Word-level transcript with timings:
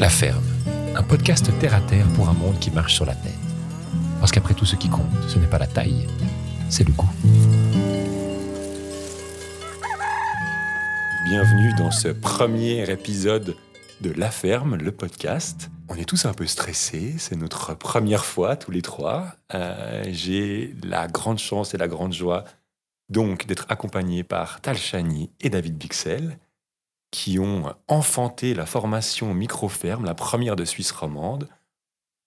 La 0.00 0.08
Ferme, 0.08 0.42
un 0.96 1.02
podcast 1.02 1.50
terre 1.58 1.74
à 1.74 1.80
terre 1.82 2.06
pour 2.14 2.30
un 2.30 2.32
monde 2.32 2.58
qui 2.58 2.70
marche 2.70 2.94
sur 2.94 3.04
la 3.04 3.14
tête. 3.14 3.34
Parce 4.18 4.32
qu'après 4.32 4.54
tout, 4.54 4.64
ce 4.64 4.74
qui 4.76 4.88
compte, 4.88 5.12
ce 5.28 5.38
n'est 5.38 5.46
pas 5.46 5.58
la 5.58 5.66
taille, 5.66 6.06
c'est 6.70 6.88
le 6.88 6.92
goût. 6.94 7.10
Bienvenue 11.26 11.74
dans 11.76 11.90
ce 11.90 12.08
premier 12.08 12.90
épisode 12.90 13.54
de 14.00 14.10
La 14.12 14.30
Ferme, 14.30 14.76
le 14.76 14.90
podcast. 14.90 15.70
On 15.90 15.96
est 15.96 16.08
tous 16.08 16.24
un 16.24 16.32
peu 16.32 16.46
stressés, 16.46 17.16
c'est 17.18 17.36
notre 17.36 17.74
première 17.74 18.24
fois 18.24 18.56
tous 18.56 18.70
les 18.70 18.80
trois. 18.80 19.26
Euh, 19.52 20.02
J'ai 20.08 20.74
la 20.82 21.08
grande 21.08 21.38
chance 21.38 21.74
et 21.74 21.76
la 21.76 21.88
grande 21.88 22.14
joie 22.14 22.44
donc 23.10 23.44
d'être 23.44 23.66
accompagné 23.68 24.24
par 24.24 24.62
Tal 24.62 24.78
Chani 24.78 25.30
et 25.42 25.50
David 25.50 25.76
Bixel 25.76 26.38
qui 27.10 27.38
ont 27.38 27.74
enfanté 27.88 28.54
la 28.54 28.66
formation 28.66 29.34
Microferme, 29.34 30.04
la 30.04 30.14
première 30.14 30.56
de 30.56 30.64
Suisse 30.64 30.92
romande. 30.92 31.48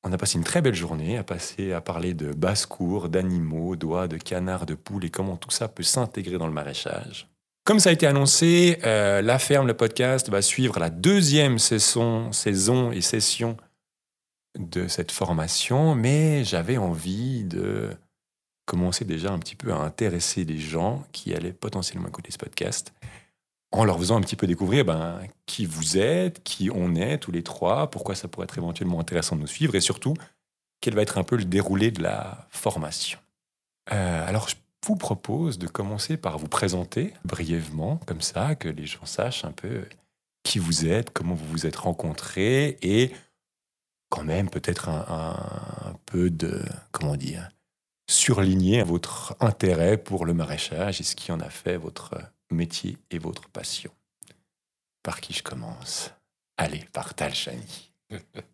On 0.04 0.12
a 0.12 0.18
passé 0.18 0.38
une 0.38 0.44
très 0.44 0.62
belle 0.62 0.76
journée 0.76 1.18
à 1.18 1.24
passer 1.24 1.72
à 1.72 1.80
parler 1.80 2.14
de 2.14 2.34
basse-cour, 2.34 3.08
d'animaux, 3.08 3.78
d'oies, 3.78 4.10
de 4.10 4.18
canards, 4.18 4.66
de 4.66 4.76
poules 4.76 5.06
et 5.06 5.10
comment 5.10 5.38
tout 5.38 5.52
ça 5.52 5.70
peut 5.70 5.84
s'intégrer 5.84 6.38
dans 6.38 6.48
le 6.48 6.54
maraîchage. 6.54 7.30
Comme 7.64 7.80
ça 7.80 7.90
a 7.90 7.94
été 7.94 8.06
annoncé, 8.06 8.80
euh, 8.84 9.22
La 9.22 9.40
Ferme, 9.40 9.68
le 9.68 9.74
podcast, 9.74 10.30
va 10.30 10.42
suivre 10.42 10.80
la 10.80 10.90
deuxième 10.90 11.60
saison, 11.60 12.34
saison 12.34 12.92
et 12.92 13.00
session 13.00 13.56
de 14.60 14.90
cette 14.90 15.12
formation, 15.14 15.96
mais 15.96 16.44
j'avais 16.44 16.76
envie 16.76 17.46
de 17.46 17.92
commencer 18.66 19.06
déjà 19.06 19.32
un 19.32 19.40
petit 19.40 19.56
peu 19.56 19.72
à 19.72 19.78
intéresser 19.78 20.44
les 20.44 20.58
gens 20.58 21.06
qui 21.14 21.34
allaient 21.34 21.54
potentiellement 21.54 22.10
écouter 22.10 22.32
ce 22.32 22.38
podcast 22.38 22.94
en 23.74 23.86
leur 23.86 23.98
faisant 23.98 24.18
un 24.18 24.22
petit 24.22 24.36
peu 24.36 24.46
découvrir 24.46 24.86
ben, 24.86 25.20
qui 25.48 25.66
vous 25.66 25.98
êtes, 25.98 26.44
qui 26.44 26.70
on 26.74 26.96
est 26.96 27.18
tous 27.18 27.32
les 27.32 27.42
trois, 27.42 27.90
pourquoi 27.90 28.14
ça 28.14 28.28
pourrait 28.28 28.46
être 28.46 28.58
éventuellement 28.58 29.00
intéressant 29.00 29.36
de 29.36 29.42
nous 29.42 29.48
suivre 29.48 29.76
et 29.76 29.82
surtout 29.82 30.14
quel 30.80 30.94
va 30.94 31.02
être 31.02 31.18
un 31.18 31.24
peu 31.24 31.36
le 31.36 31.46
déroulé 31.46 31.90
de 31.90 32.02
la 32.04 32.48
formation. 32.52 33.18
Euh, 33.92 34.28
alors 34.28 34.48
je 34.48 34.56
vous 34.86 34.96
propose 34.96 35.58
de 35.58 35.68
commencer 35.68 36.18
par 36.18 36.38
vous 36.38 36.48
présenter 36.48 37.14
brièvement, 37.26 37.98
comme 38.06 38.22
ça, 38.22 38.54
que 38.54 38.70
les 38.70 38.86
gens 38.86 39.06
sachent 39.06 39.44
un 39.44 39.52
peu 39.52 39.86
qui 40.44 40.60
vous 40.60 40.86
êtes, 40.86 41.10
comment 41.10 41.34
vous 41.34 41.48
vous 41.48 41.66
êtes 41.66 41.78
rencontrés 41.78 42.78
et 42.84 43.12
quand 44.10 44.24
même 44.24 44.52
peut-être 44.52 44.90
un, 44.90 45.06
un 45.88 45.96
peu 46.06 46.30
de, 46.30 46.62
comment 46.92 47.16
dire, 47.16 47.50
surligner 48.08 48.84
votre 48.84 49.36
intérêt 49.40 49.98
pour 49.98 50.26
le 50.26 50.36
maraîchage 50.36 51.02
et 51.02 51.04
ce 51.04 51.16
qui 51.16 51.32
en 51.32 51.40
a 51.40 51.50
fait 51.50 51.78
votre 51.78 52.20
métier 52.52 52.98
et 53.12 53.20
votre 53.20 53.50
passion. 53.50 53.92
Par 55.04 55.22
qui 55.22 55.34
je 55.34 55.44
commence? 55.44 56.12
Allez, 56.58 56.86
par 56.94 57.14
Talchani. 57.14 57.92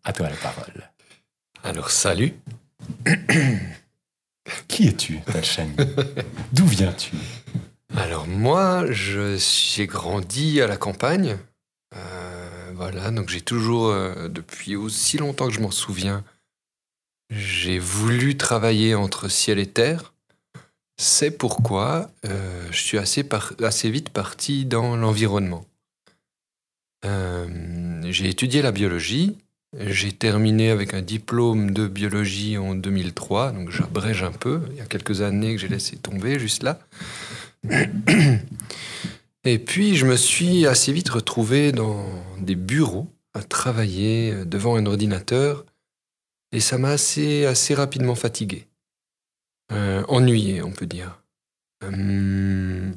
À 0.04 0.12
toi 0.12 0.28
la 0.28 0.36
parole. 0.36 0.90
Alors, 1.62 1.90
salut. 1.90 2.34
Qui 4.68 4.88
es-tu, 4.88 5.20
Talchani? 5.20 5.76
D'où 6.52 6.66
viens-tu? 6.66 7.12
Alors, 7.96 8.26
moi, 8.26 8.86
j'ai 8.90 9.86
grandi 9.86 10.60
à 10.60 10.66
la 10.66 10.76
campagne. 10.76 11.38
Euh, 11.94 12.72
voilà, 12.74 13.10
donc 13.10 13.28
j'ai 13.28 13.40
toujours, 13.40 13.88
euh, 13.88 14.28
depuis 14.28 14.76
aussi 14.76 15.18
longtemps 15.18 15.48
que 15.48 15.54
je 15.54 15.60
m'en 15.60 15.70
souviens, 15.70 16.24
j'ai 17.30 17.78
voulu 17.78 18.36
travailler 18.36 18.94
entre 18.94 19.28
ciel 19.28 19.58
et 19.58 19.66
terre. 19.66 20.14
C'est 21.02 21.30
pourquoi 21.30 22.10
euh, 22.26 22.68
je 22.70 22.78
suis 22.78 22.98
assez, 22.98 23.22
vite 23.90 24.10
parti 24.10 24.66
dans 24.66 24.96
l'environnement. 24.96 25.64
Euh, 27.06 28.02
j'ai 28.10 28.28
étudié 28.28 28.60
la 28.60 28.70
biologie. 28.70 29.38
J'ai 29.78 30.12
terminé 30.12 30.68
avec 30.68 30.92
un 30.92 31.00
diplôme 31.00 31.70
de 31.70 31.86
biologie 31.86 32.58
en 32.58 32.74
2003, 32.74 33.52
donc 33.52 33.70
j'abrège 33.70 34.22
un 34.22 34.30
peu. 34.30 34.60
Il 34.72 34.76
y 34.76 34.82
a 34.82 34.84
quelques 34.84 35.22
années 35.22 35.54
que 35.54 35.60
j'ai 35.62 35.68
laissé 35.68 35.96
tomber 35.96 36.38
juste 36.38 36.62
là. 36.64 36.78
Et 39.44 39.58
puis 39.58 39.96
je 39.96 40.04
me 40.04 40.16
suis 40.16 40.66
assez 40.66 40.92
vite 40.92 41.08
retrouvé 41.08 41.72
dans 41.72 42.04
des 42.42 42.56
bureaux 42.56 43.08
à 43.32 43.42
travailler 43.42 44.44
devant 44.44 44.76
un 44.76 44.84
ordinateur 44.84 45.64
et 46.52 46.60
ça 46.60 46.76
m'a 46.76 46.90
assez 46.90 47.74
rapidement 47.74 48.16
fatigué. 48.16 48.66
Euh, 49.72 50.02
ennuyé, 50.08 50.62
on 50.62 50.72
peut 50.72 50.86
dire. 50.86 51.20
Hum, 51.84 52.94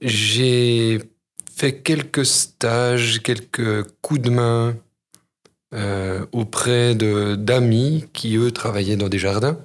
j'ai 0.00 1.00
fait 1.54 1.80
quelques 1.80 2.26
stages, 2.26 3.22
quelques 3.22 3.82
coups 4.02 4.20
de 4.20 4.30
main 4.30 4.76
euh, 5.74 6.26
auprès 6.32 6.94
d'amis 6.94 8.04
qui, 8.12 8.36
eux, 8.36 8.50
travaillaient 8.50 8.96
dans 8.96 9.08
des 9.08 9.18
jardins, 9.18 9.58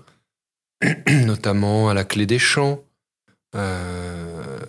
notamment 1.09 1.89
à 1.89 1.93
la 1.93 2.03
Clé 2.03 2.25
des 2.25 2.39
Champs, 2.39 2.81
euh, 3.55 4.59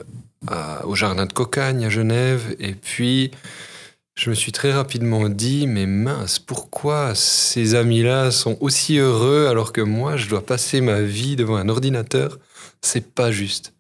au 0.84 0.97
Jardin 0.97 1.27
de 1.27 1.33
Cocagne 1.33 1.84
à 1.84 1.89
Genève, 1.89 2.57
et 2.59 2.75
puis 2.75 3.31
je 4.22 4.31
me 4.31 4.37
suis 4.37 4.53
très 4.53 4.72
rapidement 4.72 5.28
dit, 5.28 5.66
mais 5.66 5.84
mince, 5.84 6.38
pourquoi 6.38 7.12
ces 7.16 7.75
amis-là 7.75 8.31
sont 8.31 8.56
aussi 8.60 8.99
heureux 8.99 9.49
alors 9.49 9.72
que 9.72 9.81
moi, 9.81 10.16
je 10.16 10.28
dois 10.28 10.47
passer 10.47 10.81
ma 10.81 11.00
vie 11.00 11.34
devant 11.34 11.56
un 11.56 11.69
ordinateur? 11.69 12.38
C'est 12.83 13.12
pas 13.15 13.33
juste. 13.33 13.75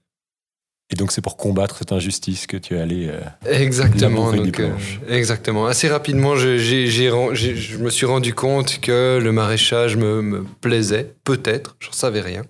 Et 0.90 0.96
donc 0.96 1.12
c'est 1.12 1.20
pour 1.20 1.36
combattre 1.36 1.78
cette 1.78 1.92
injustice 1.92 2.48
que 2.48 2.56
tu 2.56 2.74
es 2.74 2.80
allé. 2.80 3.08
Euh, 3.08 3.20
exactement. 3.48 4.32
Donc, 4.32 4.58
euh, 4.58 4.72
exactement. 5.08 5.66
Assez 5.66 5.86
rapidement, 5.86 6.34
je, 6.34 6.58
je, 6.58 7.76
me 7.78 7.88
suis 7.88 8.06
rendu 8.06 8.34
compte 8.34 8.80
que 8.80 9.20
le 9.22 9.30
maraîchage 9.30 9.96
me, 9.96 10.22
me 10.22 10.44
plaisait, 10.60 11.14
peut-être, 11.22 11.76
j'en 11.78 11.92
savais 11.92 12.20
rien. 12.20 12.42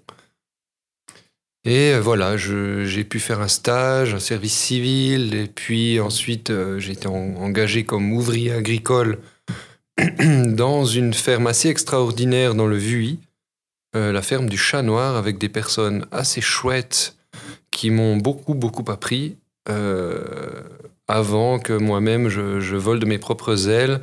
Et 1.64 1.92
euh, 1.92 2.00
voilà, 2.00 2.36
j'ai 2.36 3.04
pu 3.04 3.20
faire 3.20 3.40
un 3.40 3.48
stage, 3.48 4.14
un 4.14 4.18
service 4.18 4.54
civil, 4.54 5.34
et 5.34 5.46
puis 5.46 6.00
ensuite 6.00 6.50
euh, 6.50 6.80
j'ai 6.80 6.92
été 6.92 7.06
engagé 7.06 7.84
comme 7.84 8.12
ouvrier 8.12 8.52
agricole 8.52 9.20
dans 10.46 10.84
une 10.84 11.14
ferme 11.14 11.46
assez 11.46 11.68
extraordinaire 11.68 12.56
dans 12.56 12.66
le 12.66 12.76
Vuy, 12.76 13.20
euh, 13.94 14.10
la 14.10 14.22
ferme 14.22 14.48
du 14.48 14.58
Chat 14.58 14.82
Noir, 14.82 15.16
avec 15.16 15.38
des 15.38 15.48
personnes 15.48 16.04
assez 16.10 16.40
chouettes 16.40 17.16
qui 17.70 17.90
m'ont 17.90 18.16
beaucoup, 18.16 18.54
beaucoup 18.54 18.90
appris 18.90 19.36
avant 21.06 21.60
que 21.60 21.72
moi-même 21.72 22.28
je, 22.28 22.58
je, 22.58 22.74
vole 22.74 22.98
de 22.98 23.06
mes 23.06 23.18
propres 23.18 23.68
ailes. 23.68 24.00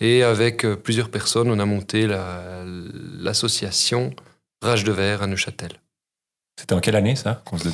Et 0.00 0.24
avec 0.24 0.66
plusieurs 0.82 1.10
personnes, 1.10 1.48
on 1.48 1.60
a 1.60 1.64
monté 1.64 2.08
l'association 3.20 4.12
Rage 4.62 4.82
de 4.82 4.90
Verre 4.92 5.22
à 5.22 5.28
Neuchâtel. 5.28 5.78
C'était 6.58 6.74
en 6.74 6.80
quelle 6.80 6.96
année 6.96 7.16
ça 7.16 7.42
qu'on 7.44 7.58
se 7.58 7.68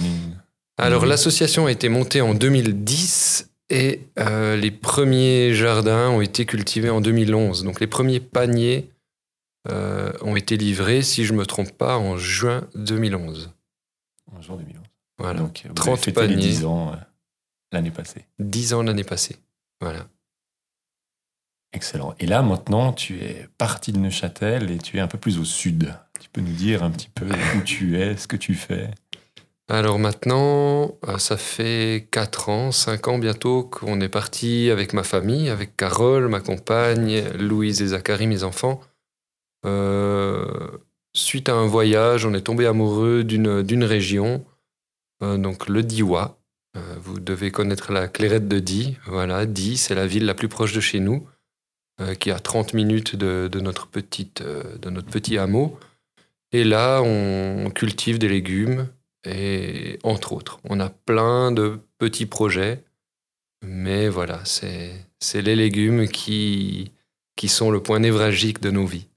Alors 0.79 1.07
l'association 1.07 1.67
a 1.67 1.73
été 1.73 1.89
montée 1.89 2.21
en 2.21 2.35
2010 2.35 3.51
et 3.71 4.07
euh, 4.19 4.57
les 4.57 4.71
premiers 4.71 5.55
jardins 5.55 6.11
ont 6.11 6.21
été 6.21 6.45
cultivés 6.45 6.91
en 6.91 7.01
2011. 7.01 7.65
Donc 7.65 7.81
les 7.81 7.87
premiers 7.87 8.21
paniers 8.21 8.91
euh, 9.71 10.13
ont 10.23 10.37
été 10.37 10.57
livrés, 10.57 11.03
si 11.03 11.25
je 11.25 11.33
ne 11.33 11.39
me 11.39 11.47
trompe 11.47 11.71
pas, 11.73 11.97
en 11.97 12.17
juin 12.17 12.69
2011. 12.75 13.51
En 14.35 14.43
juin 14.43 14.57
2011. 14.57 14.83
Voilà. 15.19 15.41
Donc, 15.41 15.65
30 15.75 16.11
paniers. 16.13 16.37
10 16.37 16.65
ans 16.65 16.93
euh, 16.93 16.97
l'année 17.71 17.93
passée. 17.93 18.27
10 18.41 18.75
ans 18.75 18.83
l'année 18.83 19.05
passée. 19.05 19.37
Voilà. 19.81 20.07
Excellent. 21.73 22.15
Et 22.21 22.27
là, 22.27 22.43
maintenant, 22.43 22.93
tu 22.93 23.21
es 23.21 23.49
parti 23.59 23.93
de 23.93 23.99
Neuchâtel 23.99 24.71
et 24.71 24.79
tu 24.79 24.99
es 24.99 25.01
un 25.01 25.07
peu 25.07 25.19
plus 25.19 25.39
au 25.39 25.45
sud. 25.45 25.95
Tu 26.21 26.29
peux 26.29 26.41
nous 26.41 26.53
dire 26.53 26.83
un 26.83 26.91
petit 26.91 27.09
peu 27.09 27.27
où 27.27 27.63
tu 27.65 27.99
es, 27.99 28.17
ce 28.17 28.27
que 28.29 28.37
tu 28.37 28.55
fais? 28.55 28.91
Alors 29.69 29.99
maintenant, 29.99 30.99
euh, 31.09 31.17
ça 31.17 31.39
fait 31.39 32.07
4 32.11 32.49
ans, 32.51 32.73
5 32.73 33.09
ans 33.09 33.19
bientôt 33.19 33.63
qu'on 33.63 34.03
est 34.03 34.09
parti 34.09 34.71
avec 34.71 34.93
ma 34.93 35.03
famille, 35.03 35.49
avec 35.49 35.77
Carole, 35.77 36.29
ma 36.29 36.41
compagne, 36.41 37.23
Louise 37.39 37.81
et 37.81 37.87
Zachary, 37.89 38.27
mes 38.27 38.45
enfants. 38.45 38.81
Euh, 39.65 40.47
suite 41.15 41.49
à 41.49 41.55
un 41.55 41.67
voyage, 41.67 42.27
on 42.27 42.35
est 42.35 42.43
tombé 42.43 42.67
amoureux 42.67 43.25
d'une 43.25 43.85
région, 43.85 44.45
euh, 45.23 45.39
donc 45.39 45.69
le 45.69 45.83
Diwa. 45.83 46.39
vous 47.01 47.19
devez 47.21 47.51
connaître 47.51 47.93
la 47.93 48.09
clairette 48.09 48.49
de 48.49 48.59
Die. 48.59 48.99
Voilà, 49.07 49.47
Die, 49.47 49.79
c'est 49.79 49.95
la 49.95 50.07
ville 50.07 50.27
la 50.27 50.35
plus 50.35 50.49
proche 50.49 50.75
de 50.75 50.81
chez 50.81 51.01
nous, 51.01 51.27
qui 52.19 52.31
est 52.31 52.33
à 52.33 52.39
30 52.39 52.75
minutes 52.75 53.17
de, 53.17 53.61
notre 53.61 53.87
petite, 53.87 54.43
de 54.43 54.91
notre 54.91 55.09
petit 55.09 55.39
hameau. 55.39 55.79
Et 56.53 56.65
là, 56.65 57.01
on 57.03 57.71
cultive 57.71 58.19
des 58.19 58.29
légumes, 58.29 58.89
et 59.25 59.99
entre 60.03 60.33
autres. 60.33 60.61
On 60.65 60.81
a 60.81 60.91
plein 60.91 61.53
de 61.53 61.81
petits 61.99 62.27
projets, 62.27 62.85
mais 63.63 64.09
voilà, 64.09 64.43
c'est 64.45 65.43
les 65.43 65.57
légumes 65.57 66.09
qui, 66.09 66.93
qui 67.37 67.49
sont 67.49 67.71
le 67.71 67.83
point 67.83 67.99
névralgique 67.99 68.61
de 68.61 68.71
nos 68.71 68.87
vies. 68.87 69.09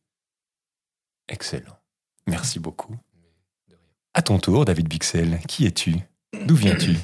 Excellent. 1.27 1.77
Merci 2.27 2.59
beaucoup. 2.59 2.95
À 4.13 4.21
ton 4.21 4.39
tour, 4.39 4.65
David 4.65 4.87
Bixel, 4.87 5.39
qui 5.47 5.65
es-tu? 5.65 5.97
D'où 6.45 6.55
viens-tu? 6.55 6.95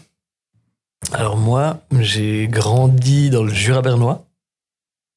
Alors 1.11 1.35
moi, 1.37 1.83
j'ai 1.99 2.47
grandi 2.47 3.29
dans 3.29 3.43
le 3.43 3.53
Jura 3.53 3.81
bernois, 3.81 4.25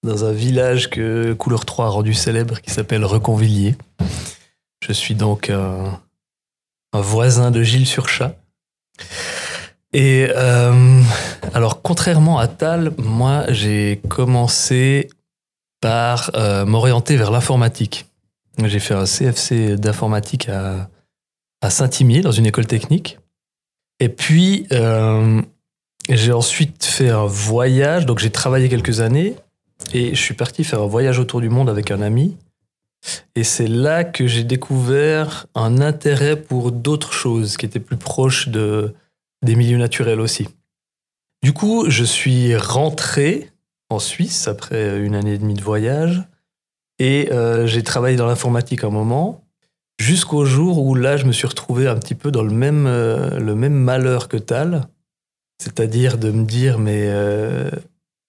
dans 0.05 0.25
un 0.25 0.33
village 0.33 0.91
que 0.91 1.33
Couleur 1.33 1.65
3 1.65 1.87
a 1.87 1.89
rendu 1.89 2.15
célèbre 2.15 2.61
qui 2.61 2.71
s'appelle 2.71 3.05
Reconvilliers. 3.05 3.75
Je 4.87 4.93
suis 4.93 5.15
donc 5.15 5.51
un, 5.51 6.01
voisin 6.93 7.51
de 7.51 7.63
Gilles 7.63 7.87
Surchat. 7.87 8.37
Et 9.93 10.29
euh, 10.31 11.01
alors, 11.55 11.83
contrairement 11.83 12.39
à 12.39 12.49
Tal, 12.49 12.93
moi, 12.99 13.45
j'ai 13.49 14.01
commencé 14.09 15.09
par 15.81 16.31
euh, 16.35 16.67
m'orienter 16.67 17.17
vers 17.17 17.31
l'informatique. 17.31 18.07
J'ai 18.63 18.81
fait 18.81 18.95
un 18.95 19.05
CFC 19.05 19.77
d'informatique 19.77 20.49
à, 20.49 20.89
à 21.63 21.71
Saint-Imier, 21.71 22.21
dans 22.21 22.33
une 22.33 22.47
école 22.47 22.67
technique. 22.67 23.19
Et 24.01 24.09
puis, 24.09 24.67
euh, 24.73 25.41
j'ai 26.09 26.33
ensuite 26.33 26.85
fait 26.85 27.11
un 27.11 27.27
voyage. 27.27 28.05
Donc, 28.05 28.19
j'ai 28.19 28.31
travaillé 28.31 28.69
quelques 28.69 29.01
années. 29.01 29.37
Et 29.93 30.15
je 30.15 30.21
suis 30.21 30.35
parti 30.35 30.65
faire 30.65 30.83
un 30.83 30.87
voyage 30.87 31.19
autour 31.19 31.41
du 31.41 31.49
monde 31.49 31.69
avec 31.69 31.91
un 31.91 32.01
ami. 32.01 32.37
Et 33.35 33.45
c'est 33.45 33.69
là 33.69 34.03
que 34.05 34.27
j'ai 34.27 34.45
découvert 34.45 35.47
un 35.55 35.81
intérêt 35.81 36.41
pour 36.41 36.73
d'autres 36.73 37.13
choses 37.13 37.57
qui 37.57 37.67
étaient 37.67 37.81
plus 37.81 37.99
proches 37.99 38.49
de, 38.49 38.95
des 39.43 39.57
milieux 39.57 39.79
naturels 39.79 40.21
aussi. 40.21 40.49
Du 41.43 41.53
coup, 41.53 41.91
je 41.91 42.05
suis 42.05 42.57
rentré 42.57 43.51
en 43.91 43.99
Suisse 43.99 44.49
après 44.49 44.99
une 45.01 45.15
année 45.15 45.35
et 45.35 45.39
demie 45.39 45.55
de 45.55 45.63
voyage 45.63 46.25
et 46.99 47.31
euh, 47.33 47.67
j'ai 47.67 47.83
travaillé 47.83 48.17
dans 48.17 48.27
l'informatique 48.27 48.85
un 48.85 48.91
moment 48.91 49.45
jusqu'au 49.99 50.45
jour 50.45 50.85
où 50.85 50.95
là, 50.95 51.17
je 51.17 51.27
me 51.27 51.33
suis 51.33 51.47
retrouvé 51.47 51.87
un 51.87 51.97
petit 51.97 52.15
peu 52.15 52.31
dans 52.31 52.43
le 52.43 52.51
même, 52.51 52.87
euh, 52.87 53.39
le 53.39 53.55
même 53.55 53.75
malheur 53.75 54.29
que 54.29 54.37
Tal, 54.37 54.89
c'est-à-dire 55.59 56.19
de 56.19 56.31
me 56.31 56.45
dire, 56.45 56.79
mais 56.79 57.05
euh, 57.07 57.71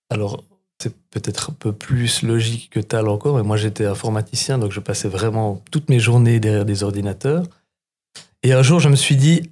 alors 0.10 0.44
c'est 0.82 0.96
peut-être 1.10 1.52
un 1.52 1.54
peu 1.54 1.72
plus 1.72 2.22
logique 2.22 2.70
que 2.70 2.80
Tal 2.80 3.08
encore, 3.08 3.38
mais 3.38 3.44
moi 3.44 3.58
j'étais 3.58 3.86
informaticien, 3.86 4.58
donc 4.58 4.72
je 4.72 4.80
passais 4.80 5.08
vraiment 5.08 5.64
toutes 5.72 5.90
mes 5.90 6.00
journées 6.00 6.40
derrière 6.40 6.66
des 6.66 6.84
ordinateurs. 6.84 7.46
Et 8.44 8.54
un 8.54 8.62
jour, 8.62 8.80
je 8.80 8.90
me 8.90 8.96
suis 8.96 9.16
dit, 9.16 9.52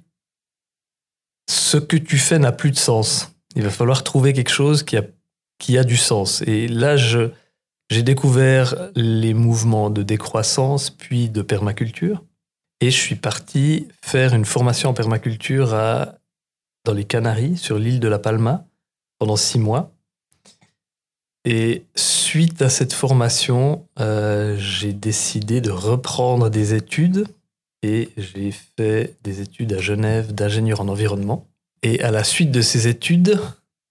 ce 1.48 1.76
que 1.76 1.96
tu 1.96 2.18
fais 2.18 2.38
n'a 2.38 2.52
plus 2.52 2.70
de 2.70 2.76
sens. 2.76 3.34
Il 3.56 3.62
va 3.62 3.70
falloir 3.70 4.02
trouver 4.04 4.32
quelque 4.32 4.50
chose 4.50 4.82
qui 4.82 4.96
a, 4.96 5.02
qui 5.58 5.78
a 5.78 5.84
du 5.84 5.96
sens. 5.96 6.42
Et 6.42 6.68
là, 6.68 6.96
j'ai 6.96 8.02
découvert 8.02 8.90
les 8.94 9.34
mouvements 9.34 9.90
de 9.90 10.02
décroissance, 10.02 10.90
puis 10.90 11.28
de 11.28 11.42
permaculture. 11.42 12.24
Et 12.80 12.90
je 12.90 12.98
suis 12.98 13.16
parti 13.16 13.88
faire 14.02 14.34
une 14.34 14.44
formation 14.44 14.90
en 14.90 14.94
permaculture 14.94 15.70
dans 16.84 16.92
les 16.92 17.04
Canaries, 17.04 17.56
sur 17.56 17.78
l'île 17.78 18.00
de 18.00 18.08
la 18.08 18.18
Palma, 18.18 18.66
pendant 19.18 19.36
six 19.36 19.58
mois. 19.58 19.93
Et 21.44 21.84
suite 21.94 22.62
à 22.62 22.68
cette 22.70 22.92
formation, 22.92 23.86
euh, 24.00 24.56
j'ai 24.58 24.92
décidé 24.92 25.60
de 25.60 25.70
reprendre 25.70 26.48
des 26.48 26.74
études 26.74 27.26
et 27.82 28.08
j'ai 28.16 28.50
fait 28.50 29.14
des 29.22 29.42
études 29.42 29.74
à 29.74 29.78
Genève 29.78 30.34
d'ingénieur 30.34 30.80
en 30.80 30.88
environnement. 30.88 31.46
Et 31.82 32.00
à 32.02 32.10
la 32.10 32.24
suite 32.24 32.50
de 32.50 32.62
ces 32.62 32.88
études, 32.88 33.38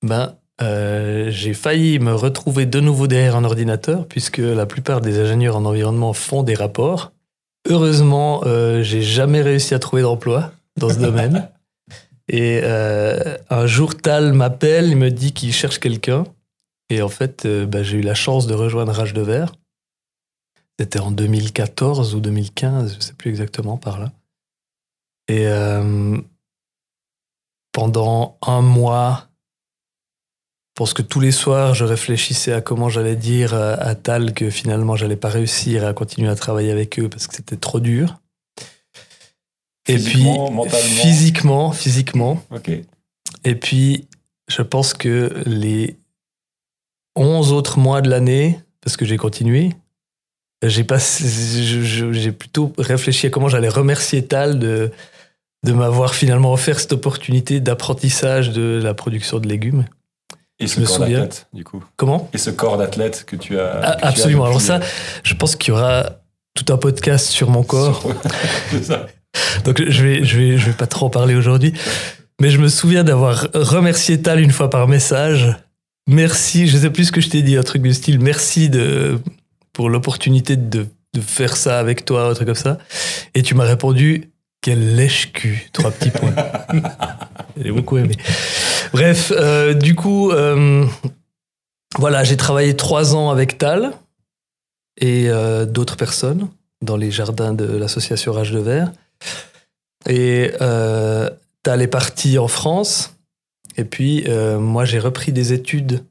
ben, 0.02 0.36
euh, 0.62 1.30
j'ai 1.30 1.54
failli 1.54 2.00
me 2.00 2.14
retrouver 2.14 2.66
de 2.66 2.80
nouveau 2.80 3.08
derrière 3.08 3.36
un 3.36 3.44
ordinateur, 3.44 4.08
puisque 4.08 4.38
la 4.38 4.66
plupart 4.66 5.02
des 5.02 5.20
ingénieurs 5.20 5.58
en 5.58 5.66
environnement 5.66 6.14
font 6.14 6.44
des 6.44 6.56
rapports. 6.56 7.12
Heureusement, 7.70 8.42
euh, 8.46 8.84
j'ai 8.84 9.02
jamais 9.02 9.42
réussi 9.42 9.74
à 9.74 9.80
trouver 9.80 10.02
d'emploi 10.02 10.52
dans 10.78 10.90
ce 10.90 11.00
domaine. 11.00 11.50
Et 12.30 12.62
euh, 12.64 13.38
un 13.50 13.68
jour, 13.68 13.96
Tal 13.96 14.34
m'appelle, 14.34 14.88
il 14.88 14.98
me 14.98 15.12
dit 15.12 15.34
qu'il 15.34 15.54
cherche 15.54 15.80
quelqu'un. 15.80 16.24
Et 16.94 17.02
en 17.02 17.10
fait, 17.10 17.46
euh, 17.46 17.66
ben, 17.66 17.82
j'ai 17.82 17.98
eu 17.98 18.02
la 18.02 18.14
chance 18.14 18.46
de 18.46 18.54
rejoindre 18.54 18.92
Rage 18.92 19.16
de 19.16 19.22
Verre. 19.22 19.56
C'était 20.80 21.00
en 21.00 21.10
2014 21.10 22.14
ou 22.14 22.20
2015, 22.20 22.92
je 22.92 22.96
ne 22.98 23.02
sais 23.02 23.14
plus 23.14 23.32
exactement 23.32 23.78
par 23.78 24.00
là. 24.00 24.12
Et 25.28 25.48
euh, 25.48 26.18
pendant 27.72 28.38
un 28.46 28.62
mois, 28.62 29.28
je 30.70 30.76
pense 30.76 30.94
que 30.94 31.02
tous 31.02 31.20
les 31.20 31.32
soirs, 31.32 31.74
je 31.74 31.84
réfléchissais 31.84 32.54
à 32.54 32.62
comment 32.62 32.90
j'allais 32.90 33.16
dire 33.16 33.56
à 33.56 33.96
Tal 33.96 34.34
que 34.36 34.52
finalement, 34.52 34.96
j'allais 34.96 35.16
pas 35.16 35.30
réussir 35.30 35.88
à 35.88 35.94
continuer 35.94 36.30
à 36.30 36.36
travailler 36.36 36.72
avec 36.72 37.00
eux 37.00 37.10
parce 37.10 37.26
que 37.26 37.36
c'était 37.36 37.58
trop 37.58 37.80
dur. 37.80 38.20
Et 39.88 39.96
puis, 39.96 40.24
Physiquement, 40.24 40.52
mentalement 40.52 41.02
physiquement. 41.72 42.44
Et 43.44 43.56
puis, 43.56 44.08
je 44.48 44.62
pense 44.62 44.94
que 44.94 45.42
les 45.46 45.98
11 47.16 47.52
autres 47.52 47.78
mois 47.78 48.02
de 48.02 48.10
l'année, 48.10 48.60
parce 48.82 48.98
que 48.98 49.06
j'ai 49.06 49.18
continué, 49.18 49.72
j'ai 50.64 50.86
j'ai 50.86 52.32
plutôt 52.32 52.74
réfléchi 52.78 53.28
à 53.28 53.30
comment 53.30 53.50
j'allais 53.50 53.70
remercier 53.70 54.26
Tal 54.26 54.60
de, 54.60 54.92
de 55.64 55.72
m'avoir 55.72 56.16
finalement 56.16 56.54
offert 56.54 56.80
cette 56.80 56.94
opportunité 56.94 57.60
d'apprentissage 57.60 58.52
de 58.52 58.80
la 58.82 58.94
production 58.94 59.40
de 59.40 59.48
légumes. 59.48 59.86
Et 60.60 60.68
ce 60.68 60.80
corps 60.82 61.00
d'athlète, 61.00 61.48
du 61.54 61.64
coup. 61.64 61.84
Comment? 61.98 62.30
Et 62.34 62.38
ce 62.38 62.50
corps 62.50 62.78
d'athlète 62.78 63.26
que 63.26 63.36
tu 63.36 63.60
as. 63.60 63.80
Ah, 63.82 63.94
que 63.96 64.00
tu 64.00 64.06
as 64.06 64.08
Absolument. 64.10 64.46
Alors 64.46 64.62
ça, 64.62 64.80
je 65.24 65.34
pense 65.34 65.56
qu'il 65.56 65.74
y 65.74 65.78
aura 65.78 66.22
tout 66.54 66.72
un 66.72 66.78
podcast 66.78 67.28
sur 67.28 67.50
mon 67.50 67.62
euh, 67.62 67.66
corps. 67.66 68.04
ça. 68.82 69.08
Donc 69.66 69.82
je 69.86 70.04
vais, 70.04 70.24
je 70.24 70.38
vais, 70.38 70.58
je 70.58 70.68
vais 70.68 70.78
pas 70.78 70.88
trop 70.88 71.08
en 71.08 71.10
parler 71.10 71.36
aujourd'hui. 71.36 71.74
Mais 72.40 72.50
je 72.50 72.60
me 72.60 72.68
souviens 72.68 73.04
d'avoir 73.04 73.48
remercié 73.54 74.22
Tal 74.22 74.40
une 74.40 74.52
fois 74.52 74.70
par 74.70 74.88
message. 74.88 75.56
Merci, 76.08 76.68
je 76.68 76.78
sais 76.78 76.90
plus 76.90 77.06
ce 77.06 77.12
que 77.12 77.22
je 77.22 77.30
t'ai 77.30 77.42
dit, 77.42 77.56
un 77.56 77.64
truc 77.64 77.82
du 77.82 77.94
style 77.94 78.20
merci 78.20 78.70
de, 78.70 79.20
pour 79.72 79.90
l'opportunité 79.90 80.58
de, 80.58 80.88
de 81.14 81.22
faire 81.22 81.56
ça 81.56 81.80
avec 81.80 82.06
toi, 82.06 82.30
un 82.30 82.34
truc 82.34 82.48
comme 82.48 82.56
ça. 82.56 82.78
Et 83.36 83.42
tu 83.42 83.56
m'as 83.56 83.64
répondu, 83.64 84.32
quel 84.62 84.96
lèche-cul, 84.96 85.70
trois 85.74 85.92
petits 85.92 86.10
points. 86.10 86.34
J'ai 87.58 87.72
beaucoup 87.72 87.98
aimé. 87.98 88.16
Bref, 88.94 89.32
euh, 89.36 89.74
du 89.74 89.96
coup, 89.96 90.32
euh, 90.32 90.86
voilà, 91.98 92.24
j'ai 92.24 92.38
travaillé 92.38 92.76
trois 92.76 93.16
ans 93.16 93.30
avec 93.30 93.58
Tal 93.58 93.92
et 94.98 95.30
euh, 95.30 95.66
d'autres 95.66 95.98
personnes 95.98 96.50
dans 96.82 96.98
les 96.98 97.12
jardins 97.12 97.54
de 97.54 97.66
l'association 97.66 98.34
Rage 98.34 98.52
de 98.52 98.60
Verre. 98.60 98.92
Et 100.08 100.52
Tal 101.64 101.82
est 101.82 101.88
parti 101.88 102.38
en 102.38 102.48
France. 102.48 103.16
Et 103.78 103.86
puis, 103.86 104.24
euh, 104.28 104.60
moi, 104.60 104.86
j'ai 104.86 105.00
repris 105.00 105.32
des 105.32 105.54
études. 105.54 106.04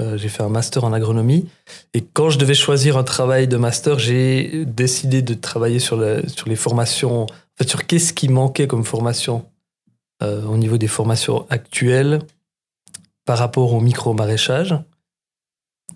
Euh, 0.00 0.16
j'ai 0.16 0.28
fait 0.28 0.42
un 0.42 0.48
master 0.48 0.84
en 0.84 0.92
agronomie. 0.92 1.48
Et 1.94 2.02
quand 2.02 2.30
je 2.30 2.38
devais 2.38 2.54
choisir 2.54 2.96
un 2.96 3.04
travail 3.04 3.48
de 3.48 3.56
master, 3.56 3.98
j'ai 3.98 4.64
décidé 4.64 5.22
de 5.22 5.34
travailler 5.34 5.78
sur, 5.78 5.96
les 5.98 6.56
formations, 6.56 7.22
en 7.22 7.66
sur 7.66 7.86
qu'est-ce 7.86 8.12
qui 8.12 8.28
manquait 8.28 8.66
comme 8.66 8.84
formation 8.84 9.46
euh, 10.22 10.44
au 10.44 10.56
niveau 10.56 10.78
des 10.78 10.88
formations 10.88 11.46
actuelles 11.50 12.20
par 13.24 13.38
rapport 13.38 13.72
au 13.72 13.80
micro-maraîchage. 13.80 14.74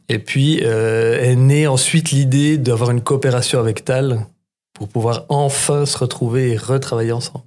Et 0.09 0.19
puis 0.19 0.59
est 0.59 1.37
née 1.37 1.67
ensuite 1.67 2.11
l'idée 2.11 2.59
d'avoir 2.59 2.91
une 2.91 3.01
coopération 3.01 3.59
avec 3.59 3.85
Tal 3.85 4.27
pour 4.75 4.89
pouvoir 4.89 5.25
enfin 5.31 5.87
se 5.87 5.97
retrouver 5.97 6.51
et 6.51 6.57
retravailler 6.57 7.13
ensemble. 7.13 7.45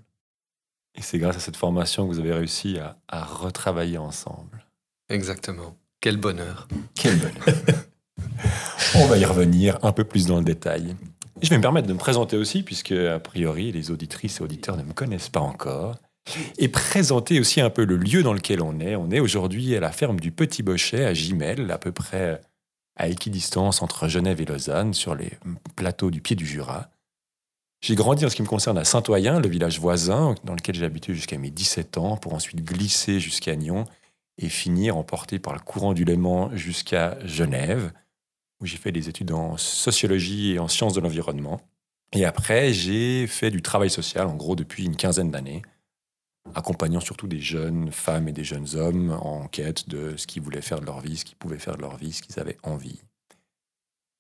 Et 0.98 1.02
c'est 1.02 1.20
grâce 1.20 1.38
à 1.38 1.40
cette 1.40 1.58
formation 1.58 2.08
que 2.08 2.14
vous 2.14 2.20
avez 2.20 2.34
réussi 2.34 2.80
à, 2.80 2.98
à 3.08 3.24
retravailler 3.24 3.98
ensemble. 3.98 4.66
Exactement. 5.10 5.78
Quel 6.02 6.18
bonheur. 6.18 6.68
Quel 6.96 7.18
bonheur. 7.18 7.56
On 8.96 9.06
va 9.06 9.18
y 9.18 9.26
revenir 9.26 9.78
un 9.84 9.92
peu 9.92 10.04
plus 10.04 10.26
dans 10.26 10.38
le 10.38 10.44
détail. 10.44 10.96
Je 11.42 11.50
vais 11.50 11.58
me 11.58 11.62
permettre 11.62 11.88
de 11.88 11.94
me 11.94 12.00
présenter 12.00 12.36
aussi, 12.36 12.64
puisque 12.64 12.92
a 12.92 13.20
priori 13.20 13.72
les 13.72 13.92
auditrices 13.92 14.40
et 14.40 14.44
auditeurs 14.44 14.76
ne 14.76 14.84
me 14.84 14.94
connaissent 14.94 15.30
pas 15.30 15.40
encore, 15.40 15.96
et 16.58 16.68
présenter 16.68 17.40
aussi 17.40 17.62
un 17.62 17.70
peu 17.70 17.86
le 17.86 17.96
lieu 17.96 18.24
dans 18.24 18.34
lequel 18.34 18.62
on 18.62 18.80
est. 18.80 18.96
On 18.96 19.12
est 19.12 19.20
aujourd'hui 19.20 19.76
à 19.76 19.80
la 19.80 19.92
ferme 19.92 20.20
du 20.20 20.32
Petit 20.32 20.64
Bochet 20.64 21.06
à 21.06 21.14
Gimel, 21.14 21.70
à 21.72 21.78
peu 21.78 21.92
près 21.92 22.42
à 22.96 23.08
équidistance 23.08 23.84
entre 23.84 24.08
Genève 24.08 24.42
et 24.42 24.46
Lausanne, 24.46 24.94
sur 24.94 25.14
les 25.14 25.32
plateaux 25.76 26.10
du 26.10 26.22
pied 26.22 26.36
du 26.36 26.46
Jura. 26.46 26.90
J'ai 27.82 27.96
grandi 27.96 28.26
en 28.26 28.30
ce 28.30 28.36
qui 28.36 28.42
me 28.42 28.48
concerne 28.48 28.78
à 28.78 28.84
Saint-Oyen, 28.84 29.40
le 29.40 29.48
village 29.48 29.80
voisin, 29.80 30.36
dans 30.44 30.56
lequel 30.56 30.76
j'ai 30.76 30.86
habité 30.86 31.14
jusqu'à 31.14 31.38
mes 31.38 31.52
17 31.52 31.98
ans, 31.98 32.18
pour 32.18 32.34
ensuite 32.34 32.64
glisser 32.64 33.20
jusqu'à 33.20 33.56
Nyon 33.56 33.86
et 34.40 34.50
finir 34.50 34.98
emporté 34.98 35.40
par 35.40 35.54
le 35.54 35.60
courant 35.60 35.94
du 35.94 36.04
Léman 36.04 36.56
jusqu'à 36.56 37.18
Genève, 37.26 37.92
où 38.60 38.66
j'ai 38.66 38.78
fait 38.78 38.92
des 38.92 39.10
études 39.10 39.32
en 39.32 39.58
sociologie 39.58 40.54
et 40.54 40.60
en 40.60 40.68
sciences 40.68 40.94
de 40.94 41.02
l'environnement. 41.02 41.62
Et 42.14 42.26
après, 42.26 42.74
j'ai 42.74 43.28
fait 43.28 43.52
du 43.52 43.62
travail 43.62 43.90
social, 43.90 44.28
en 44.28 44.36
gros, 44.36 44.56
depuis 44.56 44.86
une 44.86 44.96
quinzaine 44.96 45.30
d'années, 45.30 45.62
accompagnant 46.56 47.00
surtout 47.00 47.28
des 47.28 47.42
jeunes 47.42 47.92
femmes 47.92 48.28
et 48.28 48.32
des 48.32 48.44
jeunes 48.44 48.76
hommes 48.76 49.12
en 49.22 49.48
quête 49.48 49.90
de 49.90 50.16
ce 50.18 50.26
qu'ils 50.26 50.42
voulaient 50.42 50.62
faire 50.62 50.80
de 50.80 50.86
leur 50.86 51.02
vie, 51.02 51.18
ce 51.18 51.26
qu'ils 51.26 51.38
pouvaient 51.38 51.60
faire 51.60 51.76
de 51.76 51.82
leur 51.82 51.98
vie, 51.98 52.14
ce 52.14 52.22
qu'ils 52.22 52.40
avaient 52.40 52.58
envie. 52.64 53.02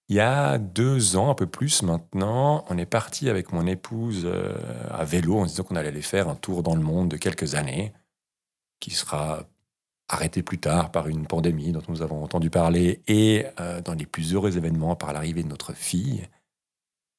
Il 0.09 0.15
y 0.15 0.21
a 0.21 0.57
deux 0.57 1.17
ans, 1.17 1.29
un 1.29 1.33
peu 1.33 1.47
plus 1.47 1.83
maintenant, 1.83 2.63
on 2.69 2.77
est 2.77 2.85
parti 2.85 3.29
avec 3.29 3.51
mon 3.51 3.67
épouse 3.67 4.23
euh, 4.25 4.55
à 4.89 5.03
vélo 5.03 5.37
en 5.37 5.45
disant 5.45 5.63
qu'on 5.63 5.75
allait 5.75 5.89
aller 5.89 6.01
faire 6.01 6.29
un 6.29 6.35
tour 6.35 6.63
dans 6.63 6.75
le 6.75 6.81
monde 6.81 7.09
de 7.09 7.17
quelques 7.17 7.55
années, 7.55 7.91
qui 8.79 8.91
sera 8.91 9.43
arrêté 10.07 10.43
plus 10.43 10.59
tard 10.59 10.91
par 10.91 11.09
une 11.09 11.27
pandémie 11.27 11.73
dont 11.73 11.81
nous 11.89 12.01
avons 12.01 12.23
entendu 12.23 12.49
parler, 12.49 13.01
et 13.07 13.47
euh, 13.59 13.81
dans 13.81 13.95
les 13.95 14.05
plus 14.05 14.33
heureux 14.33 14.55
événements 14.55 14.95
par 14.95 15.11
l'arrivée 15.11 15.43
de 15.43 15.49
notre 15.49 15.73
fille. 15.73 16.25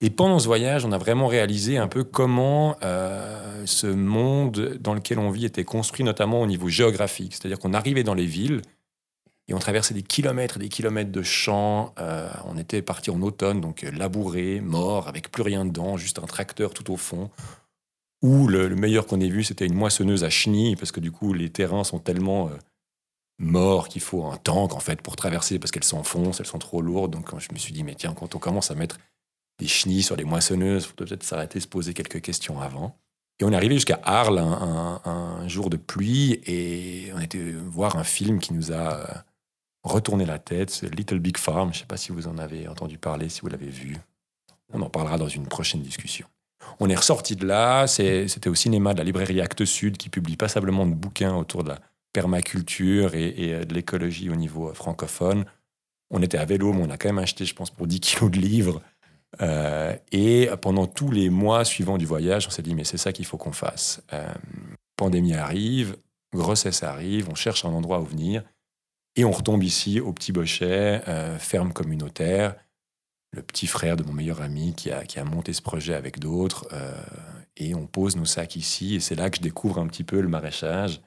Et 0.00 0.08
pendant 0.08 0.38
ce 0.38 0.46
voyage, 0.46 0.86
on 0.86 0.92
a 0.92 0.98
vraiment 0.98 1.26
réalisé 1.26 1.76
un 1.76 1.88
peu 1.88 2.04
comment 2.04 2.76
euh, 2.82 3.66
ce 3.66 3.86
monde 3.86 4.78
dans 4.80 4.94
lequel 4.94 5.18
on 5.18 5.30
vit 5.30 5.44
était 5.44 5.64
construit, 5.64 6.04
notamment 6.04 6.40
au 6.40 6.46
niveau 6.46 6.68
géographique. 6.68 7.34
C'est-à-dire 7.34 7.58
qu'on 7.58 7.74
arrivait 7.74 8.04
dans 8.04 8.14
les 8.14 8.24
villes 8.24 8.62
et 9.48 9.54
on 9.54 9.58
traversait 9.58 9.94
des 9.94 10.02
kilomètres 10.02 10.56
et 10.56 10.60
des 10.60 10.68
kilomètres 10.68 11.10
de 11.10 11.22
champs. 11.22 11.94
Euh, 11.98 12.30
on 12.44 12.56
était 12.58 12.82
parti 12.82 13.10
en 13.10 13.20
automne, 13.22 13.60
donc 13.60 13.82
labouré, 13.82 14.60
mort, 14.60 15.08
avec 15.08 15.30
plus 15.30 15.42
rien 15.42 15.64
dedans, 15.64 15.96
juste 15.96 16.18
un 16.18 16.26
tracteur 16.26 16.74
tout 16.74 16.92
au 16.92 16.96
fond. 16.96 17.30
Ou 18.22 18.46
le, 18.46 18.68
meilleur 18.74 19.06
qu'on 19.06 19.20
ait 19.20 19.28
vu, 19.28 19.44
c'était 19.44 19.66
une 19.66 19.74
moissonneuse 19.74 20.24
à 20.24 20.30
chenilles, 20.30 20.76
parce 20.76 20.92
que 20.92 21.00
du 21.00 21.10
coup, 21.10 21.32
les 21.32 21.50
terrains 21.50 21.84
sont 21.84 21.98
tellement 21.98 22.50
morts 23.38 23.88
qu'il 23.88 24.02
faut 24.02 24.24
un 24.26 24.36
tank 24.36 24.74
en 24.74 24.80
fait 24.80 25.00
pour 25.00 25.16
traverser 25.16 25.58
parce 25.58 25.70
qu'elles 25.70 25.84
s'enfoncent, 25.84 26.40
elles 26.40 26.46
sont 26.46 26.58
trop 26.58 26.82
lourdes. 26.82 27.12
Donc 27.12 27.30
je 27.38 27.52
me 27.52 27.58
suis 27.58 27.72
dit, 27.72 27.84
mais 27.84 27.94
tiens, 27.94 28.14
quand 28.14 28.34
on 28.34 28.38
commence 28.38 28.70
à 28.70 28.74
mettre 28.74 28.98
des 29.58 29.66
chenilles 29.66 30.02
sur 30.02 30.16
les 30.16 30.24
moissonneuses, 30.24 30.84
il 30.84 30.88
faut 30.88 31.04
peut-être 31.04 31.22
s'arrêter, 31.22 31.60
se 31.60 31.68
poser 31.68 31.94
quelques 31.94 32.20
questions 32.20 32.60
avant. 32.60 32.96
Et 33.40 33.44
on 33.44 33.52
est 33.52 33.56
arrivé 33.56 33.74
jusqu'à 33.74 34.00
Arles 34.02 34.38
un, 34.38 35.46
jour 35.46 35.70
de 35.70 35.76
pluie 35.76 36.40
et 36.46 37.12
on 37.14 37.20
était 37.20 37.52
voir 37.52 37.96
un 37.96 38.04
film 38.04 38.40
qui 38.40 38.52
nous 38.52 38.72
a 38.72 39.24
retourné 39.88 40.24
la 40.24 40.38
tête, 40.38 40.70
c'est 40.70 40.94
Little 40.94 41.18
Big 41.18 41.36
Farm. 41.36 41.72
Je 41.72 41.78
ne 41.78 41.80
sais 41.80 41.86
pas 41.86 41.96
si 41.96 42.12
vous 42.12 42.28
en 42.28 42.38
avez 42.38 42.68
entendu 42.68 42.98
parler, 42.98 43.28
si 43.28 43.40
vous 43.40 43.48
l'avez 43.48 43.68
vu. 43.68 43.96
On 44.72 44.82
en 44.82 44.90
parlera 44.90 45.18
dans 45.18 45.28
une 45.28 45.46
prochaine 45.46 45.82
discussion. 45.82 46.26
On 46.80 46.88
est 46.88 46.94
ressorti 46.94 47.36
de 47.36 47.46
là, 47.46 47.86
c'était 47.86 48.48
au 48.48 48.54
cinéma 48.54 48.92
de 48.92 48.98
la 48.98 49.04
librairie 49.04 49.40
Actes 49.40 49.64
Sud 49.64 49.96
qui 49.96 50.08
publie 50.10 50.36
passablement 50.36 50.86
de 50.86 50.94
bouquins 50.94 51.34
autour 51.34 51.64
de 51.64 51.70
la 51.70 51.78
permaculture 52.12 53.14
et, 53.14 53.28
et 53.28 53.54
euh, 53.54 53.64
de 53.64 53.74
l'écologie 53.74 54.30
au 54.30 54.36
niveau 54.36 54.68
euh, 54.68 54.74
francophone. 54.74 55.44
On 56.10 56.22
était 56.22 56.38
à 56.38 56.44
vélo, 56.44 56.72
mais 56.72 56.82
on 56.86 56.90
a 56.90 56.96
quand 56.96 57.08
même 57.08 57.18
acheté, 57.18 57.44
je 57.44 57.54
pense, 57.54 57.70
pour 57.70 57.86
10 57.86 58.00
kilos 58.00 58.30
de 58.30 58.38
livres. 58.38 58.82
Euh, 59.42 59.94
et 60.10 60.48
pendant 60.62 60.86
tous 60.86 61.10
les 61.10 61.28
mois 61.28 61.64
suivants 61.64 61.98
du 61.98 62.06
voyage, 62.06 62.46
on 62.46 62.50
s'est 62.50 62.62
dit, 62.62 62.74
mais 62.74 62.84
c'est 62.84 62.96
ça 62.96 63.12
qu'il 63.12 63.26
faut 63.26 63.36
qu'on 63.36 63.52
fasse. 63.52 64.00
pandémie 64.96 65.34
arrive, 65.34 65.96
grossesse 66.32 66.82
arrive, 66.82 67.28
on 67.30 67.34
cherche 67.34 67.66
un 67.66 67.70
endroit 67.70 68.00
où 68.00 68.04
venir. 68.04 68.42
Et 69.16 69.24
on 69.24 69.30
retombe 69.32 69.62
ici 69.64 70.00
au 70.00 70.12
Petit 70.12 70.32
Bochet, 70.32 71.02
ferme 71.38 71.72
communautaire. 71.72 72.54
Le 73.32 73.42
petit 73.42 73.66
frère 73.66 73.96
de 73.96 74.04
mon 74.04 74.12
meilleur 74.12 74.40
ami 74.40 74.74
qui 74.74 74.90
a, 74.90 75.04
qui 75.04 75.18
a 75.18 75.24
monté 75.24 75.52
ce 75.52 75.60
projet 75.60 75.94
avec 75.94 76.20
d'autres. 76.20 76.68
et 77.56 77.74
on 77.74 77.86
pose 77.86 78.16
nos 78.16 78.24
sacs 78.24 78.54
ici. 78.54 78.94
Et 78.94 79.00
c'est 79.00 79.16
là 79.16 79.28
que 79.28 79.38
je 79.38 79.42
découvre 79.42 79.78
un 79.78 79.88
petit 79.88 80.04
peu 80.04 80.20
le 80.20 80.28
maraîchage. 80.28 81.00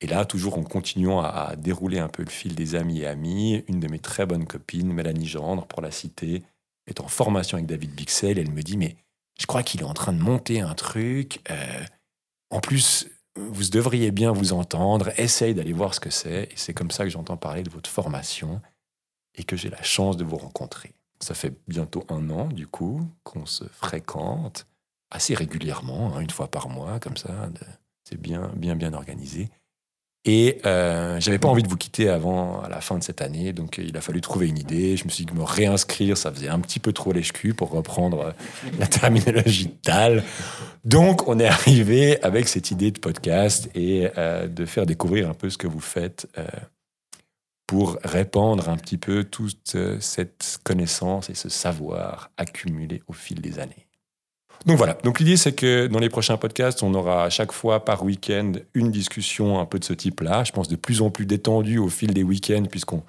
Et 0.00 0.06
là, 0.06 0.24
toujours 0.24 0.58
en 0.58 0.62
continuant 0.62 1.20
à, 1.20 1.56
dérouler 1.56 1.98
un 1.98 2.08
peu 2.08 2.22
le 2.22 2.30
fil 2.30 2.54
des 2.54 2.74
amis 2.74 3.00
et 3.00 3.06
amis, 3.06 3.64
une 3.66 3.80
de 3.80 3.88
mes 3.88 3.98
très 3.98 4.26
bonnes 4.26 4.46
copines, 4.46 4.92
Mélanie 4.92 5.26
Gendre, 5.26 5.66
pour 5.66 5.80
la 5.80 5.90
citer, 5.90 6.42
est 6.86 7.00
en 7.00 7.08
formation 7.08 7.56
avec 7.56 7.66
David 7.66 7.92
Bixel. 7.92 8.38
Elle 8.38 8.50
me 8.50 8.62
dit, 8.62 8.76
mais 8.76 8.96
je 9.40 9.46
crois 9.46 9.62
qu'il 9.62 9.80
est 9.80 9.84
en 9.84 9.94
train 9.94 10.12
de 10.12 10.20
monter 10.20 10.60
un 10.60 10.74
truc. 10.74 11.40
Euh, 11.50 11.84
en 12.50 12.60
plus, 12.60 13.08
vous 13.36 13.68
devriez 13.70 14.10
bien 14.10 14.32
vous 14.32 14.52
entendre. 14.52 15.10
Essaye 15.18 15.54
d'aller 15.54 15.72
voir 15.72 15.94
ce 15.94 16.00
que 16.00 16.10
c'est. 16.10 16.44
Et 16.44 16.56
c'est 16.56 16.74
comme 16.74 16.90
ça 16.90 17.04
que 17.04 17.10
j'entends 17.10 17.36
parler 17.36 17.62
de 17.62 17.70
votre 17.70 17.90
formation 17.90 18.60
et 19.34 19.44
que 19.44 19.56
j'ai 19.56 19.68
la 19.68 19.82
chance 19.82 20.16
de 20.16 20.24
vous 20.24 20.36
rencontrer. 20.36 20.94
Ça 21.20 21.34
fait 21.34 21.54
bientôt 21.68 22.04
un 22.08 22.30
an, 22.30 22.48
du 22.48 22.66
coup, 22.66 23.00
qu'on 23.24 23.46
se 23.46 23.64
fréquente 23.64 24.66
assez 25.10 25.34
régulièrement, 25.34 26.14
hein, 26.14 26.20
une 26.20 26.30
fois 26.30 26.50
par 26.50 26.68
mois, 26.68 26.98
comme 26.98 27.16
ça. 27.16 27.50
C'est 28.04 28.20
bien, 28.20 28.50
bien, 28.56 28.76
bien 28.76 28.92
organisé. 28.92 29.48
Et 30.28 30.58
euh, 30.66 31.20
j'avais 31.20 31.38
pas 31.38 31.46
envie 31.46 31.62
de 31.62 31.68
vous 31.68 31.76
quitter 31.76 32.08
avant 32.08 32.60
à 32.60 32.68
la 32.68 32.80
fin 32.80 32.98
de 32.98 33.04
cette 33.04 33.22
année, 33.22 33.52
donc 33.52 33.78
euh, 33.78 33.84
il 33.86 33.96
a 33.96 34.00
fallu 34.00 34.20
trouver 34.20 34.48
une 34.48 34.58
idée. 34.58 34.96
Je 34.96 35.04
me 35.04 35.08
suis 35.08 35.24
dit 35.24 35.32
que 35.32 35.38
me 35.38 35.44
réinscrire, 35.44 36.18
ça 36.18 36.32
faisait 36.32 36.48
un 36.48 36.58
petit 36.58 36.80
peu 36.80 36.92
trop 36.92 37.12
lèche-cul 37.12 37.54
pour 37.54 37.70
reprendre 37.70 38.20
euh, 38.20 38.32
la 38.80 38.88
terminologie 38.88 39.68
de 39.68 40.22
Donc 40.84 41.28
on 41.28 41.38
est 41.38 41.46
arrivé 41.46 42.20
avec 42.24 42.48
cette 42.48 42.72
idée 42.72 42.90
de 42.90 42.98
podcast 42.98 43.70
et 43.76 44.08
euh, 44.18 44.48
de 44.48 44.66
faire 44.66 44.84
découvrir 44.84 45.30
un 45.30 45.34
peu 45.34 45.48
ce 45.48 45.58
que 45.58 45.68
vous 45.68 45.80
faites 45.80 46.26
pour 47.68 47.96
répandre 48.02 48.68
un 48.68 48.76
petit 48.76 48.98
peu 48.98 49.24
toute 49.24 49.76
cette 50.00 50.58
connaissance 50.64 51.30
et 51.30 51.34
ce 51.34 51.48
savoir 51.48 52.30
accumulé 52.36 53.02
au 53.06 53.12
fil 53.12 53.40
des 53.40 53.58
années. 53.58 53.85
Donc 54.66 54.78
voilà. 54.78 54.94
Donc 55.04 55.20
l'idée, 55.20 55.36
c'est 55.36 55.54
que 55.54 55.86
dans 55.86 56.00
les 56.00 56.08
prochains 56.08 56.36
podcasts, 56.36 56.82
on 56.82 56.92
aura 56.92 57.24
à 57.24 57.30
chaque 57.30 57.52
fois 57.52 57.84
par 57.84 58.02
week-end 58.02 58.52
une 58.74 58.90
discussion 58.90 59.60
un 59.60 59.64
peu 59.64 59.78
de 59.78 59.84
ce 59.84 59.92
type-là. 59.92 60.42
Je 60.42 60.50
pense 60.50 60.66
de 60.66 60.74
plus 60.74 61.02
en 61.02 61.10
plus 61.10 61.24
détendue 61.24 61.78
au 61.78 61.88
fil 61.88 62.12
des 62.12 62.24
week-ends, 62.24 62.66
puisqu'on 62.68 63.04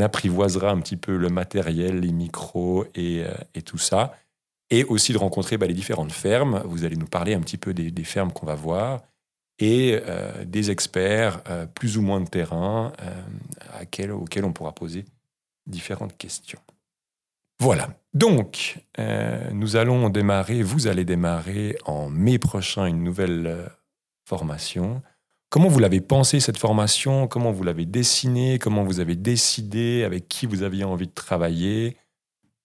apprivoisera 0.00 0.70
un 0.70 0.80
petit 0.80 0.96
peu 0.96 1.16
le 1.16 1.28
matériel, 1.28 2.00
les 2.00 2.10
micros 2.10 2.86
et, 2.96 3.22
euh, 3.24 3.60
tout 3.64 3.78
ça. 3.78 4.16
Et 4.70 4.82
aussi 4.84 5.12
de 5.12 5.18
rencontrer 5.18 5.58
bah, 5.58 5.66
les 5.66 5.74
différentes 5.74 6.12
fermes. 6.12 6.60
Vous 6.64 6.84
allez 6.84 6.96
nous 6.96 7.06
parler 7.06 7.34
un 7.34 7.40
petit 7.40 7.56
peu 7.56 7.72
des, 7.72 8.04
fermes 8.04 8.32
qu'on 8.32 8.46
va 8.46 8.56
voir 8.56 9.02
et 9.60 10.00
euh, 10.06 10.44
des 10.44 10.72
experts 10.72 11.40
euh, 11.48 11.66
plus 11.66 11.98
ou 11.98 12.02
moins 12.02 12.20
de 12.20 12.28
terrain 12.28 12.92
auxquels 14.12 14.44
on 14.44 14.52
pourra 14.52 14.72
poser 14.72 15.04
différentes 15.66 16.16
questions. 16.16 16.60
Voilà. 17.60 17.90
Donc, 18.14 18.82
euh, 18.98 19.50
nous 19.52 19.76
allons 19.76 20.08
démarrer, 20.08 20.62
vous 20.62 20.88
allez 20.88 21.04
démarrer 21.04 21.76
en 21.84 22.08
mai 22.08 22.38
prochain 22.38 22.86
une 22.86 23.04
nouvelle 23.04 23.46
euh, 23.46 23.68
formation. 24.24 25.02
Comment 25.50 25.68
vous 25.68 25.78
l'avez 25.78 26.00
pensé 26.00 26.40
cette 26.40 26.56
formation? 26.56 27.28
Comment 27.28 27.52
vous 27.52 27.62
l'avez 27.62 27.84
dessinée? 27.84 28.58
Comment 28.58 28.82
vous 28.82 28.98
avez 28.98 29.14
décidé 29.14 30.04
Avec 30.04 30.26
qui 30.26 30.46
vous 30.46 30.62
aviez 30.62 30.84
envie 30.84 31.06
de 31.06 31.12
travailler? 31.12 31.96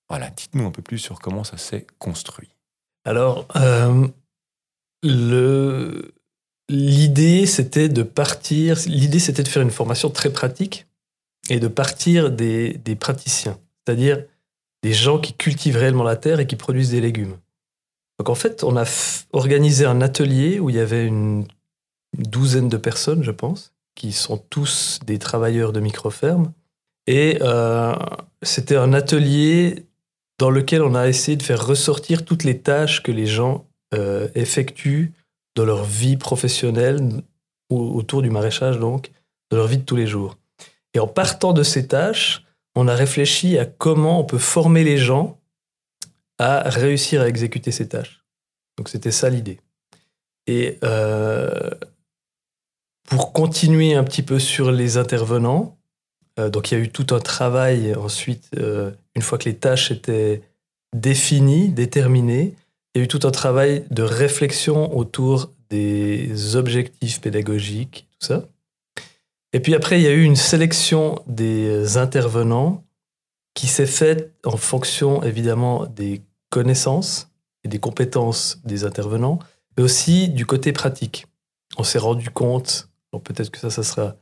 Voilà, 0.10 0.30
dites-nous 0.30 0.66
un 0.66 0.72
peu 0.72 0.82
plus 0.82 1.00
sur 1.00 1.20
comment 1.20 1.44
ça 1.44 1.58
s'est 1.58 1.86
construit. 2.00 2.50
Alors, 3.04 3.48
euh, 3.56 4.08
l'idée 6.70 7.46
c'était 7.46 7.90
de 7.90 8.04
partir, 8.04 8.78
l'idée 8.88 9.20
c'était 9.20 9.44
de 9.44 9.48
faire 9.48 9.62
une 9.62 9.72
formation 9.72 10.10
très 10.10 10.32
pratique 10.32 10.88
et 11.50 11.60
de 11.60 11.68
partir 11.68 12.32
des, 12.32 12.74
des 12.74 12.96
praticiens. 12.96 13.60
C'est-à-dire, 13.86 14.24
des 14.86 14.94
gens 14.94 15.18
qui 15.18 15.34
cultivent 15.34 15.78
réellement 15.78 16.04
la 16.04 16.16
terre 16.16 16.40
et 16.40 16.46
qui 16.46 16.56
produisent 16.56 16.92
des 16.92 17.02
légumes. 17.02 17.38
Donc 18.20 18.30
en 18.30 18.36
fait, 18.36 18.64
on 18.64 18.78
a 18.78 18.86
organisé 19.34 19.84
un 19.84 20.00
atelier 20.00 20.60
où 20.60 20.70
il 20.70 20.76
y 20.76 20.80
avait 20.80 21.08
une 21.08 21.48
douzaine 22.16 22.70
de 22.70 22.78
personnes, 22.78 23.24
je 23.24 23.32
pense, 23.32 23.74
qui 23.96 24.12
sont 24.12 24.38
tous 24.38 25.00
des 25.04 25.18
travailleurs 25.18 25.74
de 25.74 25.80
micro-fermes. 25.80 26.54
Et 27.08 27.40
euh, 27.42 27.96
c'était 28.44 28.76
un 28.76 28.94
atelier 28.94 29.88
dans 30.38 30.52
lequel 30.52 30.84
on 30.84 30.94
a 30.94 31.08
essayé 31.08 31.36
de 31.36 31.42
faire 31.42 31.66
ressortir 31.66 32.24
toutes 32.24 32.44
les 32.44 32.60
tâches 32.60 33.02
que 33.02 33.12
les 33.12 33.26
gens 33.26 33.66
euh, 33.96 34.28
effectuent 34.36 35.14
dans 35.56 35.66
leur 35.66 35.84
vie 35.84 36.18
professionnelle, 36.18 37.24
autour 37.72 38.22
du 38.22 38.30
maraîchage 38.30 38.78
donc, 38.78 39.10
de 39.50 39.58
leur 39.58 39.66
vie 39.66 39.80
de 39.80 39.84
tous 39.84 39.96
les 39.96 40.06
jours. 40.06 40.38
Et 40.94 41.00
en 41.00 41.08
partant 41.08 41.54
de 41.54 41.64
ces 41.64 41.88
tâches, 41.88 42.45
on 42.76 42.88
a 42.88 42.96
réfléchi 42.96 43.58
à 43.58 43.66
comment 43.66 44.20
on 44.20 44.24
peut 44.26 44.38
former 44.38 44.84
les 44.84 44.98
gens 44.98 45.40
à 46.38 46.70
réussir 46.70 47.22
à 47.22 47.28
exécuter 47.28 47.72
ces 47.72 47.88
tâches. 47.88 48.26
Donc 48.78 48.90
c'était 48.90 49.12
ça 49.12 49.30
l'idée. 49.30 49.60
Et 50.48 50.78
euh, 50.84 51.70
pour 53.08 53.34
continuer 53.34 53.96
un 53.96 54.04
petit 54.04 54.22
peu 54.22 54.40
sur 54.40 54.72
les 54.72 54.98
intervenants, 54.98 55.78
euh, 56.40 56.50
donc 56.50 56.72
il 56.72 56.78
y 56.78 56.82
a 56.82 56.84
eu 56.84 56.90
tout 56.90 57.08
un 57.16 57.20
travail 57.20 57.96
ensuite, 57.96 58.50
euh, 58.58 58.92
une 59.16 59.22
fois 59.22 59.38
que 59.38 59.46
les 59.46 59.56
tâches 59.56 59.92
étaient 59.92 60.42
définies, 60.94 61.70
déterminées, 61.70 62.56
il 62.94 63.00
y 63.00 63.02
a 63.02 63.04
eu 63.06 63.08
tout 63.08 63.26
un 63.26 63.32
travail 63.32 63.86
de 63.90 64.04
réflexion 64.04 64.96
autour 64.96 65.52
des 65.70 66.56
objectifs 66.56 67.22
pédagogiques, 67.22 68.08
tout 68.20 68.28
ça. 68.28 68.48
Et 69.56 69.62
puis 69.62 69.74
après, 69.74 70.02
il 70.02 70.04
y 70.04 70.08
a 70.08 70.12
eu 70.12 70.24
une 70.24 70.36
sélection 70.36 71.24
des 71.28 71.96
intervenants 71.96 72.84
qui 73.54 73.68
s'est 73.68 73.86
faite 73.86 74.34
en 74.44 74.58
fonction 74.58 75.24
évidemment 75.24 75.86
des 75.86 76.22
connaissances 76.50 77.30
et 77.64 77.70
des 77.70 77.80
compétences 77.80 78.60
des 78.66 78.84
intervenants, 78.84 79.40
mais 79.78 79.84
aussi 79.84 80.28
du 80.28 80.46
côté 80.46 80.74
pratique. 80.74 81.28
On 81.78 81.86
s'est 81.86 82.00
rendu 82.00 82.32
compte, 82.32 82.90
peut-être 83.24 83.50
que 83.50 83.58
ça, 83.58 83.70
ça 83.70 83.84
sera 83.84 84.18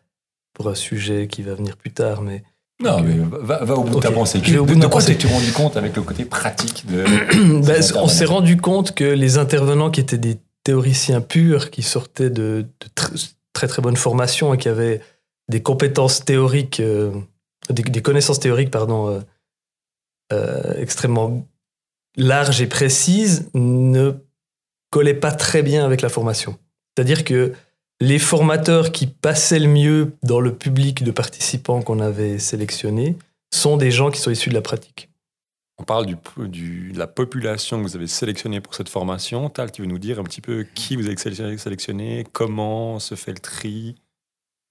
pour 0.54 0.70
un 0.70 0.76
sujet 0.76 1.28
qui 1.28 1.42
va 1.42 1.56
venir 1.56 1.78
plus 1.78 1.92
tard, 1.92 2.22
mais 2.22 2.44
non, 2.80 3.02
mais 3.02 3.16
va, 3.42 3.76
au 3.76 3.86
bout 3.86 3.96
de 3.96 4.02
ta 4.02 4.12
pensée. 4.12 4.38
De, 4.38 4.86
quoi 4.86 5.02
t'es-tu 5.02 5.26
rendu 5.26 5.52
compte 5.52 5.78
avec 5.78 5.96
le 5.96 6.04
côté 6.04 6.26
pratique 6.26 6.86
de 6.86 7.06
ben, 7.66 7.82
On 7.96 8.08
s'est 8.08 8.26
rendu 8.26 8.58
compte 8.58 8.94
que 8.94 9.04
les 9.04 9.40
intervenants 9.40 9.90
qui 9.90 10.00
étaient 10.00 10.20
des 10.20 10.38
théoriciens 10.64 11.22
purs, 11.22 11.72
qui 11.72 11.82
sortaient 11.82 12.30
de, 12.30 12.68
très 13.54 13.68
très 13.68 13.82
bonnes 13.82 13.98
formations 13.98 14.54
et 14.54 14.58
qui 14.60 14.70
avaient 14.70 15.02
des 15.50 15.62
compétences 15.62 16.24
théoriques, 16.26 16.80
euh, 16.80 17.12
des, 17.70 18.02
connaissances 18.02 18.40
théoriques, 18.40 18.72
pardon, 18.72 19.10
euh, 19.10 19.20
euh, 20.32 20.76
extrêmement 20.78 21.46
larges 22.16 22.62
et 22.62 22.68
précises, 22.68 23.50
ne 23.54 24.14
collaient 24.92 25.14
pas 25.14 25.32
très 25.32 25.64
bien 25.64 25.84
avec 25.86 26.02
la 26.02 26.10
formation. 26.10 26.58
C'est-à-dire 26.96 27.24
que 27.24 27.54
les 28.00 28.20
formateurs 28.20 28.92
qui 28.92 29.08
passaient 29.08 29.60
le 29.60 29.68
mieux 29.68 30.14
dans 30.24 30.40
le 30.40 30.54
public 30.54 31.04
de 31.04 31.12
participants 31.12 31.82
qu'on 31.82 32.00
avait 32.00 32.38
sélectionnés 32.38 33.18
sont 33.54 33.78
des 33.78 33.92
gens 33.92 34.12
qui 34.12 34.20
sont 34.20 34.32
issus 34.32 34.50
de 34.50 34.56
la 34.56 34.62
pratique. 34.62 35.10
On 35.80 35.84
parle 35.84 36.06
du, 36.06 36.92
de 36.92 37.00
la 37.00 37.08
population 37.08 37.78
que 37.78 37.84
vous 37.84 37.96
avez 37.96 38.08
sélectionnée 38.08 38.62
pour 38.62 38.76
cette 38.76 38.90
formation. 38.90 39.50
Tal, 39.50 39.72
tu 39.72 39.82
veux 39.82 39.88
nous 39.88 39.98
dire 39.98 40.20
un 40.20 40.24
petit 40.24 40.42
peu 40.42 40.66
qui 40.76 40.96
vous 40.96 41.08
avez 41.08 41.18
sélectionné, 41.58 42.26
comment 42.32 43.00
se 43.00 43.16
fait 43.16 43.32
le 43.32 43.40
tri? 43.40 43.96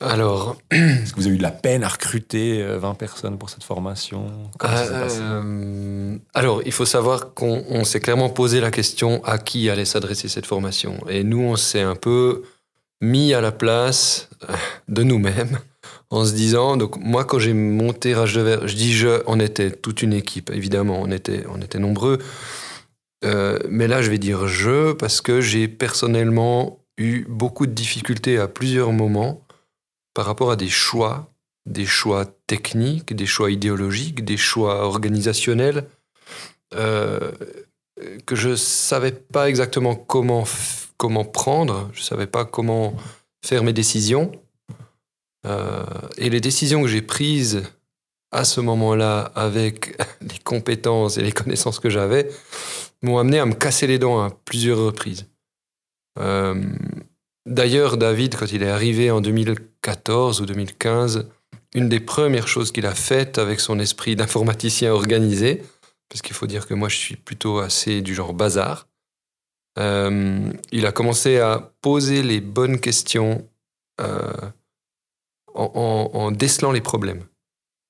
Alors, 0.02 0.56
est-ce 0.70 1.12
que 1.12 1.20
vous 1.20 1.26
avez 1.26 1.34
eu 1.34 1.38
de 1.38 1.42
la 1.42 1.50
peine 1.50 1.84
à 1.84 1.88
recruter 1.88 2.62
20 2.64 2.90
euh, 2.90 2.94
personnes 2.94 3.38
pour 3.38 3.50
cette 3.50 3.64
formation? 3.64 4.26
Euh, 4.62 6.16
Alors, 6.34 6.62
il 6.64 6.72
faut 6.72 6.84
savoir 6.84 7.34
qu'on 7.34 7.84
s'est 7.84 8.00
clairement 8.00 8.28
posé 8.28 8.60
la 8.60 8.70
question 8.70 9.24
à 9.24 9.38
qui 9.38 9.70
allait 9.70 9.84
s'adresser 9.84 10.28
cette 10.28 10.46
formation. 10.46 10.96
Et 11.08 11.24
nous, 11.24 11.40
on 11.40 11.56
s'est 11.56 11.80
un 11.80 11.94
peu 11.94 12.42
mis 13.00 13.34
à 13.34 13.40
la 13.40 13.52
place 13.52 14.28
euh, 14.48 14.54
de 14.88 15.02
nous-mêmes 15.02 15.58
en 16.10 16.24
se 16.24 16.32
disant, 16.32 16.76
donc 16.76 16.98
moi 16.98 17.24
quand 17.24 17.38
j'ai 17.38 17.54
monté 17.54 18.14
Rage 18.14 18.34
de 18.34 18.42
Verre, 18.42 18.68
je 18.68 18.76
dis 18.76 18.92
je, 18.92 19.22
on 19.26 19.40
était 19.40 19.70
toute 19.70 20.02
une 20.02 20.12
équipe, 20.12 20.50
évidemment, 20.50 21.00
on 21.00 21.10
était, 21.10 21.44
on 21.48 21.60
était 21.60 21.78
nombreux. 21.78 22.18
mais 23.68 23.88
là, 23.88 24.02
je 24.02 24.10
vais 24.10 24.18
dire 24.18 24.46
je 24.46 24.92
parce 24.92 25.22
que 25.22 25.40
j'ai 25.40 25.68
personnellement 25.68 26.82
eu 26.98 27.24
beaucoup 27.28 27.66
de 27.66 27.72
difficultés 27.72 28.38
à 28.38 28.48
plusieurs 28.48 28.92
moments 28.92 29.41
par 30.14 30.26
rapport 30.26 30.50
à 30.50 30.56
des 30.56 30.68
choix, 30.68 31.30
des 31.66 31.86
choix 31.86 32.26
techniques, 32.46 33.14
des 33.14 33.26
choix 33.26 33.50
idéologiques, 33.50 34.24
des 34.24 34.36
choix 34.36 34.84
organisationnels, 34.84 35.86
euh, 36.74 37.32
que 38.26 38.34
je 38.34 38.50
ne 38.50 38.56
savais 38.56 39.12
pas 39.12 39.48
exactement 39.48 39.94
comment, 39.94 40.44
comment 40.96 41.24
prendre, 41.24 41.90
je 41.92 42.00
ne 42.00 42.04
savais 42.04 42.26
pas 42.26 42.44
comment 42.44 42.94
faire 43.44 43.62
mes 43.62 43.72
décisions. 43.72 44.32
Euh, 45.46 45.84
et 46.16 46.30
les 46.30 46.40
décisions 46.40 46.82
que 46.82 46.88
j'ai 46.88 47.02
prises 47.02 47.62
à 48.30 48.44
ce 48.44 48.60
moment-là, 48.60 49.32
avec 49.34 49.96
les 50.20 50.38
compétences 50.44 51.18
et 51.18 51.22
les 51.22 51.32
connaissances 51.32 51.80
que 51.80 51.90
j'avais, 51.90 52.28
m'ont 53.02 53.18
amené 53.18 53.38
à 53.38 53.46
me 53.46 53.54
casser 53.54 53.86
les 53.86 53.98
dents 53.98 54.22
à 54.22 54.30
plusieurs 54.30 54.78
reprises. 54.78 55.26
Euh, 56.18 56.62
D'ailleurs, 57.46 57.96
David, 57.96 58.36
quand 58.36 58.52
il 58.52 58.62
est 58.62 58.70
arrivé 58.70 59.10
en 59.10 59.20
2014 59.20 60.40
ou 60.40 60.46
2015, 60.46 61.28
une 61.74 61.88
des 61.88 62.00
premières 62.00 62.48
choses 62.48 62.70
qu'il 62.70 62.86
a 62.86 62.94
faites 62.94 63.38
avec 63.38 63.60
son 63.60 63.78
esprit 63.78 64.14
d'informaticien 64.14 64.92
organisé, 64.92 65.62
parce 66.08 66.22
qu'il 66.22 66.36
faut 66.36 66.46
dire 66.46 66.66
que 66.66 66.74
moi 66.74 66.88
je 66.88 66.96
suis 66.96 67.16
plutôt 67.16 67.58
assez 67.58 68.00
du 68.02 68.14
genre 68.14 68.34
bazar, 68.34 68.86
euh, 69.78 70.52
il 70.70 70.86
a 70.86 70.92
commencé 70.92 71.38
à 71.38 71.72
poser 71.80 72.22
les 72.22 72.40
bonnes 72.40 72.78
questions 72.78 73.48
euh, 74.00 74.32
en, 75.54 76.10
en, 76.12 76.30
décelant 76.30 76.72
les 76.72 76.80
problèmes. 76.80 77.24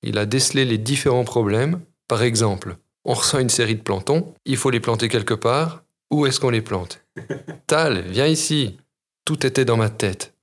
Il 0.02 0.18
a 0.18 0.26
décelé 0.26 0.64
les 0.64 0.78
différents 0.78 1.24
problèmes. 1.24 1.80
Par 2.06 2.22
exemple, 2.22 2.76
on 3.04 3.14
ressent 3.14 3.40
une 3.40 3.48
série 3.48 3.74
de 3.74 3.82
plantons, 3.82 4.32
il 4.44 4.56
faut 4.56 4.70
les 4.70 4.80
planter 4.80 5.08
quelque 5.08 5.34
part. 5.34 5.82
Où 6.10 6.26
est-ce 6.26 6.38
qu'on 6.38 6.50
les 6.50 6.62
plante? 6.62 7.02
Tal, 7.66 8.02
viens 8.02 8.26
ici 8.26 8.76
tout 9.24 9.46
était 9.46 9.64
dans 9.64 9.76
ma 9.76 9.90
tête. 9.90 10.34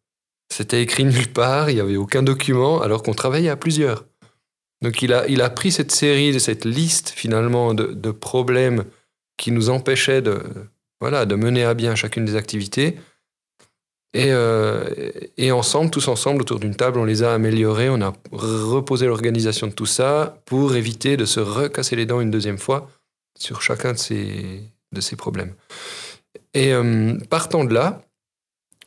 C'était 0.51 0.81
écrit 0.81 1.05
nulle 1.05 1.31
part, 1.31 1.69
il 1.69 1.75
n'y 1.75 1.81
avait 1.81 1.95
aucun 1.95 2.23
document, 2.23 2.81
alors 2.81 3.03
qu'on 3.03 3.13
travaillait 3.13 3.49
à 3.49 3.55
plusieurs. 3.55 4.05
Donc 4.81 5.01
il 5.01 5.13
a, 5.13 5.27
il 5.27 5.41
a 5.41 5.49
pris 5.49 5.71
cette 5.71 5.91
série, 5.91 6.39
cette 6.39 6.65
liste 6.65 7.09
finalement 7.09 7.73
de, 7.73 8.11
problèmes 8.11 8.85
qui 9.37 9.51
nous 9.51 9.69
empêchaient 9.69 10.21
de, 10.21 10.41
voilà, 11.01 11.25
de 11.25 11.35
mener 11.35 11.63
à 11.63 11.73
bien 11.73 11.95
chacune 11.95 12.25
des 12.25 12.35
activités. 12.35 12.97
Et, 14.15 14.31
euh, 14.31 15.11
et 15.37 15.51
ensemble, 15.51 15.91
tous 15.91 16.07
ensemble, 16.07 16.41
autour 16.41 16.59
d'une 16.59 16.75
table, 16.75 16.97
on 16.97 17.05
les 17.05 17.21
a 17.21 17.33
améliorés, 17.33 17.89
on 17.89 18.01
a 18.01 18.13
reposé 18.31 19.05
l'organisation 19.05 19.67
de 19.67 19.73
tout 19.73 19.85
ça 19.85 20.41
pour 20.45 20.75
éviter 20.75 21.15
de 21.15 21.25
se 21.25 21.39
recasser 21.39 21.95
les 21.95 22.07
dents 22.07 22.19
une 22.19 22.31
deuxième 22.31 22.57
fois 22.57 22.89
sur 23.37 23.61
chacun 23.61 23.93
de 23.93 23.97
ces, 23.97 24.63
de 24.91 25.01
ces 25.01 25.15
problèmes. 25.15 25.53
Et 26.55 26.73
euh, 26.73 27.17
partant 27.29 27.65
de 27.65 27.73
là, 27.73 28.01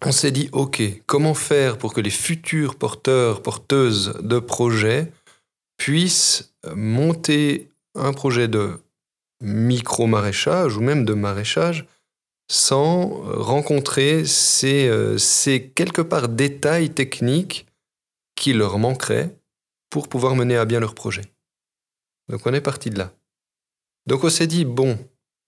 on 0.04 0.12
s'est 0.12 0.30
dit, 0.30 0.48
OK, 0.52 0.82
comment 1.06 1.34
faire 1.34 1.78
pour 1.78 1.94
que 1.94 2.00
les 2.00 2.10
futurs 2.10 2.76
porteurs, 2.76 3.42
porteuses 3.42 4.14
de 4.22 4.38
projets 4.38 5.12
puissent 5.76 6.54
monter 6.74 7.68
un 7.94 8.12
projet 8.12 8.48
de 8.48 8.80
micro-maraîchage 9.40 10.76
ou 10.76 10.80
même 10.80 11.04
de 11.04 11.14
maraîchage 11.14 11.86
sans 12.50 13.08
rencontrer 13.08 14.24
ces, 14.24 14.88
euh, 14.88 15.18
ces 15.18 15.68
quelque 15.68 16.02
part 16.02 16.28
détails 16.28 16.90
techniques 16.90 17.66
qui 18.34 18.52
leur 18.52 18.78
manqueraient 18.78 19.34
pour 19.90 20.08
pouvoir 20.08 20.36
mener 20.36 20.56
à 20.56 20.64
bien 20.64 20.80
leur 20.80 20.94
projet. 20.94 21.22
Donc 22.28 22.46
on 22.46 22.54
est 22.54 22.60
parti 22.60 22.90
de 22.90 22.98
là. 22.98 23.12
Donc 24.06 24.24
on 24.24 24.30
s'est 24.30 24.46
dit, 24.46 24.64
bon, 24.64 24.98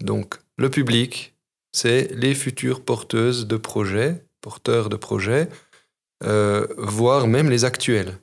donc 0.01 0.39
le 0.57 0.71
public, 0.71 1.35
c'est 1.73 2.13
les 2.15 2.35
futures 2.35 2.85
porteuses 2.85 3.47
de 3.47 3.57
projets 3.57 4.24
porteurs 4.45 4.91
de 4.91 4.97
projets, 4.97 5.49
euh, 6.23 6.67
voire 6.77 7.27
même 7.27 7.49
les 7.49 7.65
actuels. 7.65 8.19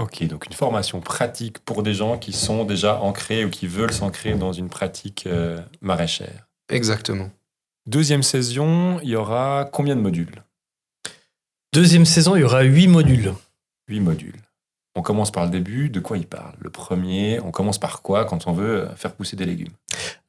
Ok, 0.00 0.24
donc 0.26 0.46
une 0.46 0.52
formation 0.52 1.00
pratique 1.00 1.60
pour 1.60 1.84
des 1.84 1.94
gens 1.94 2.18
qui 2.18 2.32
sont 2.32 2.64
déjà 2.64 3.00
ancrés 3.00 3.44
ou 3.44 3.50
qui 3.50 3.68
veulent 3.68 3.92
s'ancrer 3.92 4.34
dans 4.34 4.52
une 4.52 4.68
pratique 4.68 5.28
euh, 5.28 5.60
maraîchère. 5.80 6.48
Exactement. 6.68 7.30
Deuxième 7.86 8.24
saison, 8.24 8.98
il 9.04 9.10
y 9.10 9.16
aura 9.16 9.68
combien 9.72 9.94
de 9.94 10.00
modules? 10.00 10.42
Deuxième 11.72 12.04
saison, 12.04 12.34
il 12.34 12.40
y 12.40 12.44
aura 12.44 12.62
huit 12.62 12.88
modules. 12.88 13.32
Huit 13.86 14.00
modules. 14.00 14.42
On 14.96 15.02
commence 15.02 15.30
par 15.30 15.44
le 15.44 15.50
début. 15.50 15.88
De 15.88 16.00
quoi 16.00 16.16
il 16.18 16.26
parle? 16.26 16.54
Le 16.58 16.70
premier, 16.70 17.38
on 17.40 17.52
commence 17.52 17.78
par 17.78 18.02
quoi 18.02 18.24
quand 18.24 18.48
on 18.48 18.52
veut 18.52 18.88
faire 18.96 19.12
pousser 19.12 19.36
des 19.36 19.44
légumes? 19.44 19.74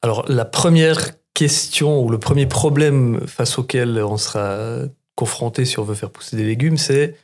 Alors, 0.03 0.25
la 0.27 0.45
première 0.45 0.99
question 1.33 2.03
ou 2.03 2.09
le 2.09 2.19
premier 2.19 2.45
problème 2.45 3.25
face 3.27 3.57
auquel 3.57 3.99
on 4.03 4.17
sera 4.17 4.81
confronté 5.15 5.65
si 5.65 5.79
on 5.79 5.83
veut 5.83 5.95
faire 5.95 6.11
pousser 6.11 6.35
des 6.35 6.43
légumes, 6.43 6.77
c'est 6.77 7.15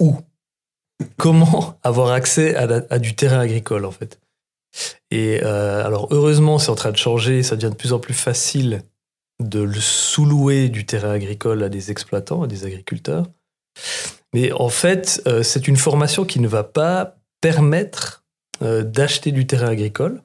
où? 0.00 0.16
Comment 1.16 1.78
avoir 1.82 2.10
accès 2.12 2.54
à, 2.56 2.98
du 2.98 3.14
terrain 3.14 3.40
agricole, 3.40 3.84
en 3.84 3.90
fait? 3.90 4.20
Et 5.10 5.40
euh, 5.42 5.84
alors, 5.84 6.08
heureusement, 6.10 6.58
c'est 6.58 6.70
en 6.70 6.74
train 6.74 6.90
de 6.90 6.96
changer, 6.96 7.42
ça 7.42 7.56
devient 7.56 7.70
de 7.70 7.76
plus 7.76 7.92
en 7.92 7.98
plus 7.98 8.14
facile 8.14 8.82
de 9.40 9.60
le 9.60 9.80
sous-louer 9.80 10.68
du 10.68 10.84
terrain 10.84 11.12
agricole 11.12 11.62
à 11.62 11.68
des 11.68 11.90
exploitants, 11.90 12.42
à 12.42 12.46
des 12.46 12.64
agriculteurs. 12.64 13.26
Mais 14.34 14.52
en 14.52 14.68
fait, 14.68 15.22
euh, 15.26 15.42
c'est 15.42 15.68
une 15.68 15.76
formation 15.76 16.24
qui 16.24 16.40
ne 16.40 16.48
va 16.48 16.64
pas 16.64 17.16
permettre 17.40 18.24
euh, 18.62 18.82
d'acheter 18.82 19.32
du 19.32 19.46
terrain 19.46 19.68
agricole. 19.68 20.22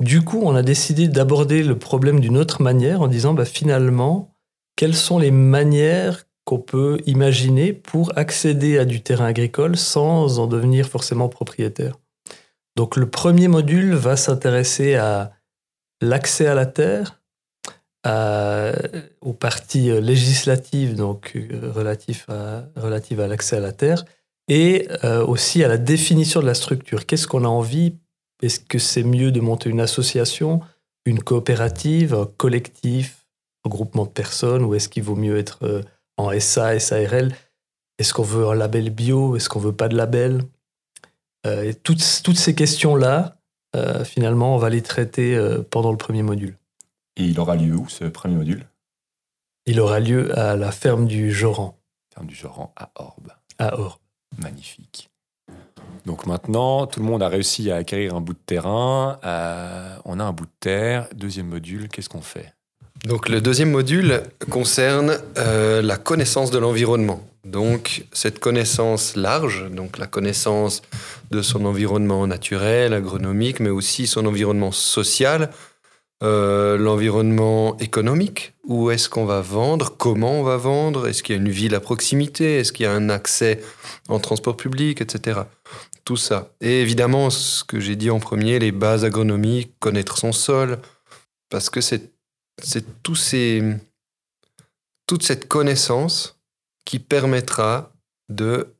Du 0.00 0.22
coup, 0.22 0.40
on 0.42 0.54
a 0.54 0.62
décidé 0.62 1.08
d'aborder 1.08 1.62
le 1.62 1.78
problème 1.78 2.20
d'une 2.20 2.36
autre 2.36 2.62
manière 2.62 3.00
en 3.00 3.08
disant 3.08 3.34
bah, 3.34 3.44
finalement, 3.44 4.35
quelles 4.76 4.94
sont 4.94 5.18
les 5.18 5.30
manières 5.30 6.24
qu'on 6.44 6.60
peut 6.60 7.00
imaginer 7.06 7.72
pour 7.72 8.16
accéder 8.16 8.78
à 8.78 8.84
du 8.84 9.00
terrain 9.00 9.26
agricole 9.26 9.76
sans 9.76 10.38
en 10.38 10.46
devenir 10.46 10.86
forcément 10.88 11.28
propriétaire? 11.28 11.96
Donc 12.76 12.96
le 12.96 13.08
premier 13.08 13.48
module 13.48 13.94
va 13.94 14.16
s'intéresser 14.16 14.94
à 14.94 15.32
l'accès 16.02 16.46
à 16.46 16.54
la 16.54 16.66
terre, 16.66 17.20
aux 19.20 19.32
parties 19.32 19.90
législatives 20.00 20.94
donc 20.94 21.32
euh, 21.34 21.72
relatives 21.72 22.24
à, 22.28 22.68
à 22.76 23.26
l'accès 23.26 23.56
à 23.56 23.60
la 23.60 23.72
terre, 23.72 24.04
et 24.48 24.86
euh, 25.02 25.26
aussi 25.26 25.64
à 25.64 25.68
la 25.68 25.78
définition 25.78 26.40
de 26.40 26.46
la 26.46 26.54
structure. 26.54 27.06
Qu'est-ce 27.06 27.26
qu'on 27.26 27.44
a 27.44 27.48
envie? 27.48 27.96
Est-ce 28.42 28.60
que 28.60 28.78
c'est 28.78 29.02
mieux 29.02 29.32
de 29.32 29.40
monter 29.40 29.70
une 29.70 29.80
association, 29.80 30.60
une 31.04 31.20
coopérative, 31.20 32.14
un 32.14 32.26
collectif, 32.36 33.15
groupement 33.68 34.04
de 34.04 34.10
personnes 34.10 34.64
ou 34.64 34.74
est-ce 34.74 34.88
qu'il 34.88 35.02
vaut 35.02 35.16
mieux 35.16 35.36
être 35.38 35.58
euh, 35.62 35.82
en 36.16 36.30
SA, 36.38 36.78
SARL 36.78 37.34
Est-ce 37.98 38.14
qu'on 38.14 38.22
veut 38.22 38.46
un 38.46 38.54
label 38.54 38.90
bio? 38.90 39.36
Est-ce 39.36 39.48
qu'on 39.48 39.60
veut 39.60 39.74
pas 39.74 39.88
de 39.88 39.96
label? 39.96 40.42
Euh, 41.46 41.62
et 41.62 41.74
toutes, 41.74 42.22
toutes 42.24 42.38
ces 42.38 42.54
questions-là, 42.54 43.36
euh, 43.74 44.04
finalement, 44.04 44.54
on 44.54 44.58
va 44.58 44.70
les 44.70 44.82
traiter 44.82 45.38
pendant 45.70 45.90
le 45.90 45.98
premier 45.98 46.22
module. 46.22 46.56
Et 47.16 47.24
il 47.24 47.40
aura 47.40 47.56
lieu 47.56 47.74
où 47.74 47.88
ce 47.88 48.04
premier 48.04 48.36
module? 48.36 48.66
Il 49.66 49.80
aura 49.80 50.00
lieu 50.00 50.36
à 50.38 50.56
la 50.56 50.70
ferme 50.70 51.06
du 51.06 51.32
Joran. 51.32 51.78
Ferme 52.14 52.26
du 52.26 52.34
Joran 52.34 52.72
à 52.76 52.90
Orbe. 52.94 53.32
À 53.58 53.78
Orbe. 53.78 54.00
Magnifique. 54.38 55.10
Donc 56.04 56.26
maintenant, 56.26 56.86
tout 56.86 57.00
le 57.00 57.06
monde 57.06 57.22
a 57.22 57.28
réussi 57.28 57.70
à 57.70 57.76
acquérir 57.76 58.14
un 58.14 58.20
bout 58.20 58.34
de 58.34 58.38
terrain. 58.38 59.18
on 60.04 60.20
a 60.20 60.24
un 60.24 60.32
bout 60.32 60.46
de 60.46 60.50
terre. 60.60 61.08
Deuxième 61.14 61.48
module, 61.48 61.88
qu'est-ce 61.88 62.08
qu'on 62.08 62.22
fait? 62.22 62.55
Donc 63.06 63.28
le 63.28 63.40
deuxième 63.40 63.70
module 63.70 64.22
concerne 64.50 65.18
euh, 65.38 65.80
la 65.80 65.96
connaissance 65.96 66.50
de 66.50 66.58
l'environnement. 66.58 67.26
Donc 67.44 68.04
cette 68.12 68.40
connaissance 68.40 69.16
large, 69.16 69.70
donc 69.70 69.98
la 69.98 70.06
connaissance 70.06 70.82
de 71.30 71.40
son 71.42 71.64
environnement 71.64 72.26
naturel, 72.26 72.92
agronomique, 72.92 73.60
mais 73.60 73.70
aussi 73.70 74.06
son 74.06 74.26
environnement 74.26 74.72
social, 74.72 75.50
Euh, 76.22 76.78
l'environnement 76.78 77.76
économique, 77.76 78.54
où 78.64 78.90
est-ce 78.90 79.10
qu'on 79.10 79.26
va 79.26 79.42
vendre, 79.42 79.96
comment 79.98 80.40
on 80.40 80.42
va 80.42 80.56
vendre, 80.56 81.08
est-ce 81.08 81.22
qu'il 81.22 81.36
y 81.36 81.38
a 81.38 81.42
une 81.42 81.50
ville 81.50 81.74
à 81.74 81.80
proximité, 81.80 82.58
est-ce 82.58 82.72
qu'il 82.72 82.84
y 82.84 82.86
a 82.86 82.92
un 82.92 83.10
accès 83.10 83.60
en 84.08 84.18
transport 84.18 84.56
public, 84.56 85.02
etc. 85.02 85.40
Tout 86.06 86.16
ça. 86.16 86.54
Et 86.62 86.80
évidemment, 86.80 87.28
ce 87.28 87.64
que 87.64 87.80
j'ai 87.80 87.96
dit 87.96 88.08
en 88.08 88.18
premier, 88.18 88.58
les 88.58 88.72
bases 88.72 89.04
agronomiques, 89.04 89.78
connaître 89.78 90.16
son 90.16 90.32
sol, 90.32 90.78
parce 91.50 91.68
que 91.68 91.82
c'est 91.82 92.15
tous 93.02 93.14
ces, 93.14 93.62
toute 95.06 95.22
cette 95.22 95.48
connaissance 95.48 96.38
qui 96.84 96.98
permettra 96.98 97.92
de 98.28 98.74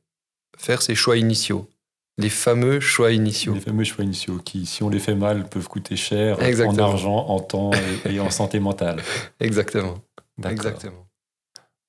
faire 0.57 0.81
ses 0.81 0.95
choix 0.95 1.17
initiaux. 1.17 1.69
Les 2.17 2.29
fameux 2.29 2.79
choix 2.79 3.11
initiaux. 3.11 3.53
Les 3.53 3.59
fameux 3.59 3.83
choix 3.83 4.03
initiaux 4.03 4.39
qui, 4.39 4.65
si 4.65 4.81
on 4.81 4.89
les 4.89 4.99
fait 4.99 5.13
mal, 5.13 5.47
peuvent 5.47 5.67
coûter 5.67 5.95
cher 5.95 6.39
en 6.39 6.77
argent, 6.79 7.27
en 7.27 7.39
temps 7.39 7.71
et, 8.05 8.19
en 8.19 8.31
santé 8.31 8.59
mentale. 8.59 9.03
Exactement. 9.39 9.99
Exactement. 10.43 11.07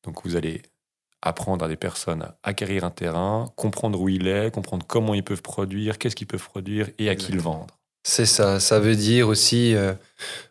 Donc 0.05 0.25
vous 0.25 0.37
allez 0.37 0.63
apprendre 1.23 1.65
à 1.65 1.69
des 1.69 1.77
personnes 1.77 2.23
à 2.23 2.39
acquérir 2.43 2.85
un 2.85 2.91
terrain, 2.91 3.51
comprendre 3.57 4.01
où 4.01 4.09
il 4.09 4.29
est, 4.29 4.53
comprendre 4.53 4.87
comment 4.87 5.15
ils 5.15 5.25
peuvent 5.25 5.43
produire, 5.43 5.99
qu'est-ce 5.99 6.15
qu'ils 6.15 6.27
peuvent 6.27 6.45
produire 6.45 6.89
et 6.99 7.09
à 7.09 7.17
qui 7.17 7.33
le 7.33 7.41
vendre. 7.41 7.79
C'est 8.05 8.27
ça. 8.27 8.61
Ça 8.61 8.81
veut 8.81 8.97
dire 8.97 9.29
aussi, 9.29 9.75
euh, 9.75 9.95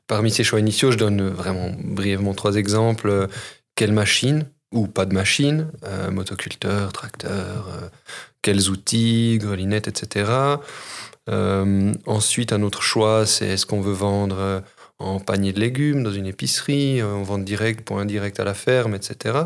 parmi 0.08 0.32
ces 0.32 0.44
choix 0.44 0.60
initiaux, 0.60 0.92
je 0.92 0.98
donne 0.98 1.30
vraiment 1.30 1.72
brièvement 1.84 2.34
trois 2.34 2.56
exemples. 2.56 3.10
Euh, 3.10 3.28
quelle 3.76 3.94
machine 3.94 4.46
ou 4.74 4.88
pas 4.88 5.06
de 5.06 5.14
machine, 5.14 5.72
euh, 5.86 6.12
motoculteur, 6.12 6.92
tracteur, 6.92 7.70
euh, 7.70 7.88
quels 8.42 8.70
outils, 8.70 9.38
grelinette, 9.40 9.88
etc. 9.88 10.58
Euh, 11.30 11.94
ensuite, 12.06 12.52
un 12.52 12.64
autre 12.64 12.82
choix, 12.82 13.26
c'est 13.26 13.48
est-ce 13.48 13.66
qu'on 13.66 13.82
veut 13.82 13.94
vendre 13.94 14.64
en 15.00 15.20
panier 15.20 15.54
de 15.54 15.60
légumes 15.60 16.04
dans 16.04 16.12
une 16.12 16.26
épicerie, 16.26 17.02
on 17.04 17.24
vend 17.24 17.38
direct, 17.38 17.86
point 17.86 18.02
indirect 18.02 18.40
à 18.40 18.44
la 18.44 18.54
ferme, 18.54 18.96
etc. 18.96 19.40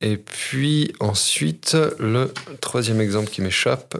et 0.00 0.16
puis 0.16 0.92
ensuite, 1.00 1.76
le 1.98 2.32
troisième 2.60 3.00
exemple 3.00 3.30
qui 3.30 3.40
m'échappe, 3.40 3.96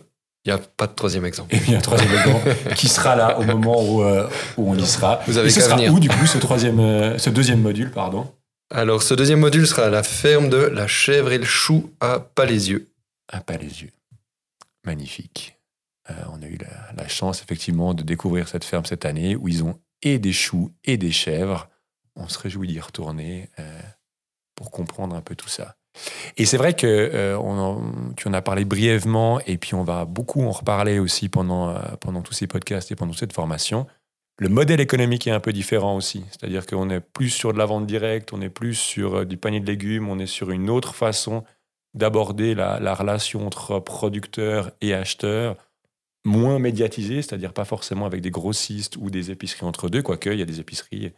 il 0.48 0.54
n'y 0.54 0.60
a 0.60 0.64
pas 0.76 0.86
de 0.86 0.94
troisième 0.94 1.24
exemple. 1.24 1.54
Et 1.54 1.58
puis 1.58 1.74
un 1.74 1.80
troisième 1.80 2.12
exemple 2.12 2.74
qui 2.74 2.88
sera 2.88 3.16
là 3.16 3.38
au 3.38 3.44
moment 3.44 3.82
où, 3.82 4.02
où 4.02 4.70
on 4.70 4.76
y 4.76 4.86
sera. 4.86 5.20
Vous 5.26 5.38
avez 5.38 5.48
et 5.48 5.50
ce 5.50 5.60
sera 5.60 5.76
où 5.76 6.00
du 6.00 6.08
coup 6.08 6.26
ce, 6.26 6.38
troisième, 6.38 7.18
ce 7.18 7.30
deuxième 7.30 7.60
module 7.60 7.90
pardon 7.90 8.26
alors, 8.70 9.02
ce 9.02 9.14
deuxième 9.14 9.40
module 9.40 9.66
sera 9.66 9.84
à 9.84 9.88
la 9.88 10.02
ferme 10.02 10.50
de 10.50 10.58
la 10.58 10.86
chèvre 10.86 11.32
et 11.32 11.38
le 11.38 11.44
chou 11.44 11.90
à 12.00 12.20
Palaisieux. 12.20 12.92
À 13.28 13.40
Palaisieux. 13.40 13.92
Magnifique. 14.84 15.58
Euh, 16.10 16.14
on 16.32 16.42
a 16.42 16.46
eu 16.46 16.58
la, 16.94 17.08
chance, 17.08 17.42
effectivement, 17.42 17.94
de 17.94 18.02
découvrir 18.02 18.46
cette 18.46 18.64
ferme 18.64 18.84
cette 18.84 19.06
année 19.06 19.36
où 19.36 19.48
ils 19.48 19.64
ont 19.64 19.80
et 20.02 20.18
des 20.18 20.34
choux 20.34 20.70
et 20.84 20.98
des 20.98 21.12
chèvres. 21.12 21.68
On 22.14 22.28
se 22.28 22.38
réjouit 22.38 22.68
d'y 22.68 22.78
retourner 22.78 23.48
euh, 23.58 23.80
pour 24.54 24.70
comprendre 24.70 25.16
un 25.16 25.22
peu 25.22 25.34
tout 25.34 25.48
ça. 25.48 25.76
Et 26.36 26.46
c'est 26.46 26.56
vrai 26.56 26.74
que 26.74 26.86
euh, 26.86 27.38
tu 28.16 28.28
en 28.28 28.32
as 28.32 28.42
parlé 28.42 28.64
brièvement, 28.64 29.40
et 29.46 29.58
puis 29.58 29.74
on 29.74 29.84
va 29.84 30.04
beaucoup 30.04 30.42
en 30.42 30.50
reparler 30.50 30.98
aussi 30.98 31.28
pendant, 31.28 31.74
pendant 32.00 32.22
tous 32.22 32.34
ces 32.34 32.46
podcasts 32.46 32.90
et 32.92 32.96
pendant 32.96 33.12
cette 33.12 33.32
formation. 33.32 33.86
Le 34.40 34.48
modèle 34.48 34.80
économique 34.80 35.26
est 35.26 35.32
un 35.32 35.40
peu 35.40 35.52
différent 35.52 35.96
aussi. 35.96 36.24
C'est-à-dire 36.30 36.64
qu'on 36.64 36.90
est 36.90 37.00
plus 37.00 37.30
sur 37.30 37.52
de 37.52 37.58
la 37.58 37.66
vente 37.66 37.86
directe, 37.86 38.32
on 38.32 38.40
est 38.40 38.50
plus 38.50 38.74
sur 38.74 39.16
euh, 39.16 39.24
du 39.24 39.36
panier 39.36 39.58
de 39.58 39.66
légumes, 39.66 40.08
on 40.08 40.18
est 40.20 40.26
sur 40.26 40.52
une 40.52 40.70
autre 40.70 40.94
façon 40.94 41.42
d'aborder 41.94 42.54
la, 42.54 42.94
relation 42.94 43.44
entre 43.46 43.80
producteurs 43.80 44.70
et 44.80 44.94
acheteurs, 44.94 45.56
moins 46.24 46.60
médiatisée, 46.60 47.22
c'est-à-dire 47.22 47.52
pas 47.52 47.64
forcément 47.64 48.06
avec 48.06 48.20
des 48.20 48.30
grossistes 48.30 48.96
ou 48.98 49.10
des 49.10 49.32
épiceries 49.32 49.66
entre 49.66 49.88
deux, 49.88 50.02
quoique 50.02 50.30
il 50.30 50.38
y 50.38 50.42
a 50.42 50.44
des 50.44 50.60
épiceries, 50.60 51.12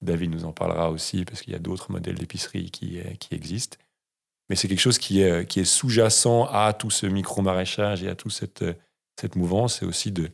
David 0.00 0.30
nous 0.30 0.44
en 0.46 0.52
parlera 0.52 0.90
aussi, 0.90 1.26
parce 1.26 1.42
qu'il 1.42 1.52
y 1.52 1.56
a 1.56 1.58
d'autres 1.58 1.92
modèles 1.92 2.14
d'épicerie 2.14 2.70
qui, 2.70 3.00
euh, 3.00 3.14
qui 3.18 3.34
existent. 3.34 3.76
Mais 4.48 4.56
c'est 4.56 4.68
quelque 4.68 4.80
chose 4.80 4.98
qui 4.98 5.22
est, 5.22 5.46
qui 5.46 5.60
est 5.60 5.64
sous-jacent 5.64 6.46
à 6.52 6.72
tout 6.72 6.90
ce 6.90 7.06
micro-maraîchage 7.06 8.02
et 8.02 8.08
à 8.08 8.14
toute 8.14 8.32
cette, 8.32 8.64
cette 9.18 9.36
mouvance, 9.36 9.78
c'est 9.78 9.86
aussi 9.86 10.12
de, 10.12 10.30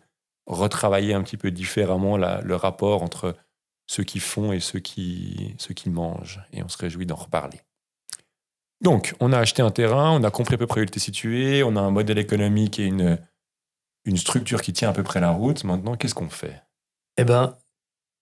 retravailler 0.49 1.15
un 1.15 1.23
petit 1.23 1.37
peu 1.37 1.51
différemment 1.51 2.17
le 2.17 2.55
rapport 2.57 3.03
entre 3.03 3.37
ceux 3.87 4.03
qui 4.03 4.19
font 4.19 4.53
et 4.53 4.61
ceux 4.61 4.81
qui, 4.81 5.55
ceux 5.59 5.75
qui 5.75 5.91
mangent. 5.91 6.41
Et 6.53 6.63
on 6.63 6.69
se 6.69 6.79
réjouit 6.79 7.07
d'en 7.07 7.15
reparler. 7.15 7.61
Donc, 8.81 9.15
on 9.21 9.33
a 9.33 9.39
acheté 9.39 9.63
un 9.63 9.71
terrain, 9.71 10.13
on 10.13 10.25
a 10.25 10.31
compris 10.31 10.55
à 10.55 10.59
peu 10.59 10.67
près 10.67 10.81
où 10.81 10.85
il 10.85 10.89
était 10.89 11.01
situé, 11.01 11.63
on 11.63 11.77
a 11.77 11.81
un 11.81 11.91
modèle 11.91 12.19
économique 12.19 12.79
et 12.79 12.85
une, 12.85 13.19
une 14.05 14.17
structure 14.17 14.63
qui 14.63 14.73
tient 14.73 14.91
à 14.91 14.93
peu 14.93 15.03
près 15.03 15.21
la 15.21 15.31
route. 15.31 15.65
Maintenant, 15.65 15.97
qu'est-ce 15.97 16.15
qu'on 16.15 16.31
fait? 16.31 16.63
Eh 17.17 17.25
bien, 17.25 17.57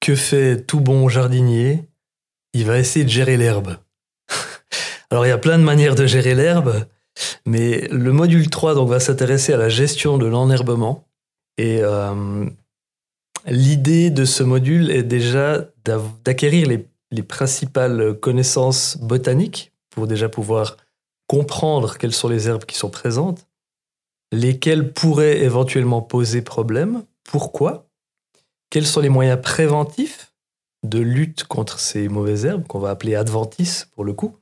que 0.01 0.14
fait 0.14 0.64
tout 0.64 0.81
bon 0.81 1.09
jardinier? 1.09 1.88
Il 2.55 2.64
va 2.64 2.79
essayer 2.79 3.05
de 3.05 3.11
gérer 3.11 3.37
l'herbe. 3.37 3.77
Alors, 5.11 5.27
il 5.27 5.29
y 5.29 5.33
a 5.33 5.38
plein 5.38 5.59
de 5.59 5.64
manières 5.64 5.95
de 5.95 6.07
gérer 6.07 6.35
l'herbe, 6.35 6.87
mais 7.47 7.88
le 7.88 8.12
module 8.12 8.51
3 8.51 8.75
donc, 8.75 8.88
va 8.88 9.01
s'intéresser 9.01 9.53
à 9.53 9.57
la 9.57 9.69
gestion 9.69 10.19
de 10.19 10.27
l'enherbement. 10.27 11.07
Et 11.59 11.81
euh, 11.81 12.45
l'idée 13.47 14.11
de 14.11 14.25
ce 14.25 14.42
module 14.42 14.90
est 14.90 15.03
déjà 15.03 15.64
d'acquérir 16.25 16.69
les, 16.69 16.87
principales 17.23 18.19
connaissances 18.21 18.99
botaniques 18.99 19.73
pour 19.88 20.07
déjà 20.07 20.29
pouvoir 20.29 20.77
comprendre 21.29 21.97
quelles 21.97 22.12
sont 22.12 22.29
les 22.29 22.47
herbes 22.47 22.66
qui 22.66 22.77
sont 22.77 22.90
présentes, 22.90 23.47
lesquelles 24.33 24.92
pourraient 24.92 25.38
éventuellement 25.38 26.03
poser 26.03 26.42
problème, 26.42 27.05
pourquoi, 27.25 27.88
quels 28.69 28.87
sont 28.87 29.01
les 29.01 29.09
moyens 29.09 29.40
préventifs 29.40 30.35
de 30.83 30.99
lutte 30.99 31.45
contre 31.45 31.79
ces 31.79 32.09
mauvaises 32.09 32.45
herbes, 32.45 32.66
qu'on 32.66 32.81
va 32.81 32.90
appeler 32.90 33.14
adventices 33.14 33.88
pour 33.95 34.05
le 34.05 34.12
coup, 34.12 34.37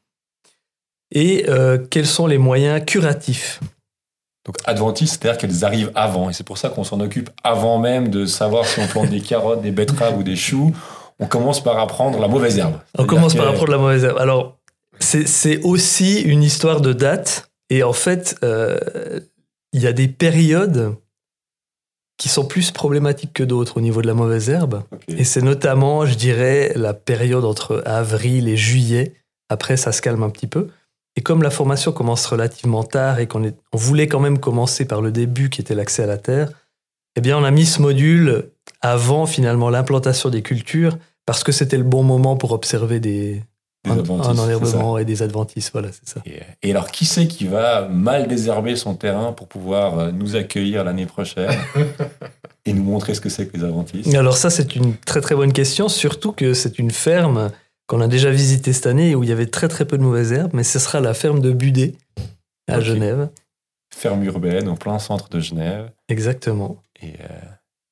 et 1.15 1.49
euh, 1.49 1.79
quels 1.79 2.07
sont 2.07 2.27
les 2.27 2.39
moyens 2.39 2.85
curatifs? 2.85 3.61
Donc 4.45 4.57
adventiste, 4.67 5.23
c'est-à-dire 5.23 5.39
qu'elles 5.39 5.65
arrivent 5.65 5.91
avant. 5.95 6.29
Et 6.29 6.35
c'est 6.35 6.45
pour 6.45 6.59
ça 6.59 6.69
qu'on 6.69 6.85
s'en 6.85 7.01
occupe 7.01 7.31
avant 7.43 7.79
même 7.79 8.09
de 8.09 8.27
savoir 8.27 8.67
si 8.67 8.81
on 8.81 8.87
plante 8.87 9.09
des 9.09 9.21
carottes, 9.21 9.63
des 9.63 9.71
betteraves 9.71 10.19
ou 10.19 10.23
des 10.23 10.37
choux. 10.37 10.75
On 11.19 11.27
commence 11.27 11.63
par 11.63 11.79
apprendre 11.79 12.19
la 12.19 12.29
mauvaise 12.29 12.59
herbe. 12.59 12.75
On 12.99 13.07
commence 13.07 13.35
par 13.35 13.49
apprendre 13.49 13.71
la 13.71 13.79
mauvaise 13.79 14.05
herbe. 14.05 14.19
Alors, 14.19 14.59
c'est 14.99 15.61
aussi 15.63 16.21
une 16.21 16.43
histoire 16.43 16.81
de 16.81 16.93
date. 16.93 17.51
Et 17.71 17.83
en 17.83 17.95
fait, 17.95 18.37
euh, 18.45 19.21
il 19.73 19.81
y 19.81 19.87
a 19.87 19.93
des 19.93 20.09
périodes 20.09 20.95
qui 22.19 22.29
sont 22.29 22.45
plus 22.45 22.71
problématiques 22.71 23.33
que 23.33 23.43
d'autres 23.43 23.79
au 23.79 23.81
niveau 23.81 24.03
de 24.03 24.07
la 24.07 24.15
mauvaise 24.15 24.51
herbe. 24.51 24.83
Et 25.09 25.25
c'est 25.25 25.43
notamment, 25.43 26.05
je 26.05 26.15
dirais, 26.15 26.73
la 26.77 26.95
période 26.95 27.45
entre 27.45 27.83
avril 27.87 28.49
et 28.49 28.57
juillet. 28.57 29.15
Après, 29.49 29.77
ça 29.77 29.91
se 29.93 30.03
calme 30.03 30.23
un 30.23 30.31
petit 30.31 30.47
peu. 30.47 30.69
Et 31.17 31.23
comme 31.23 31.43
la 31.43 31.51
formation 31.51 31.93
commence 31.93 32.27
relativement 32.27 32.83
tard 32.83 33.21
et 33.21 33.27
qu'on 33.27 33.45
on 33.45 33.77
voulait 33.77 34.09
quand 34.09 34.21
même 34.21 34.39
commencer 34.39 34.85
par 34.85 35.01
le 35.01 35.13
début 35.13 35.49
qui 35.49 35.61
était 35.61 35.75
l'accès 35.75 36.03
à 36.03 36.07
la 36.07 36.19
terre, 36.19 36.51
eh 37.17 37.21
bien 37.21 37.39
on 37.39 37.45
a 37.45 37.51
mis 37.51 37.67
ce 37.67 37.81
module 37.81 38.51
avant 38.81 39.27
finalement 39.27 39.71
l'implantation 39.71 40.29
des 40.29 40.43
cultures 40.43 40.99
parce 41.27 41.45
que 41.45 41.53
c'était 41.53 41.79
le 41.79 41.85
bon 41.85 42.03
moment 42.03 42.37
pour 42.37 42.53
observer 42.53 42.99
des, 43.01 43.43
un, 43.85 44.39
enherbement 44.39 44.99
et 44.99 45.05
des 45.05 45.23
adventices. 45.23 45.71
Voilà, 45.73 45.89
c'est 45.93 46.09
ça. 46.09 46.21
Et, 46.63 46.71
alors, 46.71 46.91
qui 46.91 47.05
c'est 47.05 47.27
qui 47.27 47.47
va 47.47 47.89
mal 47.89 48.29
désherber 48.29 48.77
son 48.77 48.95
terrain 48.95 49.33
pour 49.33 49.47
pouvoir 49.47 49.99
euh, 49.99 50.11
nous 50.11 50.37
accueillir 50.37 50.85
l'année 50.85 51.07
prochaine 51.07 51.51
et 52.67 52.73
nous 52.73 52.83
montrer 52.83 53.15
ce 53.15 53.21
que 53.21 53.29
c'est 53.29 53.47
que 53.47 53.57
les 53.57 53.65
adventices? 53.65 54.15
Alors 54.15 54.37
ça, 54.37 54.51
c'est 54.51 54.77
une 54.77 54.97
très 54.97 55.21
très 55.21 55.35
bonne 55.35 55.53
question, 55.53 55.89
surtout 55.89 56.33
que 56.33 56.55
c'est 56.55 56.79
une 56.79 56.91
ferme 56.91 57.51
qu'on 57.87 58.01
a 58.01 58.09
déjà 58.09 58.31
visité 58.31 58.73
cette 58.73 58.87
année 58.87 59.15
où 59.15 59.23
il 59.23 59.29
y 59.29 59.33
avait 59.33 59.47
très 59.47 59.69
très 59.69 59.85
peu 59.85 59.99
de 59.99 60.03
mauvaises 60.03 60.33
herbes, 60.33 60.53
mais 60.55 60.65
ce 60.65 60.79
sera 60.79 61.01
la 61.01 61.15
ferme 61.15 61.41
de 61.41 61.53
Budé 61.53 61.97
à 62.69 62.81
Genève. 62.81 63.29
Ferme 63.95 64.25
urbaine 64.25 64.69
au 64.69 64.75
plein 64.75 64.99
centre 64.99 65.29
de 65.29 65.41
Genève. 65.41 65.91
Exactement. 66.09 66.83
Et 67.01 67.15
euh, 67.21 67.39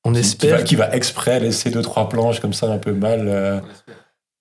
on 0.03 0.15
espère. 0.15 0.63
Qui 0.63 0.75
va, 0.75 0.93
exprès 0.95 1.39
laisser 1.39 1.69
deux 1.69 1.81
trois 1.81 2.09
planches 2.09 2.39
comme 2.39 2.53
ça 2.53 2.71
un 2.71 2.77
peu 2.77 2.93
mal. 2.93 3.27
Euh, 3.27 3.61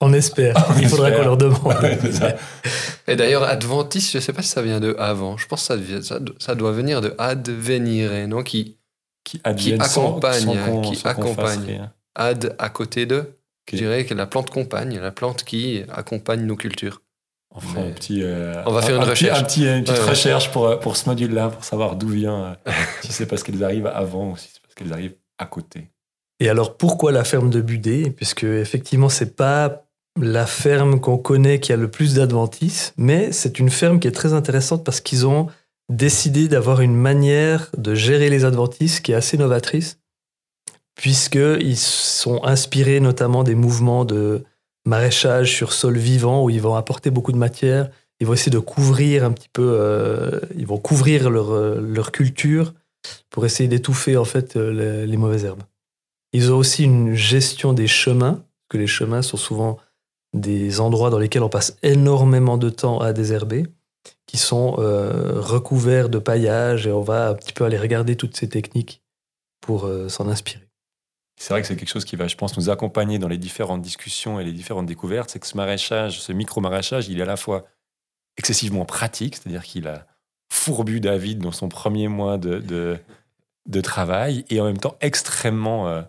on 0.00 0.12
espère. 0.12 0.54
il 0.80 0.88
faudra 0.88 1.12
qu'on 1.12 1.22
leur 1.22 1.36
demande. 1.36 1.74
Et 3.08 3.16
d'ailleurs, 3.16 3.44
Adventiste, 3.44 4.12
je 4.12 4.18
ne 4.18 4.22
sais 4.22 4.32
pas 4.32 4.42
si 4.42 4.48
ça 4.48 4.62
vient 4.62 4.80
de 4.80 4.96
avant. 4.98 5.36
Je 5.36 5.46
pense 5.46 5.68
que 5.68 6.02
ça, 6.02 6.18
ça, 6.38 6.54
doit 6.54 6.72
venir 6.72 7.00
de 7.00 7.14
advenire, 7.18 8.26
non? 8.26 8.42
Qui, 8.42 8.78
qui, 9.24 9.40
qui 9.56 9.74
accompagne. 9.74 10.82
qui 10.82 11.06
accompagne. 11.06 11.88
Ad 12.14 12.54
à 12.58 12.68
côté 12.68 13.06
de? 13.06 13.36
Je 13.70 13.76
dirais 13.76 14.04
que 14.04 14.14
la 14.14 14.26
plante 14.26 14.50
compagne, 14.50 14.98
la 14.98 15.12
plante 15.12 15.44
qui 15.44 15.82
accompagne 15.90 16.44
nos 16.44 16.56
cultures. 16.56 17.02
On, 17.54 17.58
un 17.78 17.90
petit, 17.90 18.22
euh, 18.22 18.62
on 18.64 18.72
va 18.72 18.80
faire 18.80 18.96
une 18.96 19.08
recherche. 19.08 19.56
une 19.58 19.84
petite 19.84 19.98
recherche 19.98 20.50
pour, 20.50 20.66
euh, 20.66 20.76
pour 20.76 20.96
ce 20.96 21.08
module-là, 21.08 21.50
pour 21.50 21.64
savoir 21.64 21.96
d'où 21.96 22.08
vient, 22.08 22.56
euh, 22.66 22.72
si 23.02 23.12
c'est 23.12 23.26
parce 23.26 23.42
qu'elles 23.42 23.62
arrivent 23.62 23.88
avant 23.88 24.30
ou 24.30 24.36
si 24.36 24.48
c'est 24.52 24.62
parce 24.62 24.74
qu'elles 24.74 24.92
arrivent 24.92 25.16
à 25.38 25.44
côté. 25.44 25.90
Et 26.40 26.48
alors 26.48 26.76
pourquoi 26.76 27.12
la 27.12 27.24
ferme 27.24 27.50
de 27.50 27.60
Budé? 27.60 28.10
Puisque 28.10 28.44
effectivement, 28.44 29.10
c'est 29.10 29.36
pas 29.36 29.84
la 30.20 30.46
ferme 30.46 30.98
qu'on 31.00 31.18
connaît 31.18 31.60
qui 31.60 31.72
a 31.72 31.76
le 31.76 31.90
plus 31.90 32.14
d'adventices, 32.14 32.94
mais 32.96 33.32
c'est 33.32 33.58
une 33.58 33.70
ferme 33.70 34.00
qui 34.00 34.08
est 34.08 34.12
très 34.12 34.32
intéressante 34.32 34.84
parce 34.84 35.00
qu'ils 35.00 35.26
ont 35.26 35.48
décidé 35.90 36.48
d'avoir 36.48 36.80
une 36.80 36.94
manière 36.94 37.70
de 37.76 37.94
gérer 37.94 38.30
les 38.30 38.44
adventices 38.44 39.00
qui 39.00 39.12
est 39.12 39.14
assez 39.14 39.36
novatrice 39.36 39.98
puisqu'ils 40.94 41.76
sont 41.76 42.44
inspirés 42.44 43.00
notamment 43.00 43.44
des 43.44 43.54
mouvements 43.54 44.04
de 44.04 44.44
maraîchage 44.84 45.54
sur 45.54 45.72
sol 45.72 45.96
vivant, 45.96 46.44
où 46.44 46.50
ils 46.50 46.60
vont 46.60 46.74
apporter 46.74 47.10
beaucoup 47.10 47.32
de 47.32 47.38
matière, 47.38 47.90
ils 48.20 48.26
vont 48.26 48.34
essayer 48.34 48.52
de 48.52 48.58
couvrir 48.58 49.24
un 49.24 49.32
petit 49.32 49.48
peu, 49.52 49.76
euh, 49.80 50.38
ils 50.56 50.66
vont 50.66 50.78
couvrir 50.78 51.28
leur, 51.28 51.50
euh, 51.50 51.80
leur 51.80 52.12
culture 52.12 52.72
pour 53.30 53.44
essayer 53.46 53.68
d'étouffer 53.68 54.16
en 54.16 54.24
fait 54.24 54.56
euh, 54.56 55.04
les, 55.06 55.16
mauvaises 55.16 55.44
herbes. 55.44 55.64
Ils 56.32 56.52
ont 56.52 56.56
aussi 56.56 56.84
une 56.84 57.14
gestion 57.14 57.72
des 57.72 57.88
chemins, 57.88 58.44
que 58.68 58.78
les 58.78 58.86
chemins 58.86 59.22
sont 59.22 59.36
souvent 59.36 59.78
des 60.34 60.80
endroits 60.80 61.10
dans 61.10 61.18
lesquels 61.18 61.42
on 61.42 61.48
passe 61.48 61.76
énormément 61.82 62.58
de 62.58 62.70
temps 62.70 63.00
à 63.00 63.12
désherber, 63.12 63.66
qui 64.26 64.38
sont 64.38 64.72
recouverts 64.72 66.08
de 66.08 66.18
paillage, 66.18 66.86
et 66.86 66.92
on 66.92 67.02
va 67.02 67.28
un 67.28 67.34
petit 67.34 67.52
peu 67.52 67.64
aller 67.64 67.76
regarder 67.76 68.16
toutes 68.16 68.36
ces 68.36 68.48
techniques 68.48 69.02
pour 69.60 69.90
s'en 70.08 70.26
inspirer. 70.28 70.71
C'est 71.42 71.52
vrai 71.52 71.60
que 71.60 71.66
c'est 71.66 71.74
quelque 71.74 71.88
chose 71.88 72.04
qui 72.04 72.14
va, 72.14 72.28
je 72.28 72.36
pense, 72.36 72.56
nous 72.56 72.70
accompagner 72.70 73.18
dans 73.18 73.26
les 73.26 73.36
différentes 73.36 73.82
discussions 73.82 74.38
et 74.38 74.44
les 74.44 74.52
différentes 74.52 74.86
découvertes. 74.86 75.30
C'est 75.30 75.40
que 75.40 75.46
ce 75.48 75.56
maraîchage, 75.56 76.20
ce 76.20 76.32
micro-maraîchage, 76.32 77.08
il 77.08 77.18
est 77.18 77.22
à 77.22 77.26
la 77.26 77.36
fois 77.36 77.66
excessivement 78.36 78.84
pratique, 78.84 79.34
c'est-à-dire 79.34 79.64
qu'il 79.64 79.88
a 79.88 80.06
fourbu 80.52 81.00
David 81.00 81.40
dans 81.40 81.50
son 81.50 81.68
premier 81.68 82.06
mois 82.06 82.38
de, 82.38 82.60
de, 83.66 83.80
travail, 83.80 84.44
et 84.50 84.60
en 84.60 84.66
même 84.66 84.78
temps 84.78 84.96
extrêmement 85.00 85.88
euh, 85.88 86.02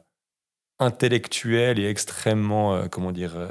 intellectuel 0.78 1.80
et 1.80 1.90
extrêmement, 1.90 2.76
euh, 2.76 2.86
comment 2.88 3.12
dire, 3.12 3.36
euh, 3.36 3.50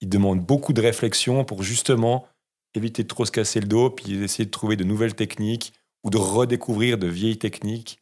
il 0.00 0.08
demande 0.08 0.40
beaucoup 0.40 0.72
de 0.72 0.80
réflexion 0.80 1.44
pour 1.44 1.62
justement 1.62 2.26
éviter 2.74 3.04
de 3.04 3.08
trop 3.08 3.24
se 3.24 3.30
casser 3.30 3.60
le 3.60 3.68
dos, 3.68 3.88
puis 3.88 4.20
essayer 4.20 4.46
de 4.46 4.50
trouver 4.50 4.74
de 4.74 4.82
nouvelles 4.82 5.14
techniques 5.14 5.74
ou 6.02 6.10
de 6.10 6.18
redécouvrir 6.18 6.98
de 6.98 7.06
vieilles 7.06 7.38
techniques 7.38 8.00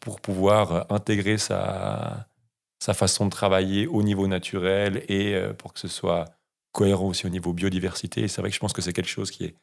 pour 0.00 0.20
pouvoir 0.20 0.72
euh, 0.72 0.80
intégrer 0.90 1.38
sa, 1.38 2.26
sa 2.78 2.94
façon 2.94 3.24
de 3.26 3.30
travailler 3.30 3.86
au 3.86 4.02
niveau 4.02 4.26
naturel 4.26 5.04
et 5.08 5.34
euh, 5.34 5.52
pour 5.52 5.72
que 5.72 5.80
ce 5.80 5.88
soit 5.88 6.24
cohérent 6.72 7.06
aussi 7.06 7.26
au 7.26 7.30
niveau 7.30 7.52
biodiversité. 7.52 8.22
Et 8.22 8.28
c'est 8.28 8.40
vrai 8.40 8.50
que 8.50 8.54
je 8.54 8.60
pense 8.60 8.72
que 8.72 8.82
c'est 8.82 8.92
quelque 8.92 9.08
chose 9.08 9.30
qui 9.30 9.44
est, 9.44 9.54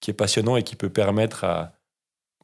qui 0.00 0.10
est 0.10 0.14
passionnant 0.14 0.56
et 0.56 0.62
qui 0.62 0.76
peut 0.76 0.90
permettre 0.90 1.44
à, 1.44 1.72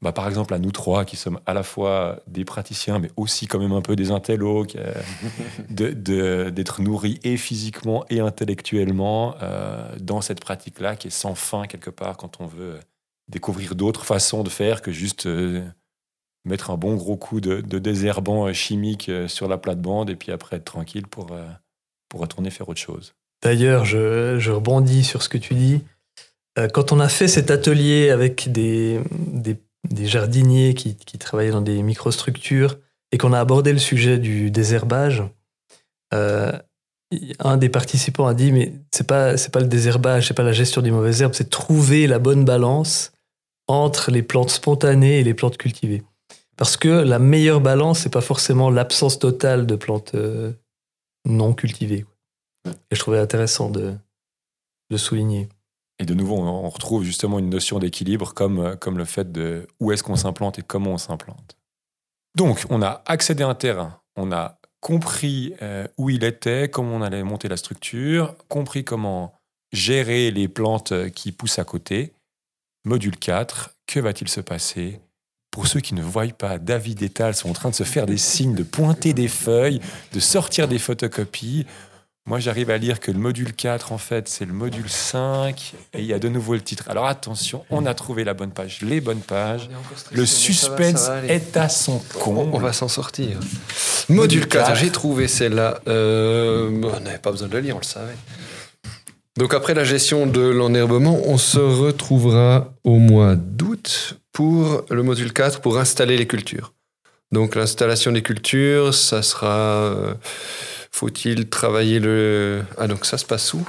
bah, 0.02 0.12
par 0.12 0.26
exemple, 0.26 0.52
à 0.54 0.58
nous 0.58 0.72
trois 0.72 1.04
qui 1.04 1.16
sommes 1.16 1.40
à 1.46 1.54
la 1.54 1.62
fois 1.62 2.20
des 2.26 2.44
praticiens, 2.44 2.98
mais 2.98 3.10
aussi 3.16 3.46
quand 3.46 3.58
même 3.58 3.72
un 3.72 3.82
peu 3.82 3.94
des 3.96 4.10
intellos, 4.10 4.66
euh, 4.76 4.94
de- 5.70 5.90
de- 5.92 6.50
d'être 6.50 6.80
nourris 6.82 7.18
et 7.24 7.36
physiquement 7.36 8.04
et 8.10 8.20
intellectuellement 8.20 9.36
euh, 9.42 9.94
dans 10.00 10.20
cette 10.20 10.40
pratique-là 10.40 10.96
qui 10.96 11.08
est 11.08 11.10
sans 11.10 11.34
fin 11.34 11.66
quelque 11.66 11.90
part 11.90 12.16
quand 12.16 12.40
on 12.40 12.46
veut 12.46 12.80
découvrir 13.28 13.74
d'autres 13.74 14.04
façons 14.04 14.42
de 14.42 14.50
faire 14.50 14.82
que 14.82 14.92
juste 14.92 15.26
euh, 15.26 15.62
mettre 16.46 16.70
un 16.70 16.76
bon 16.76 16.94
gros 16.94 17.16
coup 17.16 17.40
de, 17.40 17.60
de 17.60 17.78
désherbant 17.78 18.46
euh, 18.46 18.52
chimique 18.52 19.08
euh, 19.08 19.28
sur 19.28 19.48
la 19.48 19.58
plate-bande 19.58 20.10
et 20.10 20.16
puis 20.16 20.32
après 20.32 20.56
être 20.56 20.64
tranquille 20.64 21.06
pour, 21.06 21.32
euh, 21.32 21.44
pour 22.08 22.20
retourner 22.20 22.50
faire 22.50 22.68
autre 22.68 22.80
chose. 22.80 23.14
D'ailleurs, 23.42 23.84
je, 23.84 24.38
je 24.38 24.50
rebondis 24.50 25.04
sur 25.04 25.22
ce 25.22 25.28
que 25.28 25.38
tu 25.38 25.54
dis. 25.54 25.82
Quand 26.72 26.90
on 26.90 27.00
a 27.00 27.10
fait 27.10 27.28
cet 27.28 27.50
atelier 27.50 28.08
avec 28.08 28.50
des, 28.50 28.98
des, 29.12 30.06
jardiniers 30.06 30.72
qui, 30.72 30.96
qui 30.96 31.18
travaillaient 31.18 31.50
dans 31.50 31.60
des 31.60 31.82
microstructures 31.82 32.78
et 33.12 33.18
qu'on 33.18 33.34
a 33.34 33.40
abordé 33.40 33.74
le 33.74 33.78
sujet 33.78 34.16
du 34.16 34.50
désherbage, 34.50 35.22
un 36.12 37.56
des 37.58 37.68
participants 37.68 38.26
a 38.26 38.32
dit 38.32 38.52
mais 38.52 38.72
c'est 38.90 39.06
pas 39.06 39.34
pas 39.52 39.60
le 39.60 39.66
désherbage, 39.66 40.28
c'est 40.28 40.34
pas 40.34 40.44
la 40.44 40.52
gestion 40.52 40.80
des 40.80 40.90
mauvaises 40.90 41.20
herbes, 41.20 41.34
c'est 41.34 41.50
trouver 41.50 42.06
la 42.06 42.18
bonne 42.18 42.46
balance 42.46 43.12
entre 43.68 44.10
les 44.10 44.22
plantes 44.22 44.50
spontanées 44.50 45.20
et 45.20 45.24
les 45.24 45.34
plantes 45.34 45.58
cultivées. 45.58 46.04
Parce 46.56 46.76
que 46.76 46.88
la 46.88 47.18
meilleure 47.18 47.60
balance, 47.60 48.00
c'est 48.00 48.12
pas 48.12 48.20
forcément 48.20 48.70
l'absence 48.70 49.18
totale 49.18 49.66
de 49.66 49.76
plantes 49.76 50.14
euh, 50.14 50.52
non 51.26 51.52
cultivées. 51.52 52.06
Et 52.90 52.94
je 52.94 53.00
trouvais 53.00 53.18
intéressant 53.18 53.70
de 53.70 53.94
de 54.90 54.96
souligner. 54.96 55.48
Et 55.98 56.04
de 56.04 56.14
nouveau, 56.14 56.36
on 56.36 56.68
retrouve 56.68 57.04
justement 57.04 57.38
une 57.38 57.48
notion 57.48 57.78
d'équilibre 57.78 58.34
comme, 58.34 58.58
euh, 58.58 58.76
comme 58.76 58.98
le 58.98 59.04
fait 59.04 59.32
de 59.32 59.66
où 59.80 59.92
est-ce 59.92 60.02
qu'on 60.02 60.16
s'implante 60.16 60.58
et 60.58 60.62
comment 60.62 60.92
on 60.92 60.98
s'implante. 60.98 61.56
Donc, 62.36 62.66
on 62.68 62.82
a 62.82 63.02
accédé 63.06 63.42
à 63.42 63.48
un 63.48 63.54
terrain, 63.54 64.00
on 64.14 64.30
a 64.30 64.58
compris 64.80 65.54
euh, 65.62 65.86
où 65.96 66.10
il 66.10 66.22
était, 66.22 66.68
comment 66.68 66.96
on 66.96 67.02
allait 67.02 67.22
monter 67.22 67.48
la 67.48 67.56
structure, 67.56 68.36
compris 68.48 68.84
comment 68.84 69.32
gérer 69.72 70.30
les 70.30 70.48
plantes 70.48 71.10
qui 71.10 71.32
poussent 71.32 71.58
à 71.58 71.64
côté. 71.64 72.12
Module 72.84 73.16
4, 73.16 73.74
que 73.86 73.98
va-t-il 73.98 74.28
se 74.28 74.40
passer? 74.40 75.00
Pour 75.56 75.68
ceux 75.68 75.80
qui 75.80 75.94
ne 75.94 76.02
voient 76.02 76.26
pas, 76.36 76.58
David 76.58 77.02
et 77.02 77.08
Tal 77.08 77.34
sont 77.34 77.48
en 77.48 77.54
train 77.54 77.70
de 77.70 77.74
se 77.74 77.82
faire 77.82 78.04
des 78.04 78.18
signes, 78.18 78.54
de 78.54 78.62
pointer 78.62 79.14
des 79.14 79.26
feuilles, 79.26 79.80
de 80.12 80.20
sortir 80.20 80.68
des 80.68 80.78
photocopies. 80.78 81.64
Moi, 82.26 82.40
j'arrive 82.40 82.68
à 82.68 82.76
lire 82.76 83.00
que 83.00 83.10
le 83.10 83.18
module 83.18 83.54
4, 83.54 83.90
en 83.90 83.96
fait, 83.96 84.28
c'est 84.28 84.44
le 84.44 84.52
module 84.52 84.90
5, 84.90 85.72
et 85.94 86.00
il 86.00 86.04
y 86.04 86.12
a 86.12 86.18
de 86.18 86.28
nouveau 86.28 86.52
le 86.52 86.60
titre. 86.60 86.84
Alors 86.90 87.06
attention, 87.06 87.64
on 87.70 87.86
a 87.86 87.94
trouvé 87.94 88.22
la 88.22 88.34
bonne 88.34 88.50
page, 88.50 88.82
les 88.82 89.00
bonnes 89.00 89.22
pages. 89.22 89.70
Le 90.12 90.26
suspense 90.26 91.08
est 91.26 91.56
à 91.56 91.70
son 91.70 92.02
On, 92.16 92.18
comble. 92.18 92.50
on 92.52 92.58
va 92.58 92.74
s'en 92.74 92.88
sortir. 92.88 93.38
Module 94.10 94.40
Module 94.40 94.48
4, 94.48 94.66
4. 94.66 94.78
j'ai 94.78 94.90
trouvé 94.90 95.26
celle-là. 95.26 95.80
Euh, 95.88 96.82
on 96.82 97.00
n'avait 97.00 97.16
pas 97.16 97.30
besoin 97.30 97.48
de 97.48 97.54
le 97.54 97.60
lire, 97.60 97.76
on 97.76 97.80
le 97.80 97.84
savait. 97.86 98.12
Donc 99.38 99.54
après 99.54 99.72
la 99.72 99.84
gestion 99.84 100.26
de 100.26 100.42
l'enherbement, 100.42 101.18
on 101.24 101.38
se 101.38 101.58
retrouvera 101.58 102.74
au 102.84 102.98
mois 102.98 103.36
d'août 103.36 104.18
pour 104.36 104.82
le 104.90 105.02
module 105.02 105.32
4 105.32 105.60
pour 105.62 105.78
installer 105.78 106.18
les 106.18 106.26
cultures. 106.26 106.74
Donc 107.32 107.54
l'installation 107.54 108.12
des 108.12 108.22
cultures, 108.22 108.92
ça 108.92 109.22
sera... 109.22 109.56
euh, 109.56 110.14
Faut-il 110.92 111.48
travailler 111.48 112.00
le... 112.00 112.62
Ah 112.76 112.86
donc 112.86 113.06
ça 113.06 113.16
se 113.16 113.24
passe 113.24 113.54
où? 113.54 113.66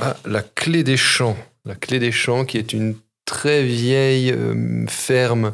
Ah, 0.00 0.16
la 0.26 0.42
clé 0.42 0.82
des 0.82 0.96
champs. 0.96 1.36
La 1.64 1.76
clé 1.76 2.00
des 2.00 2.10
champs 2.10 2.44
qui 2.44 2.58
est 2.58 2.72
une 2.72 2.96
très 3.24 3.62
vieille 3.62 4.32
euh, 4.32 4.84
ferme 4.88 5.52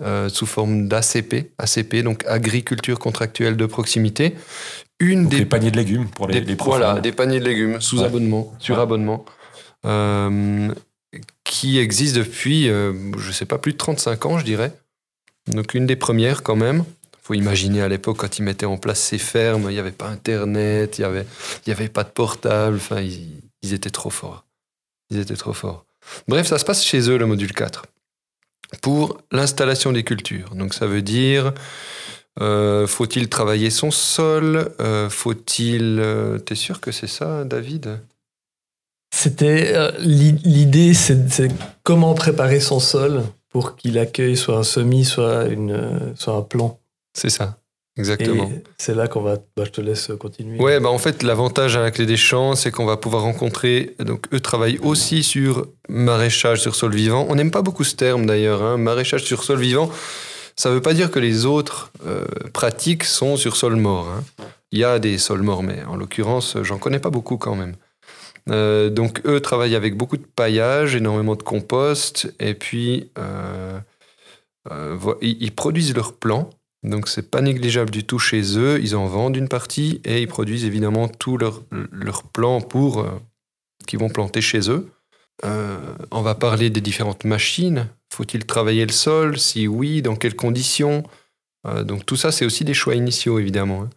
euh, 0.00 0.30
sous 0.30 0.46
forme 0.46 0.88
d'ACP, 0.88 1.52
ACP, 1.58 1.96
donc 2.02 2.24
agriculture 2.26 2.98
contractuelle 2.98 3.56
de 3.58 3.66
proximité. 3.66 4.34
Une 5.00 5.24
Donc, 5.24 5.32
des, 5.32 5.38
les 5.40 5.44
paniers 5.46 5.70
de 5.70 5.76
légumes 5.76 6.08
pour 6.08 6.28
les, 6.28 6.40
des- 6.40 6.46
les 6.46 6.54
voilà, 6.54 6.86
profanes. 6.86 7.02
des 7.02 7.12
paniers 7.12 7.40
de 7.40 7.44
légumes 7.44 7.80
sous 7.82 7.98
Ouais. 8.00 8.06
abonnement, 8.06 8.54
sur 8.58 8.76
Ouais. 8.76 8.82
abonnement, 8.82 9.24
euh, 9.84 10.72
qui 11.46 11.78
existe 11.78 12.16
depuis, 12.16 12.68
euh, 12.68 12.92
je 13.18 13.32
sais 13.32 13.46
pas, 13.46 13.58
plus 13.58 13.72
de 13.72 13.78
35 13.78 14.26
ans, 14.26 14.38
je 14.38 14.44
dirais. 14.44 14.72
Donc 15.46 15.74
une 15.74 15.86
des 15.86 15.96
premières 15.96 16.42
quand 16.42 16.56
même. 16.56 16.84
faut 17.22 17.34
imaginer 17.34 17.82
à 17.82 17.88
l'époque 17.88 18.18
quand 18.18 18.38
ils 18.38 18.42
mettaient 18.42 18.66
en 18.66 18.76
place 18.76 19.00
ces 19.00 19.18
fermes, 19.18 19.66
il 19.70 19.74
n'y 19.74 19.78
avait 19.78 19.92
pas 19.92 20.08
Internet, 20.08 20.98
il 20.98 21.02
n'y 21.02 21.06
avait, 21.06 21.26
y 21.66 21.70
avait 21.70 21.88
pas 21.88 22.04
de 22.04 22.10
portable, 22.10 22.76
enfin 22.76 23.00
ils, 23.00 23.72
étaient 23.72 23.90
trop 23.90 24.10
forts. 24.10 24.44
Ils 25.10 25.18
étaient 25.18 25.36
trop 25.36 25.52
forts. 25.52 25.86
Bref, 26.28 26.46
ça 26.46 26.58
se 26.58 26.64
passe 26.64 26.84
chez 26.84 27.08
eux 27.10 27.16
le 27.16 27.26
module 27.26 27.52
4 27.52 27.86
pour 28.82 29.20
l'installation 29.30 29.92
des 29.92 30.02
cultures. 30.02 30.54
Donc 30.54 30.74
ça 30.74 30.86
veut 30.86 31.02
dire 31.02 31.52
euh, 32.40 32.86
faut-il 32.86 33.28
travailler 33.28 33.70
son 33.70 33.90
sol 33.90 34.72
Euh, 34.80 35.08
Faut-il 35.08 36.02
T'es 36.44 36.56
sûr 36.56 36.80
que 36.80 36.90
c'est 36.90 37.06
ça, 37.06 37.44
David? 37.44 38.00
C'était 39.14 39.72
euh, 39.74 39.90
l'i- 39.98 40.38
l'idée, 40.44 40.92
c'est 40.94 41.48
comment 41.82 42.14
préparer 42.14 42.60
son 42.60 42.80
sol 42.80 43.22
pour 43.48 43.76
qu'il 43.76 43.98
accueille 43.98 44.36
soit 44.36 44.56
un 44.58 44.62
semis, 44.62 45.04
soit 45.04 45.44
une, 45.46 45.70
euh, 45.72 46.14
soit 46.16 46.34
un 46.34 46.42
plant. 46.42 46.78
C'est 47.14 47.30
ça, 47.30 47.56
exactement. 47.96 48.50
c'est 48.76 48.94
là 48.94 49.08
qu'on 49.08 49.22
va. 49.22 49.36
bah, 49.56 49.64
je 49.64 49.70
te 49.70 49.80
laisse 49.80 50.10
continuer. 50.18 50.60
Ouais, 50.60 50.80
bah 50.80 50.90
en 50.90 50.98
fait, 50.98 51.22
l'avantage 51.22 51.76
à 51.76 51.80
la 51.80 51.90
clé 51.90 52.04
des 52.04 52.18
champs, 52.18 52.54
c'est 52.56 52.70
qu'on 52.70 52.84
va 52.84 52.98
pouvoir 52.98 53.22
rencontrer. 53.22 53.94
Donc, 54.00 54.26
eux 54.34 54.40
travaillent 54.40 54.78
aussi 54.82 55.22
sur 55.22 55.66
maraîchage 55.88 56.60
sur 56.60 56.74
sol 56.74 56.94
vivant. 56.94 57.26
On 57.30 57.36
n'aime 57.36 57.50
pas 57.50 57.62
beaucoup 57.62 57.84
ce 57.84 57.94
terme 57.96 58.26
d'ailleurs, 58.26 58.62
hein, 58.62 58.76
maraîchage 58.76 59.24
sur 59.24 59.44
sol 59.44 59.58
vivant. 59.60 59.90
Ça 60.56 60.68
ne 60.70 60.74
veut 60.74 60.82
pas 60.82 60.94
dire 60.94 61.10
que 61.10 61.18
les 61.18 61.46
autres 61.46 61.90
euh, 62.06 62.24
pratiques 62.52 63.04
sont 63.04 63.36
sur 63.36 63.56
sol 63.56 63.76
mort. 63.76 64.08
hein. 64.08 64.24
Il 64.72 64.78
y 64.80 64.84
a 64.84 64.98
des 64.98 65.16
sols 65.16 65.42
morts, 65.42 65.62
mais 65.62 65.82
en 65.84 65.96
l'occurrence, 65.96 66.56
j'en 66.62 66.76
connais 66.76 66.98
pas 66.98 67.08
beaucoup 67.10 67.38
quand 67.38 67.54
même. 67.54 67.76
Euh, 68.48 68.90
donc, 68.90 69.22
eux 69.26 69.40
travaillent 69.40 69.74
avec 69.74 69.96
beaucoup 69.96 70.16
de 70.16 70.24
paillage, 70.24 70.94
énormément 70.94 71.34
de 71.34 71.42
compost, 71.42 72.32
et 72.38 72.54
puis 72.54 73.10
euh, 73.18 73.78
euh, 74.70 75.14
ils, 75.20 75.52
produisent 75.52 75.94
leurs 75.94 76.14
plants. 76.14 76.50
Donc 76.82 77.08
c'est 77.08 77.30
pas 77.30 77.40
négligeable 77.40 77.90
du 77.90 78.04
tout 78.04 78.18
chez 78.18 78.58
eux. 78.58 78.78
Ils 78.80 78.94
en 78.94 79.06
vendent 79.06 79.36
une 79.36 79.48
partie 79.48 80.00
et 80.04 80.22
ils 80.22 80.28
produisent 80.28 80.64
évidemment 80.64 81.08
tous 81.08 81.36
leurs 81.36 81.64
leurs 81.90 82.22
plants 82.22 82.60
pour 82.60 83.04
qu'ils 83.88 83.98
vont 83.98 84.08
planter 84.08 84.40
chez 84.40 84.70
eux. 84.70 84.88
On 85.42 86.22
va 86.22 86.36
parler 86.36 86.70
des 86.70 86.80
différentes 86.80 87.24
machines. 87.24 87.88
Faut-il 88.12 88.46
travailler 88.46 88.86
le 88.86 88.92
sol? 88.92 89.36
Si 89.36 89.66
oui, 89.66 90.00
dans 90.00 90.14
quelles 90.14 90.36
conditions? 90.36 91.02
Donc 91.84 92.06
tout 92.06 92.14
ça, 92.14 92.30
c'est 92.30 92.44
aussi 92.44 92.64
des 92.64 92.74
choix 92.74 92.94
initiaux 92.94 93.40
évidemment. 93.40 93.82
hein. 93.82 93.90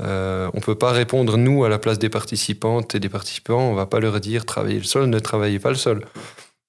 Euh, 0.00 0.50
on 0.54 0.60
peut 0.60 0.76
pas 0.76 0.92
répondre 0.92 1.36
nous 1.36 1.64
à 1.64 1.68
la 1.68 1.78
place 1.78 1.98
des 1.98 2.08
participantes 2.08 2.94
et 2.94 3.00
des 3.00 3.08
participants. 3.08 3.70
On 3.70 3.74
va 3.74 3.86
pas 3.86 4.00
leur 4.00 4.20
dire 4.20 4.46
travaillez 4.46 4.78
le 4.78 4.84
sol, 4.84 5.06
ne 5.06 5.18
travaillez 5.18 5.58
pas 5.58 5.70
le 5.70 5.76
sol. 5.76 6.04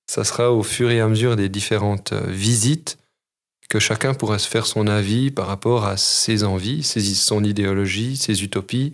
Ça 0.07 0.23
sera 0.23 0.51
au 0.51 0.63
fur 0.63 0.89
et 0.89 0.99
à 0.99 1.07
mesure 1.07 1.35
des 1.35 1.49
différentes 1.49 2.13
euh, 2.13 2.23
visites 2.27 2.97
que 3.69 3.79
chacun 3.79 4.15
pourra 4.15 4.39
se 4.39 4.47
faire 4.47 4.65
son 4.65 4.87
avis 4.87 5.29
par 5.29 5.45
rapport 5.45 5.85
à 5.85 5.95
ses 5.95 6.43
envies, 6.43 6.81
ses, 6.81 7.01
son 7.01 7.43
idéologie, 7.43 8.17
ses 8.17 8.43
utopies 8.43 8.93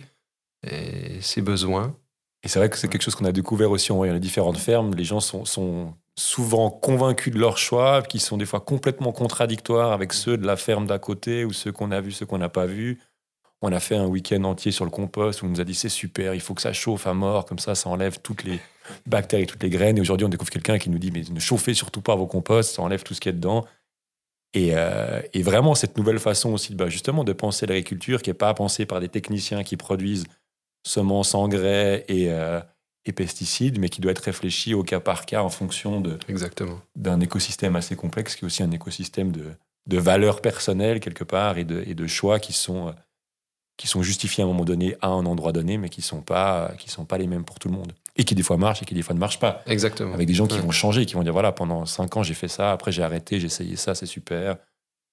et 0.70 1.20
ses 1.22 1.40
besoins. 1.40 1.96
Et 2.42 2.48
c'est 2.48 2.58
vrai 2.58 2.68
que 2.68 2.76
c'est 2.76 2.88
quelque 2.88 3.02
chose 3.02 3.14
qu'on 3.14 3.24
a 3.24 3.32
découvert 3.32 3.70
aussi 3.70 3.90
en 3.90 3.96
voyant 3.96 4.12
les 4.12 4.20
différentes 4.20 4.58
fermes. 4.58 4.94
Les 4.94 5.04
gens 5.04 5.20
sont, 5.20 5.46
sont 5.46 5.94
souvent 6.14 6.70
convaincus 6.70 7.32
de 7.32 7.38
leur 7.38 7.56
choix, 7.56 8.02
qui 8.02 8.18
sont 8.18 8.36
des 8.36 8.44
fois 8.44 8.60
complètement 8.60 9.12
contradictoires 9.12 9.92
avec 9.92 10.12
ceux 10.12 10.36
de 10.36 10.46
la 10.46 10.56
ferme 10.56 10.86
d'à 10.86 10.98
côté 10.98 11.46
ou 11.46 11.52
ceux 11.54 11.72
qu'on 11.72 11.90
a 11.90 12.02
vus, 12.02 12.12
ceux 12.12 12.26
qu'on 12.26 12.38
n'a 12.38 12.50
pas 12.50 12.66
vus. 12.66 13.00
On 13.66 13.72
a 13.72 13.80
fait 13.80 13.96
un 13.96 14.06
week-end 14.06 14.44
entier 14.44 14.70
sur 14.70 14.84
le 14.84 14.92
compost 14.92 15.42
où 15.42 15.46
on 15.46 15.48
nous 15.48 15.60
a 15.60 15.64
dit 15.64 15.74
c'est 15.74 15.88
super, 15.88 16.34
il 16.34 16.40
faut 16.40 16.54
que 16.54 16.62
ça 16.62 16.72
chauffe 16.72 17.08
à 17.08 17.14
mort, 17.14 17.46
comme 17.46 17.58
ça, 17.58 17.74
ça 17.74 17.88
enlève 17.88 18.20
toutes 18.20 18.44
les 18.44 18.60
bactéries, 19.06 19.46
toutes 19.46 19.64
les 19.64 19.70
graines. 19.70 19.98
Et 19.98 20.00
aujourd'hui, 20.00 20.24
on 20.24 20.28
découvre 20.28 20.52
quelqu'un 20.52 20.78
qui 20.78 20.88
nous 20.88 21.00
dit 21.00 21.10
mais 21.10 21.24
ne 21.28 21.40
chauffez 21.40 21.74
surtout 21.74 22.00
pas 22.00 22.14
vos 22.14 22.28
composts, 22.28 22.76
ça 22.76 22.82
enlève 22.82 23.02
tout 23.02 23.12
ce 23.12 23.20
qu'il 23.20 23.30
y 23.30 23.34
a 23.34 23.36
dedans. 23.36 23.64
Et, 24.54 24.70
euh, 24.76 25.20
et, 25.34 25.42
vraiment, 25.42 25.74
cette 25.74 25.98
nouvelle 25.98 26.20
façon 26.20 26.52
aussi 26.52 26.76
bah, 26.76 26.88
justement 26.88 27.24
de 27.24 27.32
penser 27.32 27.66
l'agriculture 27.66 28.22
qui 28.22 28.30
n'est 28.30 28.34
pas 28.34 28.54
pensée 28.54 28.86
par 28.86 29.00
des 29.00 29.08
techniciens 29.08 29.64
qui 29.64 29.76
produisent 29.76 30.26
semences, 30.86 31.34
engrais 31.34 32.04
et, 32.06 32.30
euh, 32.30 32.60
et, 33.04 33.12
pesticides, 33.12 33.80
mais 33.80 33.88
qui 33.88 34.00
doit 34.00 34.12
être 34.12 34.20
réfléchie 34.20 34.74
au 34.74 34.84
cas 34.84 35.00
par 35.00 35.26
cas 35.26 35.42
en 35.42 35.50
fonction 35.50 36.00
de, 36.00 36.20
Exactement. 36.28 36.80
d'un 36.94 37.18
écosystème 37.18 37.74
assez 37.74 37.96
complexe 37.96 38.36
qui 38.36 38.44
est 38.44 38.46
aussi 38.46 38.62
un 38.62 38.70
écosystème 38.70 39.32
de, 39.32 39.46
de 39.88 39.98
valeurs 39.98 40.40
personnelles 40.40 41.00
quelque 41.00 41.24
part 41.24 41.58
et 41.58 41.64
de, 41.64 41.82
et 41.84 41.94
de 41.94 42.06
choix 42.06 42.38
qui 42.38 42.52
sont, 42.52 42.94
qui 43.76 43.86
sont 43.86 44.02
justifiés 44.02 44.42
à 44.42 44.46
un 44.46 44.48
moment 44.48 44.64
donné 44.64 44.96
à 45.02 45.08
un 45.08 45.26
endroit 45.26 45.52
donné, 45.52 45.76
mais 45.78 45.88
qui 45.88 46.00
ne 46.00 46.04
sont, 46.04 46.20
pas, 46.22 46.72
qui 46.78 46.88
sont 46.90 47.04
pas 47.04 47.18
les 47.18 47.26
mêmes 47.26 47.44
pour 47.44 47.58
tout 47.58 47.68
le 47.68 47.74
monde. 47.74 47.92
Et 48.16 48.24
qui 48.24 48.34
des 48.34 48.42
fois 48.42 48.56
marchent 48.56 48.82
et 48.82 48.86
qui 48.86 48.94
des 48.94 49.02
fois 49.02 49.14
ne 49.14 49.20
marchent 49.20 49.38
pas. 49.38 49.62
Exactement. 49.66 50.14
Avec 50.14 50.26
des 50.26 50.32
gens 50.34 50.46
qui 50.46 50.54
Ouais. 50.56 50.62
vont 50.62 50.70
changer, 50.70 51.04
qui 51.04 51.14
vont 51.14 51.22
dire 51.22 51.32
voilà, 51.34 51.52
pendant 51.52 51.84
5 51.84 52.16
ans 52.16 52.22
j'ai 52.22 52.32
fait 52.34 52.48
ça, 52.48 52.72
après 52.72 52.90
j'ai 52.92 53.02
arrêté, 53.02 53.38
j'ai 53.40 53.46
essayé 53.46 53.76
ça, 53.76 53.94
c'est 53.94 54.06
super. 54.06 54.56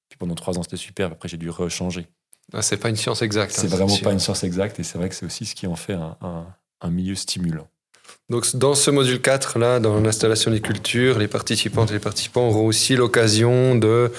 Puis 0.10 0.17
pendant 0.17 0.36
3 0.36 0.58
ans 0.58 0.63
c'était 0.63 0.78
super, 0.78 1.12
après 1.12 1.28
j'ai 1.28 1.38
dû 1.38 1.49
rechanger. 1.49 2.08
Ah, 2.54 2.62
c'est 2.62 2.78
pas 2.78 2.89
une 2.89 2.95
science 2.95 3.21
exacte. 3.21 3.52
C'est 3.54 3.65
hein, 3.65 3.69
vraiment 3.76 3.89
sûr. 3.89 4.04
pas 4.06 4.13
une 4.13 4.19
science 4.19 4.43
exacte 4.43 4.80
et 4.80 4.84
c'est 4.84 4.97
vrai 4.97 5.10
que 5.10 5.15
c'est 5.15 5.26
aussi 5.26 5.45
ce 5.45 5.56
qui 5.56 5.67
en 5.67 5.76
fait 5.76 5.93
un, 5.93 6.17
un- 6.21 6.45
un 6.82 6.89
milieu 6.89 7.15
stimulant. 7.15 7.67
Donc, 8.30 8.56
dans 8.56 8.73
ce 8.76 8.89
module 8.91 9.21
4, 9.21 9.60
là, 9.60 9.80
dans 9.80 9.99
l'installation 9.99 10.52
des 10.52 10.62
cultures, 10.62 11.19
les 11.19 11.28
participantes 11.28 11.89
et 11.91 11.93
les 11.93 11.99
participants 11.99 12.47
auront 12.47 12.65
aussi 12.67 12.95
l'occasion 12.95 13.76
de 13.76 14.12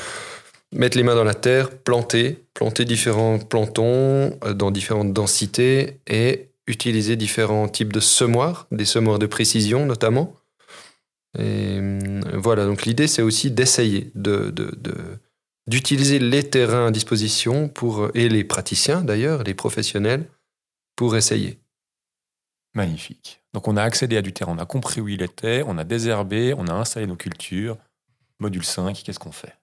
mettre 0.75 0.97
les 0.97 1.03
mains 1.03 1.15
dans 1.15 1.25
la 1.25 1.35
terre, 1.35 1.71
planter, 1.71 2.45
planter 2.55 2.85
différents 2.85 3.39
plantons 3.39 4.39
euh, 4.45 4.55
dans 4.55 4.71
différentes 4.71 5.13
densités 5.13 6.01
et 6.07 6.49
utiliser 6.67 7.17
différents 7.17 7.69
types 7.69 7.93
de 7.93 8.01
semoirs, 8.01 8.67
des 8.71 8.85
semoirs 8.85 9.19
de 9.19 9.27
précision 9.27 9.87
notamment. 9.87 10.35
Euh, 11.39 12.21
voilà, 12.35 12.65
donc 12.65 12.85
l'idée 12.87 13.07
c'est 13.09 13.23
aussi 13.23 13.51
d'essayer 13.51 14.11
de, 14.15 14.51
de- 14.51 14.75
de- 14.77 15.19
d'utiliser 15.67 16.19
les 16.19 16.49
terrains 16.49 16.87
à 16.87 16.91
disposition 16.91 17.69
pour, 17.69 18.11
et 18.15 18.29
les 18.29 18.45
praticiens 18.45 19.03
d'ailleurs, 19.03 19.43
les 19.43 19.55
professionnels, 19.55 20.29
pour 20.97 21.17
essayer. 21.17 21.59
Magnifique. 22.75 23.41
Donc 23.53 23.69
on 23.69 23.77
a 23.77 23.83
accédé 23.83 24.17
à 24.17 24.23
du 24.23 24.33
terrain, 24.33 24.53
on 24.57 24.59
a 24.59 24.67
compris 24.67 25.01
où 25.01 25.09
il 25.09 25.23
était, 25.23 25.63
on 25.67 25.79
a 25.79 25.85
désherbé, 25.85 26.55
on 26.57 26.67
a 26.67 26.73
installé 26.73 27.07
nos 27.07 27.17
cultures. 27.17 27.77
Module 28.41 28.65
5, 28.65 29.03
qu'est-ce 29.05 29.19
qu'on 29.19 29.33
fait? 29.33 29.55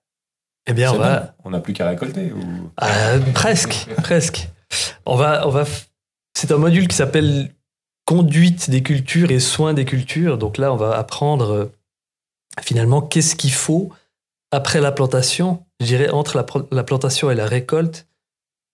Eh 0.68 0.74
bien, 0.74 0.90
on 0.92 0.94
C'est 0.94 1.00
va. 1.00 1.20
bon 1.20 1.28
On 1.46 1.50
n'a 1.52 1.60
plus 1.60 1.74
qu'à 1.74 1.88
récolter 1.90 2.32
ou... 2.32 2.72
Ah, 2.78 3.14
presque, 3.34 3.88
presque. 4.04 4.50
On 5.06 5.16
va, 5.16 5.48
on 5.48 5.50
va. 5.52 5.64
f- 5.64 5.88
C'est 6.36 6.52
un 6.52 6.58
module 6.58 6.88
qui 6.88 6.96
s'appelle 6.96 7.52
conduite 8.06 8.70
des 8.70 8.84
cultures 8.84 9.32
et 9.32 9.40
soins 9.40 9.74
des 9.74 9.86
cultures. 9.86 10.38
Donc 10.38 10.58
là, 10.58 10.72
on 10.72 10.76
va 10.78 10.98
apprendre 10.98 11.52
euh, 11.52 11.66
finalement 12.62 13.02
qu'est-ce 13.02 13.36
qu'il 13.36 13.52
faut 13.54 13.92
après 14.52 14.82
la 14.82 14.92
plantation. 14.92 15.64
Je 15.80 15.86
dirais 15.88 16.10
entre 16.10 16.38
la, 16.38 16.46
la 16.72 16.84
plantation 16.84 17.32
et 17.32 17.36
la 17.36 17.46
récolte. 17.48 18.08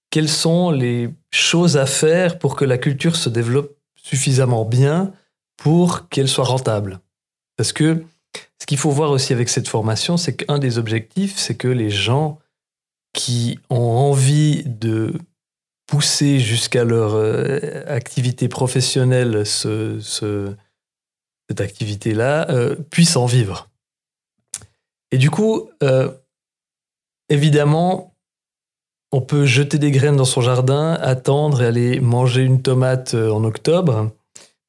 Quelles 0.09 0.29
sont 0.29 0.71
les 0.71 1.09
choses 1.31 1.77
à 1.77 1.85
faire 1.85 2.39
pour 2.39 2.55
que 2.55 2.65
la 2.65 2.77
culture 2.77 3.15
se 3.15 3.29
développe 3.29 3.75
suffisamment 3.95 4.65
bien 4.65 5.11
pour 5.57 6.07
qu'elle 6.09 6.27
soit 6.29 6.45
rentable? 6.45 6.99
Parce 7.57 7.73
que 7.73 8.03
ce 8.59 8.65
qu'il 8.65 8.77
faut 8.77 8.91
voir 8.91 9.11
aussi 9.11 9.33
avec 9.33 9.49
cette 9.49 9.67
formation, 9.67 10.17
c'est 10.17 10.35
qu'un 10.35 10.59
des 10.59 10.77
objectifs, 10.77 11.37
c'est 11.37 11.55
que 11.55 11.67
les 11.67 11.89
gens 11.89 12.39
qui 13.13 13.59
ont 13.69 13.77
envie 13.77 14.63
de 14.65 15.13
pousser 15.87 16.39
jusqu'à 16.39 16.83
leur 16.83 17.13
euh, 17.15 17.83
activité 17.87 18.47
professionnelle 18.49 19.45
ce- 19.45 19.99
ce- 19.99 20.53
cette 21.49 21.61
activité-là 21.61 22.49
euh, 22.49 22.75
puissent 22.75 23.15
en 23.15 23.25
vivre. 23.25 23.69
Et 25.11 25.17
du 25.17 25.29
coup, 25.29 25.69
euh, 25.83 26.11
évidemment, 27.29 28.13
on 29.13 29.21
peut 29.21 29.45
jeter 29.45 29.77
des 29.77 29.91
graines 29.91 30.17
dans 30.17 30.25
son 30.25 30.41
jardin, 30.41 30.93
attendre 30.95 31.61
et 31.61 31.65
aller 31.67 31.99
manger 32.01 32.43
une 32.43 32.61
tomate 32.61 33.13
en 33.13 33.43
octobre, 33.45 34.11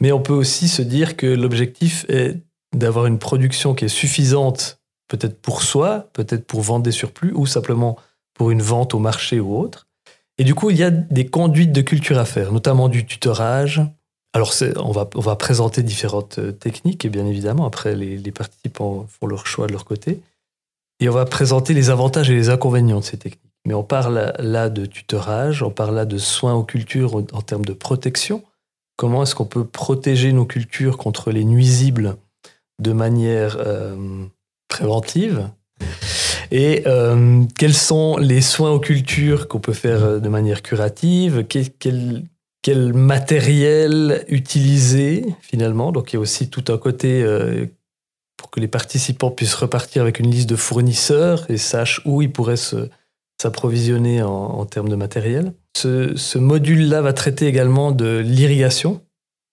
mais 0.01 0.13
on 0.13 0.23
peut 0.23 0.33
aussi 0.33 0.69
se 0.69 0.83
dire 0.83 1.17
que 1.17 1.27
l'objectif 1.27 2.07
est 2.09 2.37
d'avoir 2.75 3.07
une 3.07 3.19
production 3.19 3.75
qui 3.75 3.85
est 3.85 3.89
suffisante, 3.89 4.79
peut-être 5.09 5.41
pour 5.41 5.63
soi, 5.63 6.09
peut-être 6.13 6.47
pour 6.47 6.61
vendre 6.61 6.85
des 6.85 6.93
surplus, 6.93 7.33
ou 7.35 7.47
simplement 7.47 7.97
pour 8.35 8.51
une 8.51 8.63
vente 8.63 8.95
au 8.95 8.99
marché 8.99 9.41
ou 9.41 9.59
autre. 9.59 9.87
Et 10.39 10.45
du 10.45 10.55
coup, 10.55 10.71
il 10.71 10.77
y 10.77 10.85
a 10.85 10.91
des 10.91 11.27
conduites 11.27 11.73
de 11.73 11.81
culture 11.81 12.19
à 12.19 12.25
faire, 12.25 12.53
notamment 12.53 12.89
du 12.89 13.05
tutorage. 13.07 13.83
Alors, 14.35 14.53
on 14.77 14.93
va, 14.93 15.09
on 15.15 15.21
va 15.21 15.37
présenter 15.37 15.83
différentes 15.83 16.39
euh, 16.39 16.53
techniques, 16.53 17.05
et 17.05 17.09
bien 17.09 17.27
évidemment, 17.27 17.67
après, 17.67 17.97
les, 17.97 18.19
les 18.19 18.33
participants 18.33 19.07
font 19.09 19.27
leur 19.27 19.47
choix 19.47 19.67
de 19.67 19.73
leur 19.73 19.85
côté. 19.85 20.21
Et 21.01 21.09
on 21.09 21.13
va 21.13 21.25
présenter 21.25 21.75
les 21.75 21.91
avantages 21.91 22.31
et 22.31 22.35
les 22.35 22.51
inconvénients 22.51 23.01
de 23.01 23.05
ces 23.05 23.17
techniques. 23.17 23.43
Mais 23.67 23.75
on 23.75 23.85
parle 23.85 24.33
là 24.39 24.69
de 24.69 24.87
tutorage, 24.87 25.63
on 25.63 25.71
parle 25.71 25.95
là 25.95 26.05
de 26.05 26.19
soins 26.19 26.55
aux 26.55 26.65
cultures 26.65 27.17
en 27.17 27.43
termes 27.43 27.65
de 27.65 27.73
protection. 27.73 28.43
Comment 28.97 29.23
est-ce 29.23 29.35
qu'on 29.35 29.45
peut 29.45 29.65
protéger 29.65 30.33
nos 30.33 30.47
cultures 30.47 30.97
contre 30.99 31.31
les 31.31 31.45
nuisibles 31.45 32.17
de 32.81 32.93
manière 32.93 33.57
euh, 33.59 34.25
préventive. 34.69 35.49
Et 36.51 36.83
euh, 36.87 37.45
quels 37.59 37.75
sont 37.75 38.17
les 38.17 38.41
soins 38.41 38.71
aux 38.71 38.81
cultures 38.81 39.49
qu'on 39.49 39.61
peut 39.61 39.73
faire 39.73 40.05
euh, 40.05 40.19
de 40.19 40.29
manière 40.29 40.63
curative? 40.63 41.45
Quel, 41.49 41.67
quel, 42.63 42.93
matériel 42.93 44.25
utiliser 44.29 45.25
finalement? 45.41 45.93
Donc 45.93 46.13
il 46.13 46.17
y 46.17 46.19
a 46.19 46.21
aussi 46.21 46.49
tout 46.51 46.65
un 46.69 46.79
côté 46.79 47.25
pour 48.37 48.51
que 48.51 48.61
les 48.61 48.69
participants 48.69 49.31
puissent 49.31 49.55
repartir 49.55 50.03
avec 50.03 50.21
une 50.21 50.31
liste 50.31 50.51
de 50.51 50.57
fournisseurs 50.57 51.51
et 51.51 51.57
sachent 51.57 52.03
où 52.05 52.21
ils 52.21 52.31
pourraient 52.31 52.57
s'approvisionner 53.41 54.23
en, 54.23 54.31
en 54.31 54.67
termes 54.67 54.91
de 54.91 54.97
matériel. 54.97 55.55
Ce, 55.79 56.15
ce 56.15 56.39
module-là 56.39 57.01
va 57.01 57.15
traiter 57.15 57.47
également 57.47 57.91
de 57.91 58.19
l'irrigation, 58.19 59.01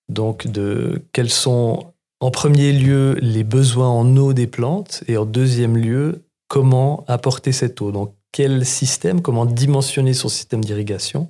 donc 0.10 0.48
de 0.48 1.02
quels 1.14 1.30
sont 1.30 1.94
en 2.20 2.32
premier 2.32 2.72
lieu 2.72 3.16
les 3.22 3.44
besoins 3.44 3.90
en 3.90 4.16
eau 4.18 4.34
des 4.34 4.48
plantes 4.48 5.04
et 5.08 5.18
en 5.18 5.26
deuxième 5.26 5.78
lieu 5.78 6.24
comment 6.48 7.04
apporter 7.08 7.52
cette 7.52 7.82
eau? 7.82 7.92
Donc 7.92 8.14
quel 8.32 8.66
système, 8.66 9.22
comment 9.22 9.46
dimensionner 9.46 10.14
son 10.14 10.30
système 10.30 10.64
d'irrigation, 10.64 11.30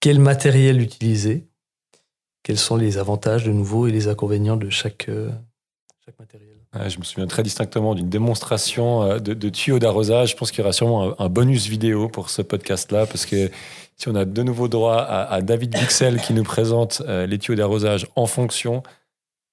quel 0.00 0.18
matériel 0.18 0.80
utiliser, 0.80 1.46
quels 2.42 2.58
sont 2.58 2.76
les 2.76 2.98
avantages 2.98 3.44
de 3.44 3.52
nouveau 3.52 3.86
et 3.86 3.92
les 3.92 4.08
inconvénients 4.08 4.56
de 4.56 4.70
chaque, 4.70 5.08
euh, 5.08 5.30
matériel? 6.18 6.56
Ouais, 6.74 6.88
je 6.88 6.98
me 6.98 7.04
souviens 7.04 7.26
très 7.26 7.42
distinctement 7.42 7.94
d'une 7.94 8.08
démonstration 8.08 9.02
euh, 9.02 9.18
de, 9.18 9.48
tuyaux 9.48 9.78
d'arrosage. 9.78 10.30
Je 10.30 10.36
pense 10.36 10.50
qu'il 10.50 10.60
y 10.60 10.62
aura 10.62 10.72
sûrement 10.72 11.20
un, 11.20 11.28
bonus 11.28 11.66
vidéo 11.66 12.08
pour 12.08 12.30
ce 12.30 12.42
podcast-là, 12.42 13.06
parce 13.06 13.26
que 13.26 13.50
si 13.96 14.08
on 14.08 14.14
a 14.14 14.24
de 14.24 14.42
nouveau 14.42 14.68
droit 14.68 14.96
à, 14.96 15.42
David 15.42 15.72
Bixel 15.72 16.20
qui 16.20 16.32
nous 16.32 16.44
présente 16.44 17.02
euh, 17.06 17.26
les 17.26 17.38
tuyaux 17.38 17.56
d'arrosage 17.56 18.06
en 18.16 18.26
fonction, 18.26 18.82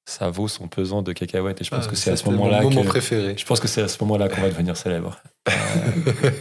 ça 0.10 0.30
vaut 0.30 0.48
son 0.48 0.68
pesant 0.70 1.02
de 1.02 1.12
cacahuètes. 1.12 1.60
Et 1.62 1.64
je 1.66 1.70
pense 1.70 1.84
Ah, 1.86 1.90
que 1.90 1.96
c'est 1.98 2.12
à 2.12 2.16
ce 2.16 2.26
moment-là 2.30 2.62
moment 2.62 2.84
préféré. 2.84 3.36
je 3.38 3.46
pense 3.46 3.60
que 3.60 3.68
c'est 3.68 3.82
à 3.82 3.88
ce 3.90 3.98
moment-là 4.04 4.30
qu'on 4.30 4.40
va 4.42 4.48
devenir 4.50 4.76
célèbre. 4.78 5.20
Euh, 5.50 6.32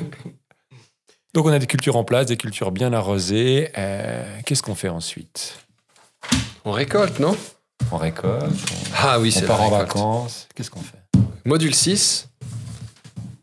Donc 1.35 1.45
on 1.47 1.53
a 1.53 1.59
des 1.59 1.67
cultures 1.67 1.97
en 1.97 2.05
place, 2.05 2.27
des 2.27 2.37
cultures 2.39 2.71
bien 2.71 2.93
arrosées. 2.95 3.71
Euh, 3.77 4.25
Qu'est-ce 4.47 4.63
qu'on 4.63 4.75
fait 4.75 4.89
ensuite? 4.89 5.59
On 6.65 6.71
récolte, 6.73 7.19
non? 7.19 7.37
On 7.93 7.97
récolte, 7.99 8.45
on, 8.45 8.91
Ah 8.97 9.21
oui, 9.21 9.33
on 9.35 9.39
c'est 9.41 9.47
part 9.47 9.59
la 9.61 9.67
en 9.67 9.71
vacances. 9.71 10.49
Qu'est-ce 10.55 10.71
qu'on 10.71 10.81
fait? 10.81 10.97
Module 11.45 11.75
6, 11.75 12.29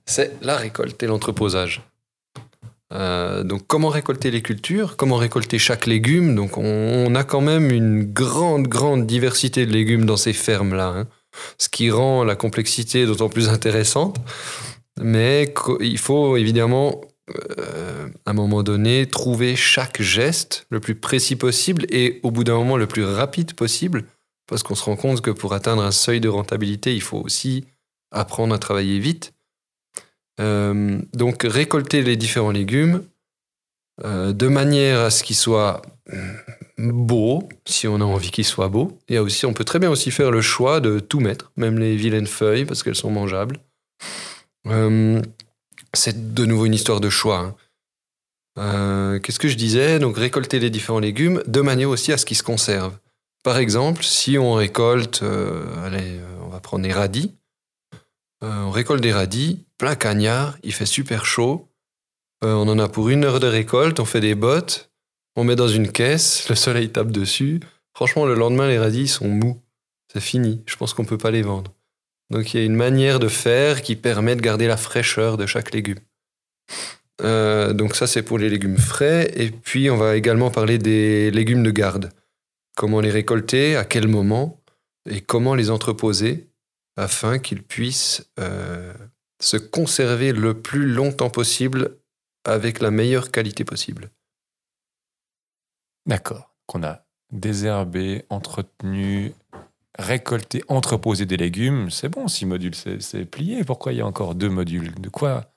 c'est 0.06 0.34
la 0.42 0.58
récolte 0.58 1.02
et 1.04 1.08
l'entreposage. 1.08 1.82
Euh, 2.94 3.44
donc, 3.44 3.66
comment 3.68 3.90
récolter 3.90 4.30
les 4.30 4.42
cultures 4.42 4.96
Comment 4.98 5.18
récolter 5.18 5.58
chaque 5.58 5.86
légume? 5.86 6.36
Donc, 6.36 6.58
on, 6.58 7.16
a 7.16 7.24
quand 7.24 7.42
même 7.42 7.72
une 7.72 8.04
grande, 8.04 8.68
grande 8.68 9.08
diversité 9.08 9.66
de 9.66 9.72
légumes 9.72 10.06
dans 10.06 10.18
ces 10.18 10.34
fermes-là. 10.34 10.94
hein. 10.96 11.08
ce 11.58 11.70
qui 11.70 11.90
rend 11.90 12.24
la 12.24 12.36
complexité 12.36 13.06
d'autant 13.06 13.30
plus 13.30 13.50
intéressante. 13.50 14.18
Mais 15.02 15.52
il 15.80 15.98
faut 15.98 16.38
évidemment, 16.38 17.02
euh, 17.60 18.08
à 18.26 18.32
un 18.32 18.34
moment 18.34 18.62
donné, 18.62 19.08
trouver 19.08 19.56
chaque 19.56 20.02
geste 20.02 20.68
le 20.70 20.80
plus 20.80 20.96
précis 20.96 21.36
possible 21.36 21.86
et 21.90 22.20
au 22.22 22.30
bout 22.30 22.44
d'un 22.44 22.56
moment 22.56 22.78
le 22.78 22.88
plus 22.88 23.06
rapide 23.06 23.54
possible. 23.54 24.06
Parce 24.48 24.62
qu'on 24.62 24.76
se 24.76 24.84
rend 24.84 24.98
compte 24.98 25.22
que 25.22 25.32
pour 25.32 25.54
atteindre 25.54 25.82
un 25.82 25.92
seuil 25.92 26.20
de 26.20 26.30
rentabilité, 26.30 26.94
il 26.94 27.02
faut 27.02 27.18
aussi 27.18 27.66
apprendre 28.12 28.54
à 28.54 28.60
travailler 28.60 29.00
vite. 29.00 29.33
Euh, 30.40 31.00
donc 31.14 31.44
récolter 31.44 32.02
les 32.02 32.16
différents 32.18 32.52
légumes 32.52 33.04
euh, 34.04 34.34
de 34.34 34.48
manière 34.48 35.02
à 35.02 35.10
ce 35.12 35.24
qu'ils 35.24 35.36
soient 35.36 35.82
beaux, 36.80 37.48
si 37.68 37.88
on 37.88 38.02
a 38.02 38.04
envie 38.04 38.32
qu'ils 38.32 38.46
soient 38.46 38.68
beaux. 38.70 38.98
Et 39.10 39.20
aussi, 39.20 39.46
on 39.46 39.54
peut 39.54 39.64
très 39.64 39.80
bien 39.80 39.92
aussi 39.92 40.10
faire 40.10 40.32
le 40.32 40.42
choix 40.42 40.80
de 40.80 41.00
tout 41.00 41.20
mettre, 41.20 41.52
même 41.56 41.78
les 41.78 41.96
vilaines 41.96 42.28
feuilles, 42.28 42.66
parce 42.66 42.82
qu'elles 42.82 42.96
sont 42.96 43.12
mangeables. 43.12 43.58
Euh, 44.68 45.22
c'est 45.94 46.34
de 46.34 46.46
nouveau 46.46 46.66
une 46.66 46.74
histoire 46.74 47.00
de 47.00 47.10
choix. 47.10 47.56
hein. 48.58 49.20
Qu'est-ce 49.22 49.40
que 49.40 49.48
je 49.48 49.58
disais? 49.58 50.00
Donc 50.00 50.18
récolter 50.18 50.60
les 50.60 50.70
différents 50.72 51.00
légumes 51.00 51.44
de 51.46 51.62
manière 51.62 51.90
aussi 51.90 52.12
à 52.12 52.18
ce 52.18 52.26
qu'ils 52.26 52.38
se 52.38 52.44
conservent. 52.44 52.98
Par 53.44 53.58
exemple, 53.58 54.04
si 54.04 54.38
on 54.38 54.54
récolte, 54.54 55.22
on 55.22 56.48
va 56.50 56.60
prendre 56.60 56.84
des 56.84 56.94
radis. 56.94 57.34
Euh, 58.44 58.64
on 58.64 58.72
récolte 58.72 59.02
des 59.02 59.14
radis, 59.14 59.66
plein 59.78 59.96
cagnard, 59.96 60.58
il 60.64 60.74
fait 60.74 60.86
super 60.86 61.26
chaud. 61.26 61.70
Euh, 62.44 62.54
on 62.54 62.68
en 62.68 62.78
a 62.78 62.90
pour 62.90 63.10
une 63.10 63.24
heure 63.24 63.40
de 63.40 63.48
récolte, 63.48 64.02
on 64.02 64.06
fait 64.06 64.20
des 64.20 64.36
bottes, 64.36 64.92
on 65.38 65.46
met 65.46 65.56
dans 65.56 65.70
une 65.70 65.90
caisse, 65.90 66.50
le 66.50 66.56
soleil 66.56 66.90
tape 66.90 67.12
dessus. 67.12 67.62
Franchement, 67.96 68.26
le 68.26 68.34
lendemain, 68.34 68.68
les 68.68 68.80
radis 68.80 69.08
sont 69.08 69.30
mous. 69.30 69.62
C'est 70.12 70.20
fini. 70.20 70.62
Je 70.66 70.76
pense 70.76 70.94
qu'on 70.94 71.06
peut 71.06 71.18
pas 71.18 71.32
les 71.32 71.42
vendre. 71.42 71.74
Donc 72.32 72.54
il 72.54 72.60
y 72.60 72.64
a 72.64 72.66
une 72.66 72.76
manière 72.76 73.20
de 73.20 73.28
faire 73.28 73.82
qui 73.82 73.96
permet 73.96 74.36
de 74.36 74.42
garder 74.42 74.68
la 74.68 74.78
fraîcheur 74.78 75.38
de 75.38 75.46
chaque 75.46 75.72
légume. 75.74 76.00
Euh, 77.22 77.74
donc 77.74 77.96
ça, 77.96 78.08
c'est 78.08 78.24
pour 78.24 78.38
les 78.38 78.50
légumes 78.50 78.78
frais. 78.78 79.32
Et 79.36 79.52
puis, 79.52 79.90
on 79.90 79.98
va 79.98 80.16
également 80.16 80.50
parler 80.50 80.78
des 80.78 81.32
légumes 81.32 81.64
de 81.64 81.72
garde. 81.72 82.12
Comment 82.76 83.00
les 83.00 83.12
récolter, 83.12 83.76
à 83.76 83.86
quel 83.86 84.08
moment, 84.08 84.60
et 85.10 85.22
comment 85.22 85.56
les 85.56 85.70
entreposer 85.70 86.48
afin 86.98 87.40
qu'ils 87.40 87.64
puissent 87.64 88.30
euh, 88.40 88.94
se 89.40 89.58
conserver 89.58 90.32
le 90.32 90.62
plus 90.62 90.88
longtemps 90.88 91.30
possible 91.30 91.98
avec 92.46 92.80
la 92.80 92.92
meilleure 92.92 93.32
qualité 93.32 93.64
possible. 93.64 94.10
D'accord. 96.06 96.56
Qu'on 96.66 96.84
a 96.84 97.06
désherbé, 97.32 98.26
entretenu, 98.30 99.34
récolté, 99.98 100.64
entreposé 100.68 101.26
des 101.26 101.38
légumes. 101.38 101.90
C'est 101.90 102.10
bon, 102.10 102.28
six 102.28 102.46
modules, 102.46 102.76
c'est 102.76 103.02
c'est 103.02 103.26
plié. 103.26 103.64
Pourquoi 103.64 103.94
il 103.94 103.98
y 103.98 104.02
a 104.02 104.06
encore 104.06 104.36
deux 104.36 104.50
modules? 104.50 104.94
De 104.96 105.10
quoi, 105.10 105.54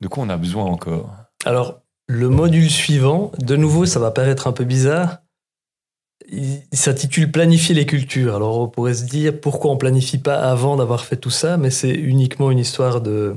de 0.00 0.08
quoi 0.08 0.24
on 0.24 0.28
a 0.28 0.36
besoin 0.36 0.64
encore? 0.64 1.14
Alors, 1.44 1.82
le 2.06 2.28
module 2.28 2.70
suivant, 2.70 3.32
de 3.38 3.56
nouveau, 3.56 3.86
ça 3.86 4.00
va 4.00 4.10
paraître 4.10 4.46
un 4.46 4.52
peu 4.52 4.64
bizarre. 4.64 5.18
Il 6.36 6.78
s'intitule 6.78 7.30
Planifier 7.30 7.74
les 7.74 7.86
cultures. 7.86 8.34
Alors, 8.34 8.58
on 8.60 8.68
pourrait 8.68 8.94
se 8.94 9.04
dire 9.04 9.38
pourquoi 9.40 9.70
on 9.70 9.76
planifie 9.76 10.18
pas 10.18 10.36
avant 10.36 10.76
d'avoir 10.76 11.04
fait 11.04 11.16
tout 11.16 11.30
ça, 11.30 11.56
mais 11.56 11.70
c'est 11.70 11.92
uniquement 11.92 12.50
une 12.50 12.58
histoire 12.58 13.00
de, 13.00 13.36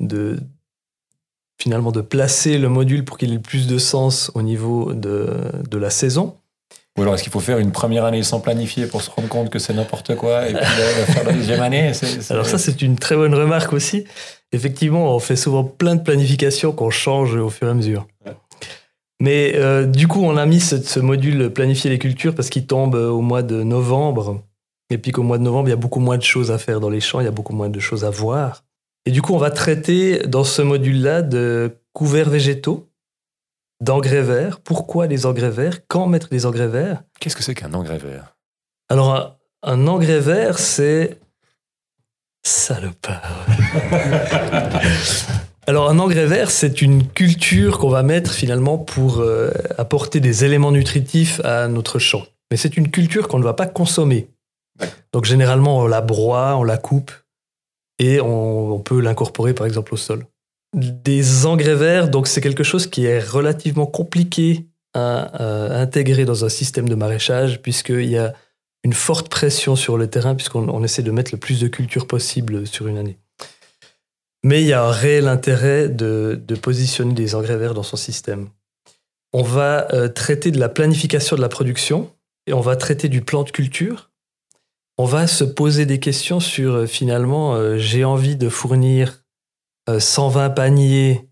de 0.00 0.38
finalement 1.60 1.92
de 1.92 2.00
placer 2.00 2.58
le 2.58 2.68
module 2.68 3.04
pour 3.04 3.18
qu'il 3.18 3.30
ait 3.30 3.34
le 3.34 3.40
plus 3.40 3.66
de 3.66 3.78
sens 3.78 4.30
au 4.34 4.42
niveau 4.42 4.94
de, 4.94 5.28
de 5.68 5.78
la 5.78 5.90
saison. 5.90 6.36
Ou 6.96 7.02
alors 7.02 7.14
est-ce 7.14 7.22
qu'il 7.22 7.32
faut 7.32 7.40
faire 7.40 7.58
une 7.58 7.70
première 7.70 8.04
année 8.04 8.24
sans 8.24 8.40
planifier 8.40 8.86
pour 8.86 9.02
se 9.02 9.10
rendre 9.10 9.28
compte 9.28 9.50
que 9.50 9.60
c'est 9.60 9.72
n'importe 9.72 10.16
quoi 10.16 10.48
et 10.48 10.52
puis 10.52 10.62
là, 10.62 11.06
faire 11.06 11.24
la 11.24 11.32
deuxième 11.32 11.60
année 11.60 11.92
Alors 12.30 12.46
ça, 12.46 12.58
c'est 12.58 12.82
une 12.82 12.96
très 12.96 13.14
bonne 13.14 13.34
remarque 13.34 13.72
aussi. 13.72 14.04
Effectivement, 14.52 15.14
on 15.14 15.18
fait 15.20 15.36
souvent 15.36 15.62
plein 15.62 15.94
de 15.94 16.02
planifications 16.02 16.72
qu'on 16.72 16.90
change 16.90 17.36
au 17.36 17.50
fur 17.50 17.68
et 17.68 17.70
à 17.70 17.74
mesure. 17.74 18.06
Mais 19.20 19.54
euh, 19.56 19.84
du 19.84 20.06
coup, 20.06 20.22
on 20.22 20.36
a 20.36 20.46
mis 20.46 20.60
ce, 20.60 20.80
ce 20.80 21.00
module 21.00 21.50
planifier 21.52 21.90
les 21.90 21.98
cultures 21.98 22.34
parce 22.34 22.50
qu'il 22.50 22.66
tombe 22.66 22.94
euh, 22.94 23.08
au 23.08 23.20
mois 23.20 23.42
de 23.42 23.62
novembre. 23.62 24.42
Et 24.90 24.98
puis 24.98 25.12
qu'au 25.12 25.22
mois 25.22 25.38
de 25.38 25.42
novembre, 25.42 25.68
il 25.68 25.70
y 25.70 25.74
a 25.74 25.76
beaucoup 25.76 26.00
moins 26.00 26.16
de 26.16 26.22
choses 26.22 26.50
à 26.50 26.58
faire 26.58 26.80
dans 26.80 26.88
les 26.88 27.00
champs, 27.00 27.20
il 27.20 27.24
y 27.24 27.28
a 27.28 27.32
beaucoup 27.32 27.54
moins 27.54 27.68
de 27.68 27.80
choses 27.80 28.04
à 28.04 28.10
voir. 28.10 28.64
Et 29.04 29.10
du 29.10 29.22
coup, 29.22 29.34
on 29.34 29.38
va 29.38 29.50
traiter 29.50 30.26
dans 30.26 30.44
ce 30.44 30.62
module-là 30.62 31.22
de 31.22 31.78
couverts 31.92 32.30
végétaux, 32.30 32.88
d'engrais 33.80 34.22
verts. 34.22 34.60
Pourquoi 34.60 35.06
les 35.06 35.26
engrais 35.26 35.50
verts? 35.50 35.86
Quand 35.88 36.06
mettre 36.06 36.28
les 36.30 36.46
engrais 36.46 36.68
verts? 36.68 37.02
Qu'est-ce 37.20 37.36
que 37.36 37.42
c'est 37.42 37.54
qu'un 37.54 37.74
engrais 37.74 37.98
vert? 37.98 38.36
Alors, 38.88 39.14
un, 39.14 39.36
un 39.62 39.86
engrais 39.88 40.20
vert, 40.20 40.58
c'est. 40.58 41.18
Salopard. 42.44 43.46
Alors, 45.68 45.90
un 45.90 45.98
engrais 45.98 46.24
vert, 46.24 46.50
c'est 46.50 46.80
une 46.80 47.06
culture 47.06 47.78
qu'on 47.78 47.90
va 47.90 48.02
mettre 48.02 48.32
finalement 48.32 48.78
pour 48.78 49.18
euh, 49.18 49.50
apporter 49.76 50.18
des 50.18 50.46
éléments 50.46 50.72
nutritifs 50.72 51.42
à 51.44 51.68
notre 51.68 51.98
champ. 51.98 52.24
Mais 52.50 52.56
c'est 52.56 52.78
une 52.78 52.90
culture 52.90 53.28
qu'on 53.28 53.38
ne 53.38 53.44
va 53.44 53.52
pas 53.52 53.66
consommer. 53.66 54.30
Donc, 55.12 55.26
généralement, 55.26 55.80
on 55.80 55.86
la 55.86 56.00
broie, 56.00 56.56
on 56.56 56.64
la 56.64 56.78
coupe 56.78 57.12
et 57.98 58.18
on, 58.18 58.76
on 58.76 58.78
peut 58.78 58.98
l'incorporer 58.98 59.52
par 59.52 59.66
exemple 59.66 59.92
au 59.92 59.98
sol. 59.98 60.24
Des 60.74 61.44
engrais 61.44 61.74
verts, 61.74 62.08
donc 62.08 62.28
c'est 62.28 62.40
quelque 62.40 62.64
chose 62.64 62.86
qui 62.86 63.04
est 63.04 63.20
relativement 63.20 63.84
compliqué 63.84 64.64
à 64.94 65.42
euh, 65.42 65.82
intégrer 65.82 66.24
dans 66.24 66.46
un 66.46 66.48
système 66.48 66.88
de 66.88 66.94
maraîchage 66.94 67.60
puisqu'il 67.60 68.08
y 68.08 68.16
a 68.16 68.32
une 68.84 68.94
forte 68.94 69.28
pression 69.28 69.76
sur 69.76 69.98
le 69.98 70.08
terrain 70.08 70.34
puisqu'on 70.34 70.66
on 70.70 70.82
essaie 70.82 71.02
de 71.02 71.10
mettre 71.10 71.32
le 71.34 71.38
plus 71.38 71.60
de 71.60 71.68
culture 71.68 72.06
possible 72.06 72.66
sur 72.66 72.88
une 72.88 72.96
année. 72.96 73.18
Mais 74.48 74.62
il 74.62 74.68
y 74.68 74.72
a 74.72 74.82
un 74.82 74.90
réel 74.90 75.28
intérêt 75.28 75.90
de, 75.90 76.40
de 76.42 76.54
positionner 76.54 77.12
des 77.12 77.34
engrais 77.34 77.58
verts 77.58 77.74
dans 77.74 77.82
son 77.82 77.98
système. 77.98 78.48
On 79.34 79.42
va 79.42 79.92
euh, 79.92 80.08
traiter 80.08 80.50
de 80.50 80.58
la 80.58 80.70
planification 80.70 81.36
de 81.36 81.42
la 81.42 81.50
production 81.50 82.10
et 82.46 82.54
on 82.54 82.62
va 82.62 82.74
traiter 82.74 83.10
du 83.10 83.20
plan 83.20 83.42
de 83.42 83.50
culture. 83.50 84.10
On 84.96 85.04
va 85.04 85.26
se 85.26 85.44
poser 85.44 85.84
des 85.84 86.00
questions 86.00 86.40
sur 86.40 86.72
euh, 86.72 86.86
finalement, 86.86 87.56
euh, 87.56 87.76
j'ai 87.76 88.06
envie 88.06 88.36
de 88.36 88.48
fournir 88.48 89.22
euh, 89.90 90.00
120 90.00 90.48
paniers 90.48 91.28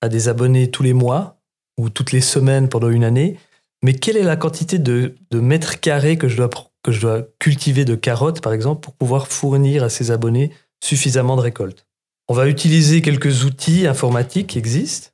à 0.00 0.08
des 0.08 0.28
abonnés 0.28 0.70
tous 0.70 0.84
les 0.84 0.92
mois 0.92 1.40
ou 1.76 1.90
toutes 1.90 2.12
les 2.12 2.20
semaines 2.20 2.68
pendant 2.68 2.90
une 2.90 3.02
année, 3.02 3.36
mais 3.82 3.94
quelle 3.94 4.16
est 4.16 4.22
la 4.22 4.36
quantité 4.36 4.78
de, 4.78 5.16
mètres 5.32 5.80
carrés 5.80 6.18
que 6.18 6.28
je, 6.28 6.36
dois, 6.36 6.50
que 6.84 6.92
je 6.92 7.00
dois 7.00 7.22
cultiver 7.40 7.84
de 7.84 7.96
carottes, 7.96 8.40
par 8.40 8.52
exemple, 8.52 8.82
pour 8.82 8.94
pouvoir 8.94 9.26
fournir 9.26 9.82
à 9.82 9.88
ces 9.88 10.12
abonnés 10.12 10.52
suffisamment 10.84 11.34
de 11.34 11.40
récoltes? 11.40 11.89
On 12.30 12.32
va 12.32 12.46
utiliser 12.46 13.02
quelques 13.02 13.42
outils 13.44 13.88
informatiques 13.88 14.46
qui 14.46 14.58
existent. 14.58 15.08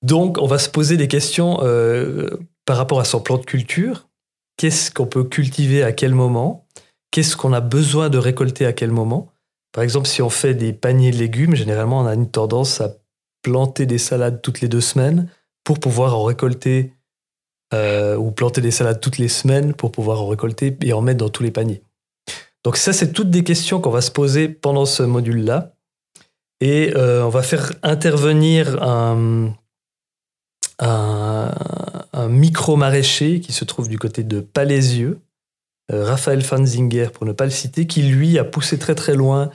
Donc, 0.00 0.38
on 0.38 0.46
va 0.46 0.56
se 0.56 0.70
poser 0.70 0.96
des 0.96 1.06
questions 1.06 1.58
euh, 1.60 2.30
par 2.64 2.78
rapport 2.78 2.98
à 2.98 3.04
son 3.04 3.20
plan 3.20 3.36
de 3.36 3.44
culture. 3.44 4.08
Qu'est-ce 4.56 4.90
qu'on 4.90 5.04
peut 5.04 5.24
cultiver 5.24 5.82
à 5.82 5.92
quel 5.92 6.14
moment? 6.14 6.66
Qu'est-ce 7.10 7.36
qu'on 7.36 7.52
a 7.52 7.60
besoin 7.60 8.08
de 8.08 8.16
récolter 8.16 8.64
à 8.64 8.72
quel 8.72 8.90
moment? 8.90 9.28
Par 9.72 9.84
exemple, 9.84 10.08
si 10.08 10.22
on 10.22 10.30
fait 10.30 10.54
des 10.54 10.72
paniers 10.72 11.10
de 11.10 11.18
légumes, 11.18 11.54
généralement, 11.54 12.00
on 12.00 12.06
a 12.06 12.14
une 12.14 12.30
tendance 12.30 12.80
à 12.80 12.94
planter 13.42 13.84
des 13.84 13.98
salades 13.98 14.40
toutes 14.40 14.62
les 14.62 14.68
deux 14.68 14.80
semaines 14.80 15.28
pour 15.64 15.78
pouvoir 15.78 16.16
en 16.16 16.24
récolter 16.24 16.94
euh, 17.74 18.16
ou 18.16 18.30
planter 18.30 18.62
des 18.62 18.70
salades 18.70 18.98
toutes 18.98 19.18
les 19.18 19.28
semaines 19.28 19.74
pour 19.74 19.92
pouvoir 19.92 20.22
en 20.22 20.28
récolter 20.28 20.74
et 20.80 20.94
en 20.94 21.02
mettre 21.02 21.18
dans 21.18 21.28
tous 21.28 21.42
les 21.42 21.50
paniers. 21.50 21.82
Donc 22.64 22.78
ça, 22.78 22.94
c'est 22.94 23.12
toutes 23.12 23.28
des 23.28 23.44
questions 23.44 23.78
qu'on 23.78 23.90
va 23.90 24.00
se 24.00 24.10
poser 24.10 24.48
pendant 24.48 24.86
ce 24.86 25.02
module-là. 25.02 25.74
Et 26.62 26.92
euh, 26.94 27.24
on 27.24 27.28
va 27.28 27.42
faire 27.42 27.72
intervenir 27.82 28.80
un, 28.84 29.52
un, 30.78 31.52
un 32.12 32.28
micro-maraîcher 32.28 33.40
qui 33.40 33.52
se 33.52 33.64
trouve 33.64 33.88
du 33.88 33.98
côté 33.98 34.22
de 34.22 34.38
Palaisieux, 34.38 35.18
euh, 35.90 36.04
Raphaël 36.04 36.40
Fanzinger, 36.40 37.08
pour 37.12 37.26
ne 37.26 37.32
pas 37.32 37.46
le 37.46 37.50
citer, 37.50 37.88
qui 37.88 38.02
lui 38.02 38.38
a 38.38 38.44
poussé 38.44 38.78
très 38.78 38.94
très 38.94 39.16
loin 39.16 39.50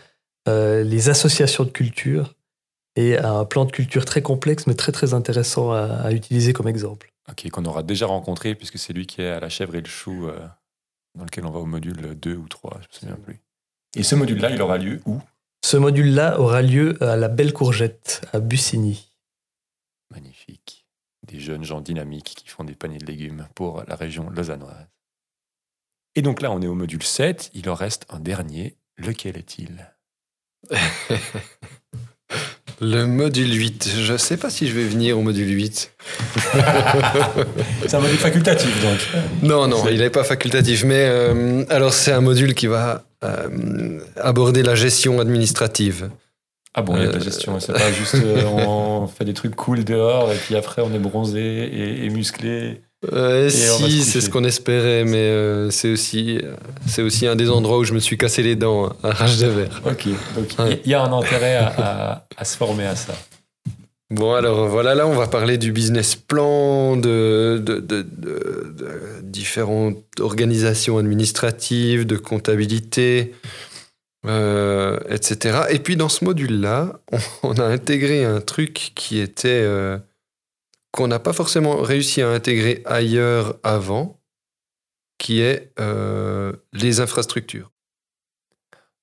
euh, 0.49 0.83
les 0.83 1.07
associations 1.07 1.63
de 1.63 1.69
culture 1.69 2.35
et 2.97 3.17
a 3.17 3.31
un 3.31 3.45
plan 3.45 3.63
de 3.63 3.71
culture 3.71 4.03
très 4.03 4.21
complexe 4.21 4.67
mais 4.67 4.73
très 4.73 4.91
très 4.91 5.13
intéressant 5.13 5.71
à, 5.71 5.83
à 5.83 6.11
utiliser 6.11 6.51
comme 6.51 6.67
exemple. 6.67 7.13
Ok, 7.31 7.49
qu'on 7.49 7.63
aura 7.63 7.83
déjà 7.83 8.05
rencontré 8.05 8.53
puisque 8.53 8.79
c'est 8.79 8.91
lui 8.91 9.07
qui 9.07 9.21
est 9.21 9.29
à 9.29 9.39
la 9.39 9.47
chèvre 9.47 9.75
et 9.75 9.81
le 9.81 9.87
chou 9.87 10.27
euh, 10.27 10.37
dans 11.15 11.23
lequel 11.23 11.45
on 11.45 11.51
va 11.51 11.59
au 11.59 11.65
module 11.65 12.19
2 12.19 12.35
ou 12.35 12.49
3, 12.49 12.81
je 12.81 12.87
me 12.87 12.99
souviens 12.99 13.23
plus. 13.23 13.39
Et 13.95 14.03
ce 14.03 14.15
module-là, 14.15 14.49
il 14.51 14.61
aura 14.61 14.77
lieu 14.77 14.99
où? 15.05 15.21
Ce 15.63 15.77
module-là 15.77 16.39
aura 16.39 16.61
lieu 16.61 17.01
à 17.03 17.15
la 17.15 17.27
Belle 17.27 17.53
Courgette, 17.53 18.21
à 18.33 18.39
Bussigny. 18.39 19.11
Magnifique. 20.11 20.85
Des 21.27 21.39
jeunes 21.39 21.63
gens 21.63 21.81
dynamiques 21.81 22.35
qui 22.37 22.47
font 22.47 22.63
des 22.63 22.75
paniers 22.75 22.99
de 22.99 23.05
légumes 23.05 23.47
pour 23.55 23.83
la 23.87 23.95
région 23.95 24.29
lausannoise. 24.29 24.87
Et 26.15 26.21
donc 26.21 26.41
là, 26.41 26.51
on 26.51 26.61
est 26.61 26.67
au 26.67 26.73
module 26.73 27.03
7. 27.03 27.51
Il 27.53 27.69
en 27.69 27.75
reste 27.75 28.05
un 28.09 28.19
dernier. 28.19 28.77
Lequel 28.97 29.37
est-il? 29.37 29.93
Le 32.79 33.05
module 33.05 33.53
8. 33.53 33.89
Je 34.03 34.13
ne 34.13 34.17
sais 34.17 34.37
pas 34.37 34.51
si 34.51 34.67
je 34.67 34.73
vais 34.73 34.83
venir 34.83 35.17
au 35.17 35.21
module 35.21 35.49
8. 35.49 35.91
C'est 37.81 37.95
un 37.95 37.99
module 37.99 38.17
facultatif, 38.17 38.81
donc. 38.83 38.99
Non, 39.41 39.67
non, 39.67 39.87
il 39.89 39.97
n'est 39.97 40.11
pas 40.11 40.23
facultatif. 40.23 40.83
Mais 40.83 41.07
euh, 41.07 41.65
alors, 41.69 41.93
c'est 41.93 42.11
un 42.11 42.21
module 42.21 42.53
qui 42.53 42.67
va 42.67 43.06
euh, 43.23 43.99
aborder 44.17 44.63
la 44.63 44.75
gestion 44.75 45.19
administrative. 45.19 46.09
Ah 46.73 46.81
bon, 46.83 46.95
il 46.95 47.01
y 47.01 47.05
a 47.05 47.07
de 47.07 47.11
la 47.13 47.17
Euh, 47.17 47.23
gestion. 47.23 47.59
C'est 47.59 47.73
pas 47.73 47.91
juste 47.91 48.15
euh, 48.15 48.43
on 48.45 49.07
fait 49.07 49.25
des 49.25 49.33
trucs 49.33 49.55
cool 49.55 49.83
dehors 49.83 50.31
et 50.31 50.35
puis 50.35 50.55
après 50.55 50.81
on 50.83 50.93
est 50.93 50.99
bronzé 50.99 51.41
et, 51.41 52.05
et 52.05 52.09
musclé. 52.09 52.81
Euh, 53.13 53.47
si, 53.49 54.01
c'est 54.03 54.21
ce 54.21 54.29
qu'on 54.29 54.43
espérait, 54.43 55.03
mais 55.03 55.17
euh, 55.17 55.69
c'est 55.69 55.89
aussi, 55.91 56.39
c'est 56.87 57.03
aussi 57.03 57.27
un 57.27 57.35
des 57.35 57.49
endroits 57.51 57.77
où 57.77 57.83
je 57.83 57.93
me 57.93 57.99
suis 57.99 58.17
cassé 58.17 58.41
les 58.41 58.55
dents 58.55 58.91
à 59.03 59.11
rage 59.11 59.37
de 59.37 59.45
verre. 59.47 59.81
Ok, 59.85 60.07
donc 60.35 60.47
Ouais. 60.59 60.81
il 60.83 60.89
y 60.91 60.95
a 60.95 61.03
un 61.03 61.13
intérêt 61.13 61.55
à, 61.57 61.67
à- 61.77 62.25
à 62.35 62.43
se 62.45 62.57
former 62.57 62.85
à 62.87 62.95
ça. 62.95 63.13
Bon, 64.09 64.33
alors 64.33 64.67
voilà, 64.67 64.95
là, 64.95 65.05
on 65.05 65.15
va 65.15 65.27
parler 65.27 65.57
du 65.57 65.71
business 65.71 66.15
plan, 66.15 66.95
de, 66.95 67.61
différentes 69.21 70.19
organisations 70.19 70.97
administratives, 70.97 72.05
de 72.05 72.15
comptabilité, 72.15 73.33
euh, 74.25 74.97
etc. 75.09 75.63
Et 75.71 75.79
puis, 75.79 75.97
dans 75.97 76.09
ce 76.09 76.23
module-là, 76.23 77.01
on, 77.11 77.17
on 77.43 77.53
a 77.55 77.65
intégré 77.65 78.23
un 78.23 78.41
truc 78.41 78.91
qui 78.95 79.19
était. 79.19 79.63
euh, 79.63 79.99
qu'on 80.91 81.07
n'a 81.07 81.19
pas 81.19 81.33
forcément 81.33 81.77
réussi 81.77 82.23
à 82.23 82.29
intégrer 82.29 82.81
ailleurs 82.85 83.59
avant, 83.61 84.19
qui 85.19 85.41
est 85.41 85.71
euh, 85.79 86.53
les 86.73 86.99
infrastructures. 87.01 87.71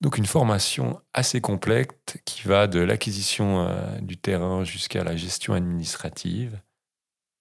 Donc 0.01 0.19
une 0.19 0.27
formation 0.27 1.01
assez 1.15 1.41
complète 1.41 2.04
qui 2.25 2.47
va 2.47 2.67
de 2.67 2.81
l'acquisition 2.81 3.67
euh, 3.67 3.99
du 4.01 4.17
terrain 4.17 4.65
jusqu'à 4.65 5.05
la 5.05 5.17
gestion 5.17 5.55
administrative. 5.55 6.61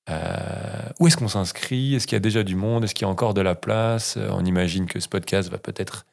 Euh, 0.09 0.89
où 0.99 1.07
est-ce 1.07 1.17
qu'on 1.17 1.27
s'inscrit? 1.27 1.95
Est-ce 1.95 2.07
qu'il 2.07 2.15
y 2.15 2.17
a 2.17 2.21
déjà 2.21 2.43
du 2.43 2.55
monde? 2.55 2.83
Est-ce 2.83 2.93
qu'il 2.93 3.05
y 3.05 3.09
a 3.09 3.11
encore 3.11 3.33
de 3.33 3.41
la 3.41 3.55
place? 3.55 4.17
Euh, 4.17 4.29
On 4.31 4.43
imagine 4.43 4.85
que 4.85 4.99
ce 4.99 5.07
podcast 5.07 5.49
va 5.49 5.57
peut-être 5.57 6.05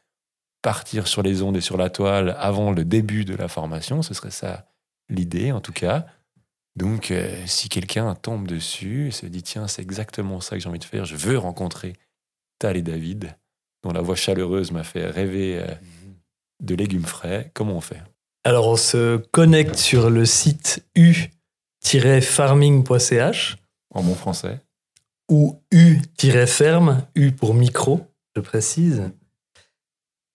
partir 0.62 1.06
sur 1.06 1.22
les 1.22 1.42
ondes 1.42 1.56
et 1.56 1.60
sur 1.60 1.76
la 1.76 1.90
toile 1.90 2.36
avant 2.38 2.70
le 2.70 2.84
début 2.84 3.24
de 3.24 3.34
la 3.34 3.48
formation. 3.48 4.02
Ce 4.02 4.14
serait 4.14 4.30
ça 4.30 4.68
l'idée 5.08 5.52
en 5.52 5.60
tout 5.60 5.72
cas. 5.72 6.06
Donc 6.76 7.10
euh, 7.10 7.44
si 7.46 7.68
quelqu'un 7.68 8.14
tombe 8.14 8.46
dessus 8.46 9.08
et 9.08 9.10
se 9.10 9.26
dit 9.26 9.42
tiens 9.42 9.66
c'est 9.66 9.82
exactement 9.82 10.40
ça 10.40 10.56
que 10.56 10.62
j'ai 10.62 10.68
envie 10.68 10.78
de 10.78 10.84
faire, 10.84 11.04
je 11.04 11.16
veux 11.16 11.38
rencontrer 11.38 11.94
Tal 12.58 12.76
et 12.76 12.82
David, 12.82 13.36
dont 13.82 13.92
la 13.92 14.02
voix 14.02 14.16
chaleureuse 14.16 14.70
m'a 14.70 14.84
fait 14.84 15.06
rêver 15.06 15.58
euh, 15.60 15.74
de 16.60 16.74
légumes 16.74 17.06
frais, 17.06 17.50
comment 17.54 17.74
on 17.76 17.80
fait? 17.80 18.02
Alors, 18.44 18.68
on 18.68 18.76
se 18.76 19.16
connecte 19.16 19.76
sur 19.76 20.10
le 20.10 20.24
site 20.24 20.84
u-farming.ch 20.94 21.96
En 23.94 24.02
bon 24.02 24.14
français 24.14 24.60
ou 25.30 25.62
u-ferme, 25.70 27.06
u 27.14 27.30
pour 27.30 27.54
micro, 27.54 28.00
je 28.34 28.40
précise. 28.42 29.10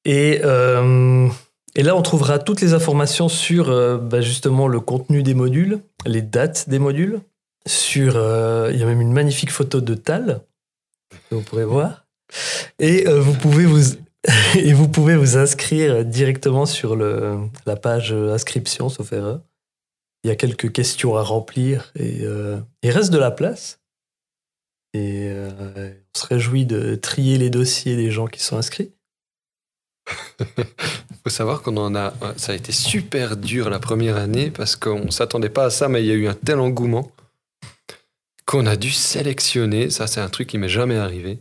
Et, 0.05 0.39
euh, 0.43 1.27
et 1.75 1.83
là, 1.83 1.95
on 1.95 2.01
trouvera 2.01 2.39
toutes 2.39 2.61
les 2.61 2.73
informations 2.73 3.27
sur 3.27 3.69
euh, 3.69 3.97
bah, 3.97 4.21
justement 4.21 4.67
le 4.67 4.79
contenu 4.79 5.21
des 5.21 5.33
modules, 5.33 5.81
les 6.05 6.21
dates 6.21 6.69
des 6.69 6.79
modules. 6.79 7.19
Sur, 7.67 8.13
euh, 8.15 8.69
il 8.71 8.79
y 8.79 8.83
a 8.83 8.85
même 8.85 9.01
une 9.01 9.11
magnifique 9.11 9.51
photo 9.51 9.81
de 9.81 9.95
Tal 9.95 10.41
que 11.29 11.35
vous 11.35 11.41
pourrez 11.41 11.65
voir. 11.65 12.05
Et 12.79 13.05
vous 13.05 13.33
pouvez 13.33 13.65
vous 13.65 13.95
et 14.55 14.73
vous 14.73 14.87
pouvez 14.87 15.15
vous 15.15 15.37
inscrire 15.37 16.05
directement 16.05 16.65
sur 16.65 16.95
la 16.95 17.75
page 17.75 18.13
inscription, 18.13 18.89
sauf 18.89 19.13
erreur. 19.13 19.41
Il 20.23 20.29
y 20.29 20.31
a 20.31 20.35
quelques 20.35 20.71
questions 20.71 21.15
à 21.15 21.21
remplir 21.21 21.91
et 21.95 22.21
euh, 22.23 22.59
il 22.81 22.89
reste 22.89 23.11
de 23.11 23.19
la 23.19 23.29
place. 23.29 23.79
Et 24.93 25.27
euh, 25.27 25.91
on 26.15 26.19
se 26.19 26.25
réjouit 26.25 26.65
de 26.65 26.95
trier 26.95 27.37
les 27.37 27.49
dossiers 27.51 27.95
des 27.95 28.09
gens 28.09 28.25
qui 28.25 28.41
sont 28.41 28.57
inscrits. 28.57 28.91
faut 31.25 31.29
savoir 31.29 31.61
qu'on 31.61 31.77
en 31.77 31.95
a. 31.95 32.13
Ça 32.37 32.51
a 32.51 32.55
été 32.55 32.71
super 32.71 33.35
dur 33.35 33.69
la 33.69 33.79
première 33.79 34.15
année 34.15 34.51
parce 34.51 34.75
qu'on 34.75 35.11
s'attendait 35.11 35.49
pas 35.49 35.65
à 35.65 35.69
ça, 35.69 35.89
mais 35.89 36.03
il 36.03 36.07
y 36.07 36.11
a 36.11 36.15
eu 36.15 36.27
un 36.27 36.35
tel 36.35 36.59
engouement 36.59 37.11
qu'on 38.45 38.67
a 38.67 38.75
dû 38.75 38.91
sélectionner. 38.91 39.89
Ça, 39.89 40.05
c'est 40.05 40.21
un 40.21 40.29
truc 40.29 40.47
qui 40.47 40.57
m'est 40.57 40.69
jamais 40.69 40.97
arrivé. 40.97 41.39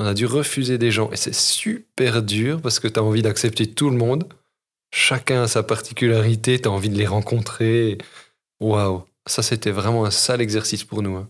On 0.00 0.06
a 0.06 0.14
dû 0.14 0.26
refuser 0.26 0.78
des 0.78 0.90
gens 0.92 1.10
et 1.12 1.16
c'est 1.16 1.34
super 1.34 2.22
dur 2.22 2.60
parce 2.62 2.78
que 2.78 2.86
tu 2.86 3.00
as 3.00 3.02
envie 3.02 3.22
d'accepter 3.22 3.66
tout 3.66 3.90
le 3.90 3.96
monde. 3.96 4.24
Chacun 4.94 5.42
a 5.42 5.48
sa 5.48 5.62
particularité, 5.64 6.60
tu 6.60 6.68
as 6.68 6.70
envie 6.70 6.88
de 6.88 6.96
les 6.96 7.06
rencontrer. 7.06 7.98
Waouh, 8.60 9.02
ça 9.26 9.42
c'était 9.42 9.72
vraiment 9.72 10.04
un 10.04 10.10
sale 10.12 10.40
exercice 10.40 10.84
pour 10.84 11.02
nous. 11.02 11.16
hein. 11.16 11.28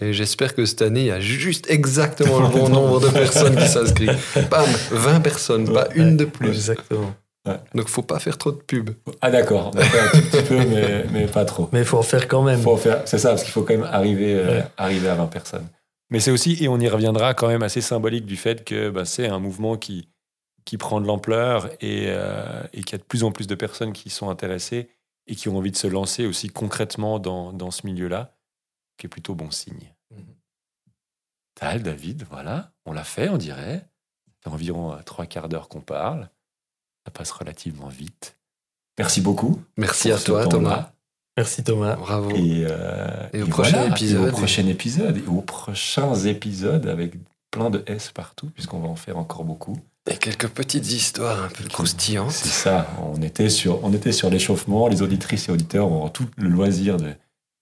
Et 0.00 0.12
j'espère 0.12 0.56
que 0.56 0.64
cette 0.64 0.82
année, 0.82 1.02
il 1.02 1.06
y 1.06 1.10
a 1.12 1.20
juste 1.20 1.70
exactement 1.70 2.40
le 2.40 2.48
bon 2.48 2.68
nombre 2.68 3.00
de 3.00 3.08
personnes 3.08 3.54
qui 3.56 3.68
s'inscrivent. 3.68 4.18
Bam, 4.50 4.66
20 4.90 5.20
personnes, 5.20 5.72
pas 5.72 5.86
une 5.94 6.16
de 6.16 6.24
plus. 6.24 6.48
Exactement. 6.48 7.14
Donc 7.74 7.88
faut 7.88 8.02
pas 8.02 8.18
faire 8.18 8.36
trop 8.36 8.50
de 8.50 8.56
pub. 8.58 8.90
Ah 9.22 9.30
d'accord, 9.30 9.70
un 9.76 10.08
tout 10.10 10.20
petit 10.26 10.42
peu, 10.42 10.56
mais, 10.66 11.04
mais 11.12 11.26
pas 11.26 11.44
trop. 11.46 11.68
Mais 11.72 11.78
il 11.78 11.84
faut 11.86 11.96
en 11.96 12.02
faire 12.02 12.26
quand 12.28 12.42
même. 12.42 12.60
Faut 12.60 12.72
en 12.72 12.76
faire, 12.76 13.02
c'est 13.06 13.16
ça, 13.18 13.30
parce 13.30 13.42
qu'il 13.44 13.52
faut 13.52 13.62
quand 13.62 13.72
même 13.74 13.88
arriver, 13.90 14.34
euh, 14.34 14.58
Ouais. 14.58 14.64
arriver 14.76 15.08
à 15.08 15.14
20 15.14 15.26
personnes. 15.28 15.66
Mais 16.10 16.20
c'est 16.20 16.30
aussi, 16.30 16.62
et 16.62 16.68
on 16.68 16.78
y 16.78 16.88
reviendra 16.88 17.34
quand 17.34 17.48
même 17.48 17.62
assez 17.62 17.80
symbolique 17.80 18.24
du 18.24 18.36
fait 18.36 18.64
que 18.64 18.90
bah, 18.90 19.04
c'est 19.04 19.28
un 19.28 19.38
mouvement 19.38 19.76
qui, 19.76 20.08
qui 20.64 20.78
prend 20.78 21.00
de 21.00 21.06
l'ampleur 21.06 21.70
et, 21.80 22.06
euh, 22.08 22.62
et 22.72 22.82
qu'il 22.82 22.92
y 22.92 22.94
a 22.94 22.98
de 22.98 23.04
plus 23.04 23.24
en 23.24 23.32
plus 23.32 23.46
de 23.46 23.54
personnes 23.54 23.92
qui 23.92 24.10
sont 24.10 24.30
intéressées 24.30 24.90
et 25.26 25.36
qui 25.36 25.48
ont 25.48 25.58
envie 25.58 25.70
de 25.70 25.76
se 25.76 25.86
lancer 25.86 26.26
aussi 26.26 26.48
concrètement 26.48 27.18
dans, 27.18 27.52
dans 27.52 27.70
ce 27.70 27.86
milieu-là, 27.86 28.36
qui 28.96 29.06
est 29.06 29.10
plutôt 29.10 29.34
bon 29.34 29.50
signe. 29.50 29.94
Mhm. 30.10 30.34
Tal, 31.54 31.82
David, 31.82 32.26
voilà, 32.30 32.72
on 32.86 32.92
l'a 32.92 33.04
fait, 33.04 33.28
on 33.28 33.36
dirait. 33.36 33.88
Fait 34.42 34.50
environ 34.50 34.92
euh, 34.92 35.02
trois 35.02 35.26
quarts 35.26 35.48
d'heure 35.48 35.68
qu'on 35.68 35.80
parle. 35.80 36.30
Ça 37.04 37.10
passe 37.10 37.30
relativement 37.30 37.88
vite. 37.88 38.38
Merci 38.98 39.20
beaucoup. 39.20 39.62
Merci 39.76 40.10
à 40.10 40.18
toi. 40.18 40.46
Thomas. 40.46 40.92
Merci 41.38 41.62
Thomas. 41.62 41.94
Bravo. 41.94 42.30
Et, 42.30 42.66
euh, 42.68 43.06
Et 43.32 43.42
au 43.42 43.46
prochain 43.46 43.88
épisode. 43.88 44.24
Et 44.24 44.28
au 44.28 44.32
prochain 44.32 44.66
épisode. 44.66 45.16
Et 45.18 45.26
aux 45.28 45.40
prochains 45.40 46.14
épisodes 46.16 46.88
avec 46.88 47.12
plein 47.52 47.70
de 47.70 47.84
S 47.86 48.10
partout, 48.12 48.50
puisqu'on 48.50 48.80
va 48.80 48.88
en 48.88 48.96
faire 48.96 49.18
encore 49.18 49.44
beaucoup. 49.44 49.78
Et 50.10 50.16
quelques 50.16 50.48
petites 50.48 50.90
histoires 50.90 51.44
un 51.44 51.48
peu 51.48 51.62
croustillantes. 51.68 52.32
C'est 52.32 52.48
ça. 52.48 52.88
On 53.14 53.22
était 53.22 53.50
sur, 53.50 53.84
on 53.84 53.92
était 53.92 54.10
sur 54.10 54.30
l'échauffement. 54.30 54.88
Les 54.88 55.00
auditrices 55.00 55.48
et 55.48 55.52
auditeurs 55.52 55.86
auront 55.92 56.08
tout 56.08 56.26
le 56.38 56.48
loisir 56.48 56.96
de 56.96 57.12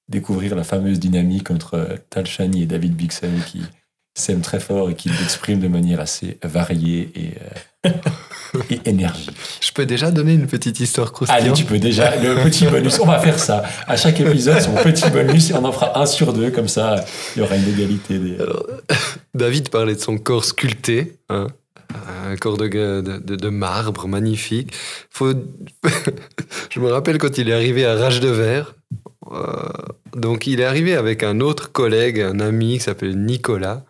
découvrir 0.09 0.57
la 0.57 0.64
fameuse 0.64 0.99
dynamique 0.99 1.51
entre 1.51 1.99
Tal 2.09 2.27
Shani 2.27 2.62
et 2.62 2.66
David 2.66 2.95
Bixen 2.95 3.43
qui 3.47 3.61
s'aiment 4.14 4.41
très 4.41 4.61
fort 4.61 4.89
et 4.89 4.95
qui 4.95 5.11
l'expriment 5.11 5.61
de 5.61 5.68
manière 5.68 6.01
assez 6.01 6.39
variée 6.43 7.12
et, 7.14 7.35
euh, 7.43 7.51
et 8.70 8.80
énergique. 8.84 9.37
Je 9.61 9.70
peux 9.72 9.84
déjà 9.87 10.11
donner 10.11 10.32
une 10.34 10.47
petite 10.47 10.80
histoire 10.80 11.09
Allez, 11.09 11.14
croustillante. 11.14 11.57
tu 11.57 11.64
peux 11.64 11.78
déjà. 11.78 12.16
Le 12.16 12.43
petit 12.45 12.66
bonus, 12.66 12.99
on 13.01 13.07
va 13.07 13.18
faire 13.18 13.39
ça. 13.39 13.62
À 13.87 13.97
chaque 13.97 14.18
épisode, 14.20 14.61
son 14.61 14.74
petit 14.74 15.09
bonus, 15.11 15.51
et 15.51 15.55
on 15.55 15.64
en 15.64 15.72
fera 15.72 15.99
un 16.01 16.07
sur 16.07 16.32
deux, 16.32 16.51
comme 16.51 16.68
ça, 16.68 17.05
il 17.34 17.41
y 17.41 17.43
aura 17.43 17.57
une 17.57 17.68
égalité. 17.68 18.18
Des... 18.18 18.37
Alors, 18.41 18.64
David 19.34 19.68
parlait 19.68 19.95
de 19.95 20.01
son 20.01 20.16
corps 20.18 20.45
sculpté, 20.45 21.18
hein, 21.28 21.49
un 22.30 22.37
corps 22.37 22.57
de, 22.57 22.68
de, 22.68 23.01
de- 23.18 23.37
de 23.37 23.49
marbre 23.49 24.09
magnifique. 24.09 24.72
Faut... 25.11 25.32
Je 26.70 26.80
me 26.80 26.91
rappelle 26.91 27.18
quand 27.18 27.39
il 27.39 27.49
est 27.49 27.55
arrivé 27.55 27.84
à 27.87 27.95
Rage 27.97 28.20
de 28.20 28.28
Verre. 28.28 28.74
euh, 29.32 29.43
donc 30.14 30.47
il 30.47 30.61
est 30.61 30.64
arrivé 30.64 30.95
avec 30.95 31.22
un 31.22 31.41
autre 31.41 31.72
collègue, 31.72 32.20
un 32.20 32.41
ami 32.41 32.78
qui 32.78 32.84
s'appelle 32.84 33.16
Nicolas, 33.18 33.84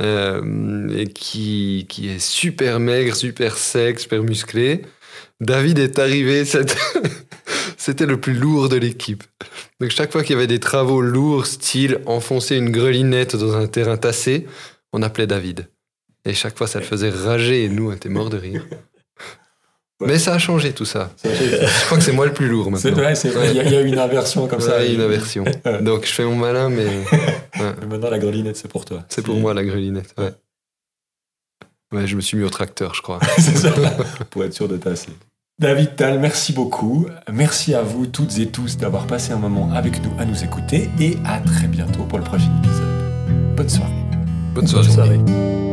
euh, 0.00 0.88
et 0.96 1.08
qui, 1.08 1.86
qui 1.88 2.08
est 2.08 2.18
super 2.18 2.80
maigre, 2.80 3.14
super 3.14 3.56
sec, 3.56 4.00
super 4.00 4.22
musclé. 4.22 4.82
David 5.40 5.78
est 5.78 5.98
arrivé, 5.98 6.44
c'était 6.44 6.74
c'était 7.76 8.06
le 8.06 8.20
plus 8.20 8.34
lourd 8.34 8.68
de 8.68 8.76
l'équipe. 8.76 9.24
Donc 9.80 9.90
chaque 9.90 10.12
fois 10.12 10.22
qu'il 10.22 10.34
y 10.34 10.38
avait 10.38 10.46
des 10.46 10.60
travaux 10.60 11.00
lourds, 11.00 11.46
style 11.46 12.00
enfoncer 12.06 12.56
une 12.56 12.70
grelinette 12.70 13.36
dans 13.36 13.56
un 13.56 13.66
terrain 13.66 13.96
tassé, 13.96 14.46
on 14.92 15.02
appelait 15.02 15.26
David. 15.26 15.68
Et 16.24 16.34
chaque 16.34 16.56
fois, 16.56 16.66
ça 16.66 16.78
le 16.78 16.84
faisait 16.84 17.10
rager 17.10 17.64
et 17.64 17.68
nous, 17.68 17.90
on 17.90 17.92
était 17.92 18.08
morts 18.08 18.30
de 18.30 18.36
rire. 18.36 18.64
Mais 20.06 20.18
ça 20.18 20.34
a 20.34 20.38
changé 20.38 20.72
tout 20.72 20.84
ça. 20.84 21.10
Je 21.24 21.84
crois 21.86 21.98
que 21.98 22.04
c'est 22.04 22.12
moi 22.12 22.26
le 22.26 22.32
plus 22.32 22.48
lourd 22.48 22.66
C'est 22.76 22.88
maintenant. 22.90 23.02
vrai, 23.04 23.14
c'est 23.14 23.30
vrai. 23.30 23.50
Il 23.50 23.56
y, 23.56 23.60
a- 23.60 23.64
il 23.64 23.72
y 23.72 23.76
a 23.76 23.80
eu 23.80 23.86
une 23.86 23.98
inversion 23.98 24.46
comme 24.48 24.60
ça. 24.60 24.78
Ouais, 24.78 24.92
une 24.94 25.00
inversion. 25.00 25.44
Donc 25.80 26.06
je 26.06 26.12
fais 26.12 26.24
mon 26.24 26.36
malin, 26.36 26.68
mais 26.68 26.86
Mais 27.58 27.86
Maintenant, 27.86 28.10
la 28.10 28.18
grelinette, 28.18 28.56
c'est 28.56 28.68
pour 28.70 28.84
toi. 28.84 29.04
c'est 29.08 29.22
pour 29.22 29.36
moi 29.36 29.54
la 29.54 29.64
grelinette. 29.64 30.14
Ouais. 30.18 30.32
Ouais, 31.92 32.06
je 32.06 32.16
me 32.16 32.20
suis 32.22 32.36
mis 32.38 32.44
au 32.44 32.48
tracteur, 32.50 32.94
je 32.94 33.02
crois. 33.02 33.20
c'est 33.38 33.56
ça. 33.56 33.70
Pour 34.30 34.42
être 34.44 34.54
sûr 34.54 34.66
de 34.66 34.78
tasser. 34.78 35.10
David 35.58 35.94
Tal, 35.94 36.18
merci 36.18 36.54
beaucoup. 36.54 37.06
Merci 37.30 37.74
à 37.74 37.82
vous 37.82 38.06
toutes 38.06 38.38
et 38.38 38.46
tous 38.46 38.78
d'avoir 38.78 39.06
passé 39.06 39.32
un 39.32 39.36
moment 39.36 39.70
avec 39.74 40.02
nous 40.02 40.10
à 40.18 40.24
nous 40.24 40.42
écouter 40.42 40.88
et 40.98 41.18
à 41.26 41.38
très 41.40 41.66
bientôt 41.66 42.04
pour 42.04 42.16
le 42.18 42.24
prochain 42.24 42.50
épisode. 42.64 43.54
Bonne 43.56 43.68
soirée. 43.68 43.92
Bonne 44.54 44.66
soirée. 44.66 44.86
Bonne 44.86 44.94
soirée. 44.94 45.71